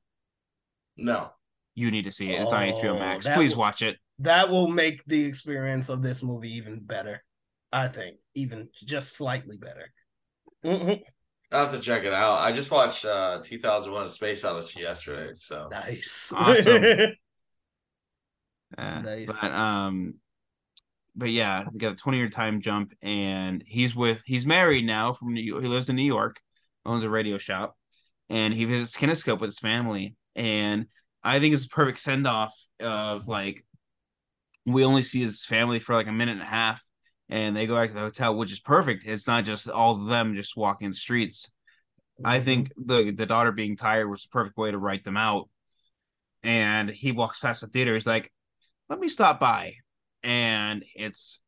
[0.98, 1.30] No.
[1.76, 2.42] You need to see it.
[2.42, 3.26] It's on HBO Oh, Max.
[3.28, 3.98] Please will- watch it.
[4.20, 7.24] that will make the experience of this movie even better.
[7.72, 9.92] I think even just slightly better.
[11.52, 12.40] I have to check it out.
[12.40, 16.34] I just watched uh 2001: A Space Odyssey yesterday, so Nice.
[16.36, 16.84] Awesome.
[18.78, 19.40] Uh, Nice.
[19.42, 20.14] But um,
[21.16, 25.14] but yeah, they got a twenty year time jump, and he's with he's married now
[25.14, 25.62] from New York.
[25.62, 26.40] He lives in New York,
[26.86, 27.76] owns a radio shop,
[28.30, 30.16] and he visits Kinoscope with his family.
[30.36, 30.86] And
[31.24, 33.64] I think it's a perfect send off of like
[34.66, 36.84] we only see his family for like a minute and a half,
[37.28, 39.06] and they go back to the hotel, which is perfect.
[39.06, 41.52] It's not just all of them just walking the streets.
[42.24, 42.46] I mm-hmm.
[42.46, 45.50] think the the daughter being tired was the perfect way to write them out.
[46.44, 47.94] And he walks past the theater.
[47.94, 48.32] He's like,
[48.90, 49.74] "Let me stop by,"
[50.24, 51.42] and it's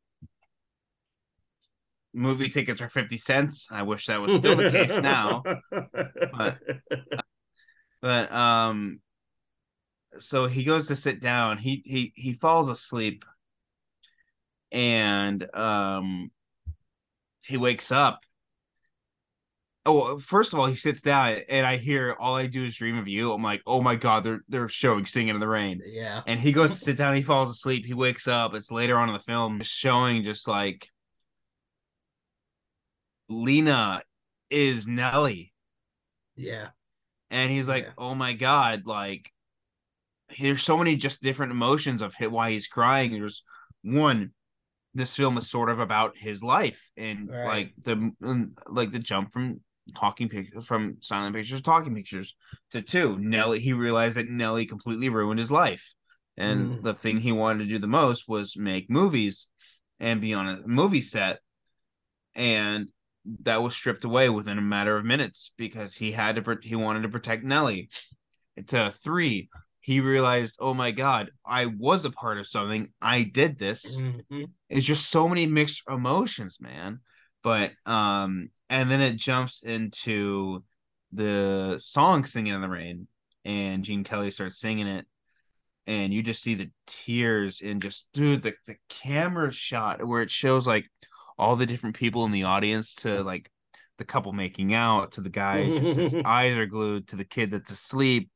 [2.14, 3.68] movie tickets are fifty cents.
[3.72, 6.58] I wish that was still the case now, but
[8.02, 9.00] but um,
[10.20, 11.58] so he goes to sit down.
[11.58, 13.26] He he he falls asleep,
[14.72, 16.32] and um,
[17.46, 18.22] he wakes up
[19.86, 22.98] Oh, first of all, he sits down and I hear all I do is dream
[23.00, 23.34] of you.
[23.34, 25.82] I'm like, oh my god, they're they're showing Singing in the Rain.
[25.84, 26.22] Yeah.
[26.28, 28.54] And he goes to sit down, he falls asleep, he wakes up.
[28.54, 30.88] It's later on in the film, showing just like
[33.30, 34.02] Lina
[34.50, 35.52] is nellie
[36.36, 36.70] Yeah.
[37.30, 39.32] And he's like, oh my God, like,
[40.40, 43.14] there's so many just different emotions of why he's crying.
[43.14, 43.44] There's
[43.84, 44.32] one,
[44.94, 47.46] this film is sort of about his life and Right.
[47.48, 49.62] like the and, like the jump from
[49.92, 52.36] talking pictures from silent pictures to talking pictures
[52.72, 53.18] to two.
[53.20, 55.94] Nellie he realized that nellie completely ruined his life.
[56.38, 56.84] And Mm.
[56.84, 59.50] the thing he wanted to do the most was make movies
[60.00, 61.40] and be on a movie set.
[62.36, 62.90] And
[63.44, 67.04] that was stripped away within a matter of minutes because he had to he wanted
[67.04, 67.90] to protect nellie.
[68.68, 69.50] To three
[69.80, 72.90] he realized oh my god i was a part of something.
[73.02, 73.98] I did this.
[73.98, 74.52] Mhm.
[74.70, 77.00] it's just so many mixed emotions man
[77.44, 80.64] but um and then it jumps into
[81.12, 83.08] the song singing in the rain
[83.46, 85.06] and gene kelly starts singing it
[85.88, 90.32] and you just see the tears and just dude the, the camera shot where it
[90.32, 90.86] shows like
[91.38, 93.50] all the different people in the audience to like
[93.98, 97.52] the couple making out to the guy just his eyes are glued to the kid
[97.52, 98.30] that's asleep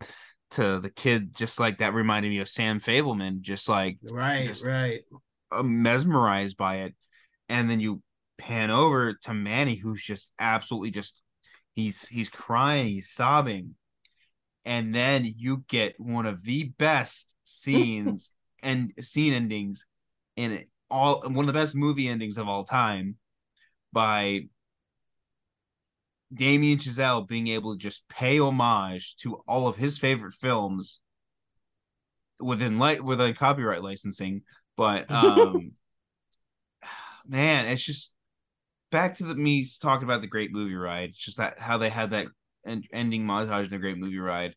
[0.51, 4.65] to the kid just like that reminded me of sam fabelman just like Right, just
[4.65, 5.01] right.
[5.63, 6.95] mesmerized by it
[7.49, 8.01] and then you
[8.37, 11.21] pan over to manny who's just absolutely just
[11.73, 13.75] he's he's crying he's sobbing.
[14.67, 18.31] And then you get one of the best scenes
[18.63, 19.85] and scene endings
[20.35, 23.15] in it all one of the best movie endings of all time
[23.93, 24.41] by
[26.33, 30.99] Damien Chazelle being able to just pay homage to all of his favorite films
[32.39, 34.41] within light within copyright licensing.
[34.75, 35.73] But um
[37.27, 38.14] man it's just
[38.95, 42.11] back to the me talking about the great movie ride just that how they had
[42.11, 42.27] that
[42.65, 44.55] en- ending montage in the great movie ride.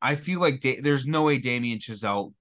[0.00, 2.32] I feel like da- there's no way damien chazelle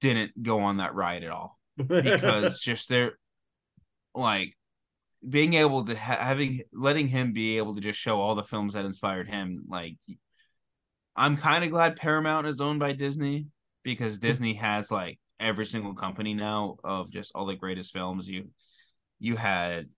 [0.00, 3.18] didn't go on that ride at all because just they're
[4.14, 4.56] like
[5.28, 8.74] being able to ha- having letting him be able to just show all the films
[8.74, 9.96] that inspired him like
[11.16, 13.46] i'm kind of glad paramount is owned by disney
[13.82, 14.26] because hmm.
[14.26, 18.28] disney has like every single company now of just all the greatest films.
[18.28, 18.48] You
[19.18, 19.88] you had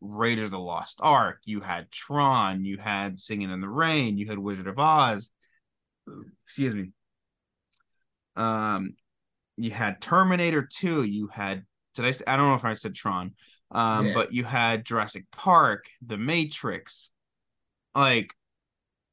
[0.00, 4.26] raiders of the lost ark you had tron you had singing in the rain you
[4.26, 5.30] had wizard of oz
[6.44, 6.90] excuse me
[8.36, 8.94] um
[9.56, 12.94] you had terminator 2 you had did i say, i don't know if i said
[12.94, 13.32] tron
[13.70, 14.14] um Yeah.
[14.14, 17.10] but you had jurassic park the matrix
[17.94, 18.32] like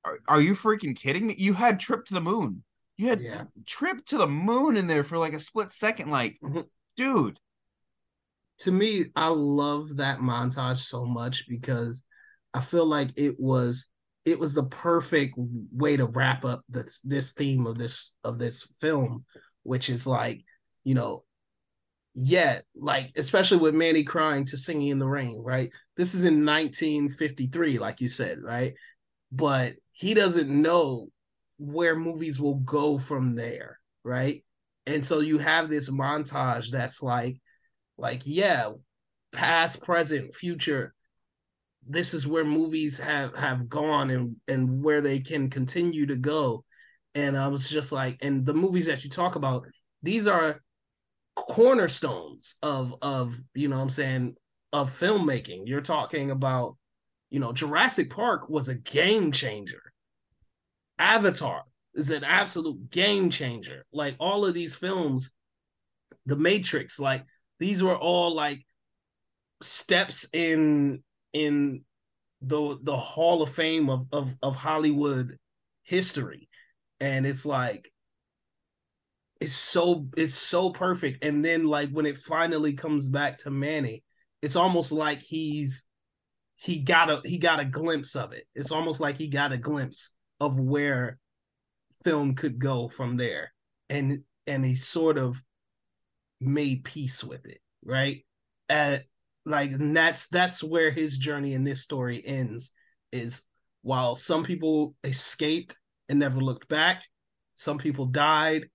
[0.03, 2.63] are, are you freaking kidding me you had trip to the moon
[2.97, 3.43] you had Yeah.
[3.65, 6.65] trip to the moon in there for like a split second like Mhm.
[6.95, 7.39] dude
[8.59, 12.03] to me, I love that montage so much because
[12.53, 13.87] I feel like it was
[14.23, 18.67] it was the perfect way to wrap up this this theme of this of this
[18.81, 19.25] film,
[19.63, 20.43] which is like,
[20.83, 21.23] you know,
[22.13, 25.69] yeah, like especially with Manny crying to singing in the rain, right?
[25.97, 28.73] This is in 1953, like you said, right?
[29.31, 31.09] But he doesn't know
[31.57, 34.43] where movies will go from there, right?
[34.87, 37.37] And so you have this montage that's like
[37.97, 38.71] like yeah
[39.31, 40.93] past present future.
[41.87, 46.63] This is where movies have have gone and and where they can continue to go.
[47.13, 49.65] And i was just like and the movies that you talk about
[50.03, 50.59] these are
[51.35, 54.35] cornerstones of of you know i'm saying
[54.75, 55.63] of filmmaking.
[55.65, 56.77] You're talking about
[57.29, 59.81] you know jurassic park was a game changer.
[60.99, 61.63] Avatar
[61.93, 63.85] is an absolute game changer.
[63.91, 65.33] Like all of these films
[66.27, 67.23] the matrix like
[67.59, 68.65] these were all like
[69.61, 71.03] steps in
[71.33, 71.83] in
[72.41, 75.37] the the hall of fame of of, of hollywood
[75.83, 76.49] history.
[76.99, 77.91] And it's like
[79.41, 81.23] it's so it's so perfect.
[81.23, 84.03] And then like when it finally comes back to manny
[84.45, 85.87] it's almost like he's
[86.55, 88.45] he got a he got a glimpse of it.
[88.53, 91.17] It's almost like he got a glimpse of where
[92.03, 93.53] film could go from there.
[93.89, 95.41] And and he sort of
[96.39, 98.25] made peace with it right?
[98.67, 99.03] At
[99.45, 102.71] like and that's that's where his journey in this story ends
[103.11, 103.43] is
[103.83, 105.77] while some people escaped
[106.09, 107.03] and never looked back
[107.53, 108.65] some people died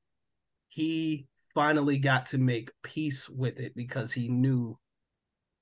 [0.68, 4.78] he finally got to make peace with it because he knew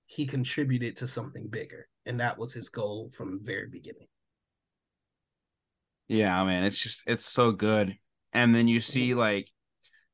[0.05, 4.09] he contributed to something bigger and that was his goal from the very beginning.
[6.09, 7.97] Yeah, man, it's just it's so good.
[8.33, 9.51] And then you see like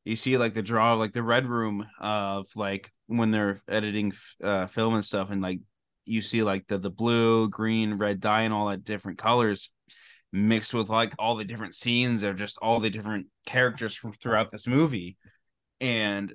[0.04, 4.12] you see like the draw of like the red room of like when they're editing
[4.42, 5.60] uh film and stuff and like
[6.06, 9.70] you see like the the blue, green, red dye and all that different colors
[10.32, 14.50] mixed with like all the different scenes of just all the different characters from throughout
[14.50, 15.16] this movie.
[15.80, 16.34] And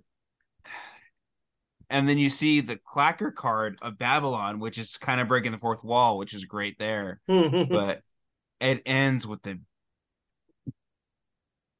[1.89, 5.57] and then you see the clacker card of Babylon, which is kind of breaking the
[5.57, 7.19] fourth wall, which is great there.
[7.27, 8.01] but
[8.61, 9.59] it ends with the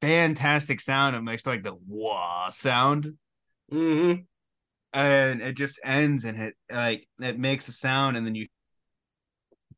[0.00, 1.16] fantastic sound.
[1.16, 3.14] It makes like the wah sound.
[3.72, 4.22] Mm-hmm.
[4.92, 8.48] And it just ends and it like it makes a sound, and then you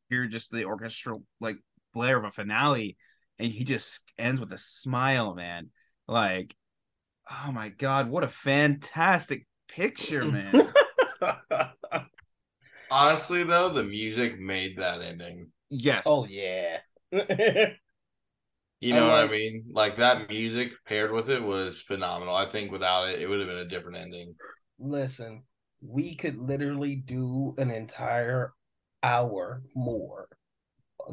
[0.08, 1.56] hear just the orchestral like
[1.92, 2.96] blare of a finale,
[3.38, 5.68] and he just ends with a smile, man.
[6.08, 6.54] Like,
[7.30, 10.72] oh my god, what a fantastic picture, man.
[12.90, 15.50] Honestly, though, the music made that ending.
[15.68, 16.04] yes.
[16.06, 16.78] Oh yeah.
[18.82, 19.64] You I know what I mean?
[19.72, 22.34] Like that music paired with it was phenomenal.
[22.34, 24.34] I think without it, it would have been a different ending.
[24.80, 25.44] Listen,
[25.80, 28.52] we could literally do an entire
[29.02, 30.28] hour more.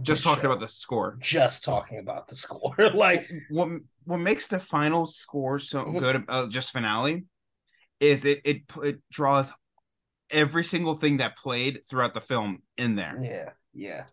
[0.02, 0.48] just talking show.
[0.48, 1.18] about the score.
[1.20, 2.76] just talking about the score.
[2.96, 3.70] like what
[4.06, 7.26] what makes the final score so good uh, just finale
[8.00, 9.52] is it it it draws
[10.32, 14.04] every single thing that played throughout the film in there Yeah, yeah.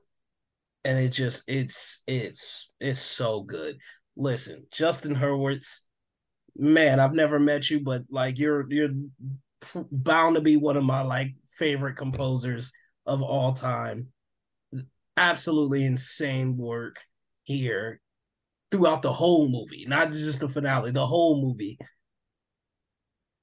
[0.86, 3.76] And it just it's it's it's so good.
[4.16, 5.80] Listen, Justin Hurwitz,
[6.56, 8.90] man, I've never met you, but like you're you're
[9.90, 12.72] bound to be one of my like favorite composers
[13.04, 14.08] of all time.
[15.16, 17.00] Absolutely insane work
[17.42, 18.00] here
[18.70, 21.78] throughout the whole movie, not just the finale, the whole movie.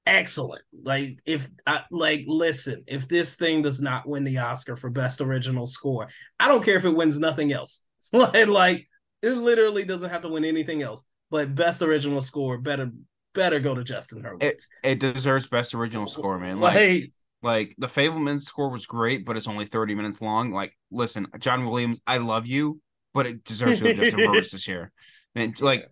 [0.06, 0.62] Excellent.
[0.82, 5.20] Like if I like listen, if this thing does not win the Oscar for best
[5.20, 6.08] original score,
[6.38, 7.86] I don't care if it wins nothing else.
[8.12, 8.86] like, like
[9.22, 11.04] it literally doesn't have to win anything else.
[11.30, 12.90] But best original score better
[13.34, 14.42] better go to Justin Hurwitz.
[14.42, 17.12] it it deserves best original score man like Like,
[17.42, 21.66] like the Fabelman score was great but it's only 30 minutes long like listen John
[21.66, 22.80] Williams I love you
[23.12, 24.92] but it deserves to go Justin Hurwitz this year
[25.34, 25.90] man like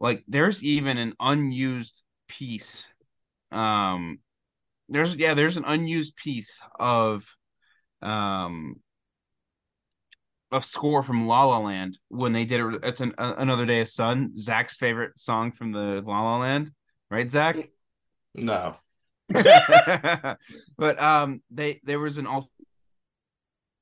[0.00, 2.88] like there's even an unused piece
[3.52, 4.18] um
[4.88, 7.24] there's yeah there's an unused piece of
[8.02, 8.76] um
[10.52, 13.80] of score from La La Land when they did it it's an, a- another day
[13.80, 16.72] of sun Zach's favorite song from the La La Land
[17.10, 17.56] right Zach
[18.34, 18.76] No.
[20.78, 22.26] but um they there was an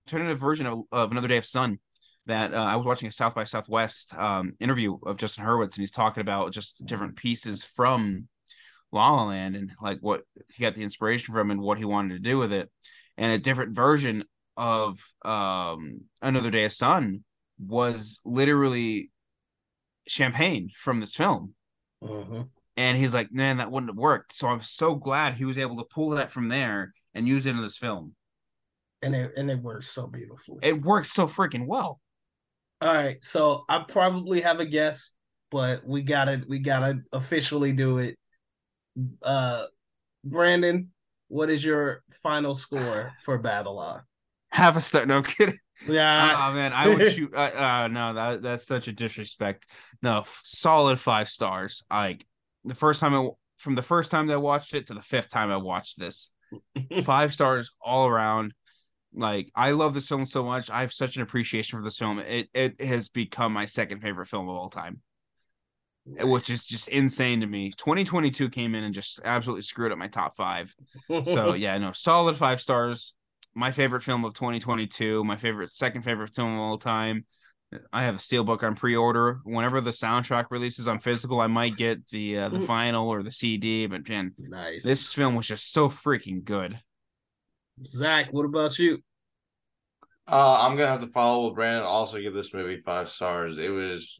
[0.06, 1.78] alternative version of, of another day of sun
[2.26, 5.78] that uh, I was watching a South by Southwest um, interview of Justin Hurwitz, and
[5.78, 8.28] he's talking about just different pieces from
[8.92, 10.22] La La Land and like what
[10.54, 12.70] he got the inspiration from and what he wanted to do with it.
[13.16, 14.24] And a different version
[14.56, 17.24] of um, Another Day of Sun
[17.58, 19.10] was literally
[20.06, 21.54] champagne from this film.
[22.02, 22.48] Mhm.
[22.76, 24.32] And he's like, man, that wouldn't have worked.
[24.32, 27.50] So I'm so glad he was able to pull that from there and use it
[27.50, 28.14] in this film.
[29.02, 30.58] and it and it works so beautifully.
[30.62, 32.00] It works so freaking well.
[32.80, 35.14] All right, so I probably have a guess,
[35.52, 38.16] but we gotta we gotta officially do it.
[39.22, 39.64] Uh,
[40.24, 40.90] Brandon,
[41.28, 44.02] what is your final score for Babylon?
[44.50, 45.08] Have a start.
[45.08, 45.58] No I'm kidding.
[45.86, 47.32] Yeah, Oh man, I would shoot.
[47.32, 49.66] Uh, uh, no, that that's such a disrespect.
[50.02, 51.84] No, f- solid five stars.
[51.90, 52.26] Like
[52.64, 55.30] the first time I from the first time that I watched it to the fifth
[55.30, 56.32] time I watched this,
[57.04, 58.54] five stars all around.
[59.14, 60.68] Like I love this film so much.
[60.68, 62.18] I have such an appreciation for this film.
[62.18, 65.00] It it has become my second favorite film of all time,
[66.20, 67.72] which is just insane to me.
[67.76, 70.74] 2022 came in and just absolutely screwed up my top five.
[71.24, 73.14] So yeah, no, solid five stars.
[73.54, 75.24] My favorite film of 2022.
[75.24, 77.24] My favorite, second favorite film of all time.
[77.92, 79.40] I have the steelbook on pre-order.
[79.44, 83.30] Whenever the soundtrack releases on physical, I might get the uh, the vinyl or the
[83.30, 83.86] CD.
[83.86, 84.82] But man, nice.
[84.82, 86.80] this film was just so freaking good.
[87.86, 88.98] Zach, what about you?
[90.26, 91.84] Uh, I'm gonna have to follow with Brandon.
[91.84, 93.58] Also, give this movie five stars.
[93.58, 94.18] It was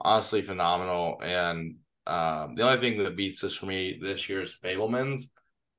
[0.00, 4.56] honestly phenomenal, and um, the only thing that beats this for me this year is
[4.62, 5.22] Fabelmans.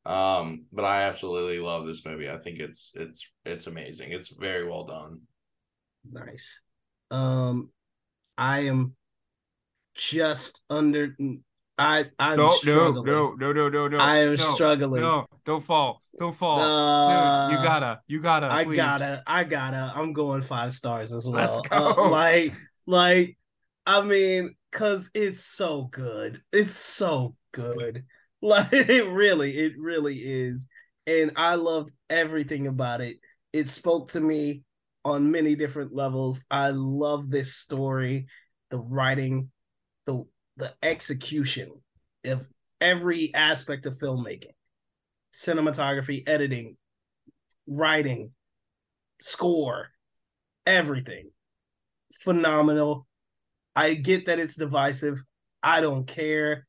[0.06, 2.30] Um, but I absolutely love this movie.
[2.30, 4.12] I think it's it's it's amazing.
[4.12, 5.22] It's very well done.
[6.10, 6.62] Nice.
[7.12, 7.72] Um,
[8.38, 8.96] I am
[9.96, 11.16] just under.
[11.78, 13.06] I I'm No, no, struggling.
[13.06, 13.98] no, no, no, no, no.
[14.00, 15.02] I am no, struggling.
[15.02, 17.60] No, don't fall, don't fall, Uh, dude.
[17.60, 18.52] You gotta, you gotta.
[18.52, 18.78] I please.
[18.78, 19.92] gotta, I gotta.
[19.96, 21.62] I'm going five stars as well.
[21.64, 22.10] Let's Uh, go.
[22.10, 22.54] like,
[22.88, 23.38] like,
[23.88, 26.44] I mean, cause it's so good.
[26.52, 28.06] It's so good.
[28.40, 30.68] Like, it really, it really is.
[31.08, 33.18] And I loved everything about it.
[33.52, 34.62] It spoke to me
[35.04, 36.44] on many different levels.
[36.52, 38.28] I love this story,
[38.70, 39.50] the writing,
[40.06, 40.24] the
[40.56, 41.72] the execution
[42.26, 42.48] of
[42.80, 44.54] every aspect of filmmaking,
[45.34, 46.78] cinematography, editing,
[47.66, 48.34] writing,
[49.20, 49.88] score,
[50.68, 51.32] everything.
[52.14, 53.08] Phenomenal.
[53.78, 55.22] I get that it's divisive.
[55.62, 56.66] I don't care.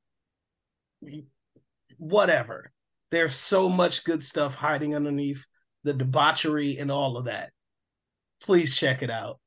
[1.97, 2.70] Whatever.
[3.10, 5.47] There's so much good stuff hiding underneath
[5.85, 7.51] the debauchery and all of that.
[8.43, 9.40] Please check it out.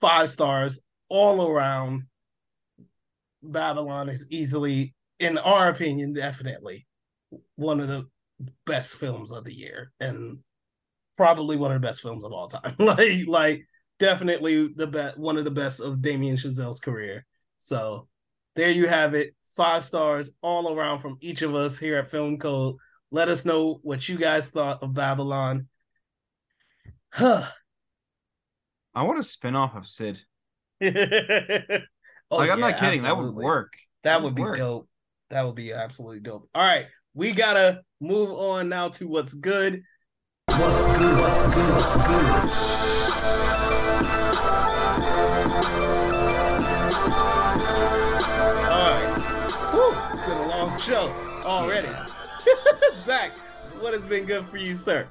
[0.00, 2.04] Five stars all around.
[3.42, 6.86] Babylon is easily, in our opinion, definitely
[7.56, 8.06] one of the
[8.64, 10.38] best films of the year and
[11.18, 12.74] probably one of the best films of all time.
[12.78, 13.66] like, like
[13.98, 17.24] definitely the best, one of the best of Damien Chazelle's career.
[17.58, 18.08] So
[18.56, 19.34] there you have it.
[19.56, 22.76] Five stars all around from each of us here at Film Code.
[23.10, 25.68] Let us know what you guys thought of Babylon.
[27.12, 27.46] Huh.
[28.94, 30.20] I want a spin-off of Sid.
[30.82, 33.02] oh, like I'm yeah, not kidding.
[33.02, 33.74] That would work.
[34.02, 34.58] That would be work.
[34.58, 34.88] dope.
[35.30, 36.48] That would be absolutely dope.
[36.54, 39.82] All right, we gotta move on now to what's good.
[40.46, 41.16] What's good?
[41.16, 41.70] What's good?
[41.70, 43.73] What's good?
[50.84, 51.08] Show
[51.46, 51.88] already.
[52.94, 53.30] Zach,
[53.80, 55.08] what has been good for you, sir?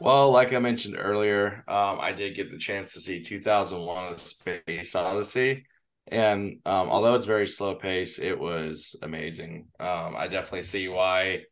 [0.00, 4.18] Well, like I mentioned earlier, um, I did get the chance to see 2001: A
[4.18, 5.64] Space Odyssey,
[6.08, 9.68] and um, although it's very slow pace, it was amazing.
[9.80, 11.44] Um, I definitely see why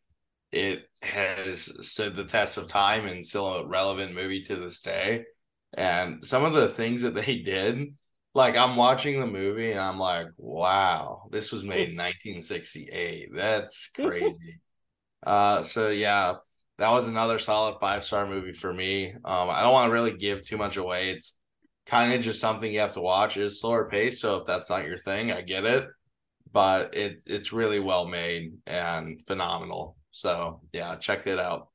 [0.52, 5.24] it has stood the test of time and still a relevant movie to this day.
[5.72, 7.94] And some of the things that they did,
[8.34, 13.28] like I'm watching the movie and I'm like, wow, this was made in 1968.
[13.34, 14.60] That's crazy.
[15.26, 16.34] uh, so yeah,
[16.78, 19.10] that was another solid five star movie for me.
[19.12, 21.10] Um, I don't want to really give too much away.
[21.10, 21.34] It's
[21.86, 23.36] kind of just something you have to watch.
[23.36, 25.86] It's slower pace, so if that's not your thing, I get it.
[26.52, 29.96] But it it's really well made and phenomenal.
[30.10, 31.68] So yeah, check it out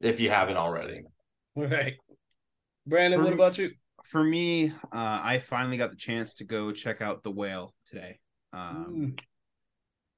[0.00, 1.02] if you haven't already.
[1.56, 1.94] Right.
[2.86, 3.70] Brandon, For what me- about you?
[4.04, 8.18] For me, uh, I finally got the chance to go check out The Whale today.
[8.52, 9.16] Um,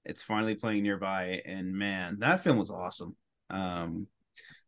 [0.05, 3.16] it's finally playing nearby, and man, that film was awesome.
[3.51, 4.06] Um,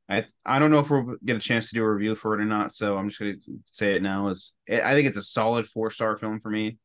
[0.09, 2.40] I I don't know if we'll get a chance to do a review for it
[2.40, 3.34] or not, so I'm just gonna
[3.70, 4.28] say it now.
[4.28, 6.78] Is I think it's a solid four star film for me.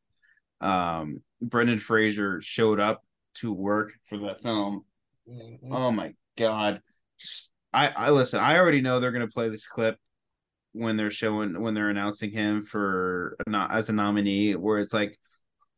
[0.60, 3.02] Um, Brendan Fraser showed up
[3.34, 4.84] to work for that film.
[5.28, 5.58] Mhm.
[5.70, 6.82] Oh my god!
[7.18, 8.40] Just I I listen.
[8.40, 9.96] I already know they're gonna play this clip
[10.72, 15.18] when they're showing when they're announcing him for not as a nominee, where it's like,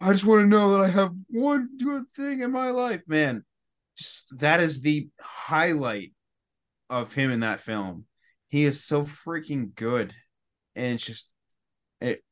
[0.01, 3.45] I just want to know that I have one good thing in my life, man.
[3.97, 6.13] Just that is the highlight
[6.91, 8.07] of him in that film.
[8.49, 10.15] He is so freaking good,
[10.77, 11.31] and it's just
[12.01, 12.23] it.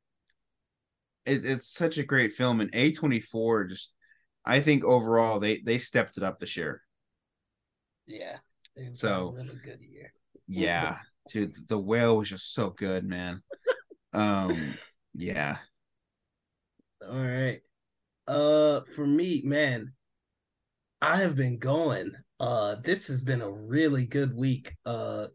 [1.26, 3.94] it it's such a great film, and A twenty four just.
[4.44, 6.82] I think overall they they stepped it up this year.
[8.06, 8.38] Yeah.
[8.94, 10.12] So- a really good year.
[10.48, 10.96] Yeah,
[11.28, 13.42] dude, the whale was just so good, man.
[14.12, 14.74] Um,
[15.14, 15.58] yeah.
[17.08, 17.60] All right.
[18.26, 19.94] Uh for me, man,
[21.00, 22.12] I have been going.
[22.38, 24.74] Uh this has been a really good week.
[24.86, 25.26] Uh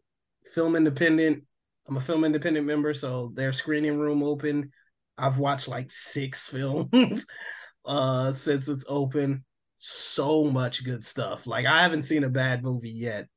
[0.54, 1.44] film independent.
[1.86, 4.72] I'm a film independent member, so their screening room open.
[5.16, 7.26] I've watched like six films
[7.84, 9.44] uh since it's open.
[9.76, 11.46] So much good stuff.
[11.46, 13.28] Like I haven't seen a bad movie yet.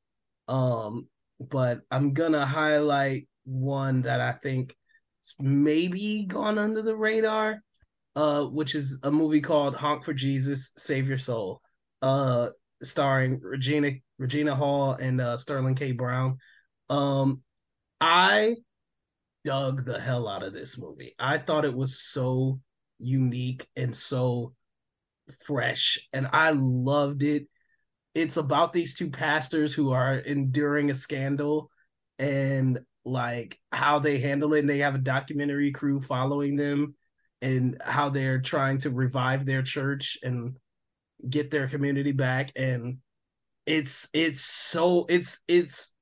[0.48, 1.06] Um,
[1.50, 4.74] but I'm gonna highlight one that I think
[5.38, 7.62] maybe gone under the radar
[8.14, 11.60] uh, which is a movie called Honk for Jesus, Save Your Soul,
[12.02, 12.48] uh,
[12.82, 15.92] starring Regina Regina Hall and uh, Sterling K.
[15.92, 16.38] Brown.
[16.90, 17.42] Um,
[18.00, 18.56] I
[19.44, 21.14] dug the hell out of this movie.
[21.18, 22.60] I thought it was so
[22.98, 24.54] unique and so
[25.44, 27.48] fresh, and I loved it.
[28.14, 31.70] It's about these two pastors who are enduring a scandal
[32.18, 34.60] and like how they handle it.
[34.60, 36.94] And they have a documentary crew following them
[37.40, 40.56] and how they're trying to revive their church and
[41.28, 42.52] get their community back.
[42.54, 42.98] And
[43.66, 45.96] it's it's so it's it's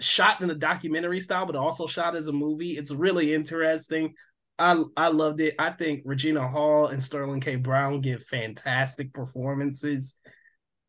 [0.00, 2.72] shot in a documentary style but also shot as a movie.
[2.72, 4.14] It's really interesting.
[4.58, 5.54] I i loved it.
[5.58, 7.56] I think regina hall and sterling k.
[7.56, 10.18] Brown give fantastic performances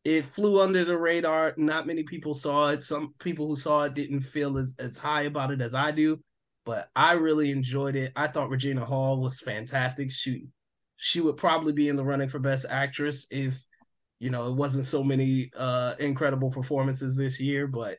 [0.04, 1.54] it flew under the radar.
[1.56, 2.82] Not many people saw it.
[2.82, 6.18] Some people who saw it didn't feel as as high about it as i do
[6.64, 8.12] but I really enjoyed it.
[8.14, 10.10] I thought Regina Hall was fantastic.
[10.10, 10.46] She
[10.96, 13.64] she would probably be in the running for best actress if
[14.20, 17.98] you know it wasn't so many uh incredible performances this year, but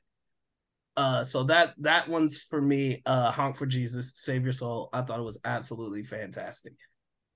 [0.96, 4.90] uh so that that one's for me uh honk for jesus save your soul.
[4.94, 6.74] I thought it was absolutely fantastic.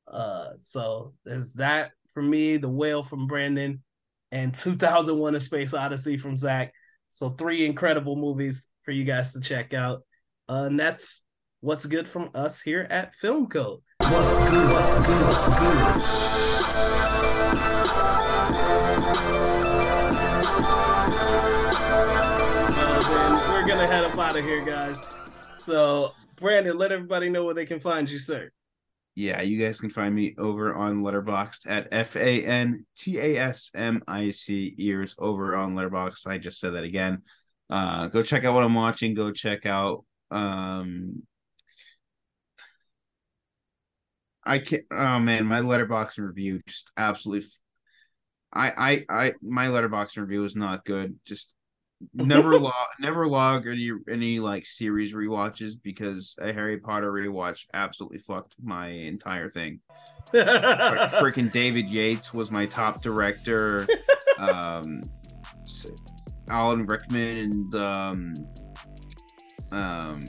[0.08, 2.58] Uh so there's that for me.
[2.58, 3.84] The whale from brandon
[4.32, 6.74] and 2001 a space odyssey from zach
[7.10, 10.02] so three incredible movies for you guys to check out
[10.50, 11.24] uh, and that's
[11.60, 13.82] what's good from us here at Film Code.
[14.00, 14.70] What's good?
[14.70, 15.22] What's good?
[15.26, 15.58] What's good?
[22.80, 24.98] and we're gonna head up out of here, guys.
[25.56, 28.52] So, Brandon, let everybody know where they can find you, sir.
[29.18, 33.38] Yeah, you guys can find me over on Letterboxd at F A N T A
[33.40, 36.28] S M I C ears over on Letterboxd.
[36.28, 37.24] I just said that again.
[37.68, 39.16] Uh, go check out what I'm watching.
[39.16, 41.24] Go check out um
[44.46, 44.84] I can't.
[44.92, 47.48] Oh man, my Letterboxd review just absolutely.
[48.54, 51.16] I I I my Letterboxd review is not good.
[51.26, 51.56] Just
[52.14, 58.20] never log never log any any like series rewatches because a Harry Potter rewatch absolutely
[58.20, 59.80] fucked my entire thing.
[60.34, 63.88] Freaking David Yates was my top director.
[64.40, 65.02] um,
[66.50, 68.34] Alan Rickman and um
[69.72, 70.26] um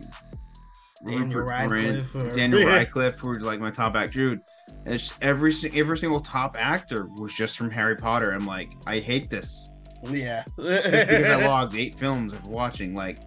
[1.07, 4.27] Daniel Radcliffe or- Daniel Radcliffe were like my top actor.
[4.27, 4.41] Dude,
[4.87, 8.33] it's every every single top actor was just from Harry Potter.
[8.33, 9.71] I'm like, I hate this.
[10.05, 10.45] Yeah.
[10.59, 12.95] Just because I logged eight films of watching.
[12.95, 13.19] Like,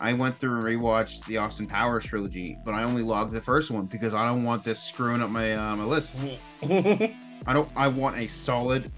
[0.00, 3.70] I went through and rewatched the Austin Powers trilogy, but I only logged the first
[3.70, 6.16] one because I don't want this screwing up my uh, my list.
[6.62, 7.68] I don't.
[7.76, 8.92] I want a solid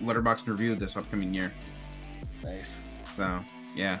[0.00, 1.52] Letterboxd review this upcoming year.
[2.42, 2.82] Nice.
[3.16, 3.40] So
[3.76, 3.98] yeah.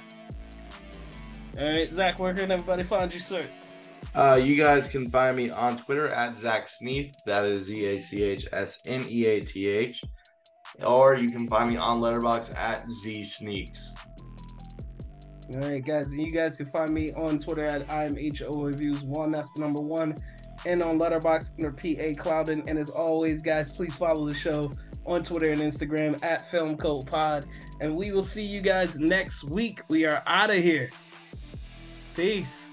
[1.58, 3.44] All right, Zach, where can everybody find you, sir?
[4.14, 7.14] Uh, you guys can find me on Twitter at Zach Sneath.
[7.26, 10.04] That is Z A C H S N E A T H.
[10.82, 13.94] Or you can find me on Letterboxd at Z Sneaks.
[15.54, 19.30] All right, guys, and you guys can find me on Twitter at IMHO Reviews One.
[19.30, 20.16] That's the number one,
[20.64, 22.64] and on Letterboxd under PA Cloudin.
[22.66, 24.72] And as always, guys, please follow the show
[25.06, 27.46] on Twitter and Instagram at Film Code Pod.
[27.80, 29.82] And we will see you guys next week.
[29.88, 30.90] We are out of here.
[32.16, 32.68] Peace.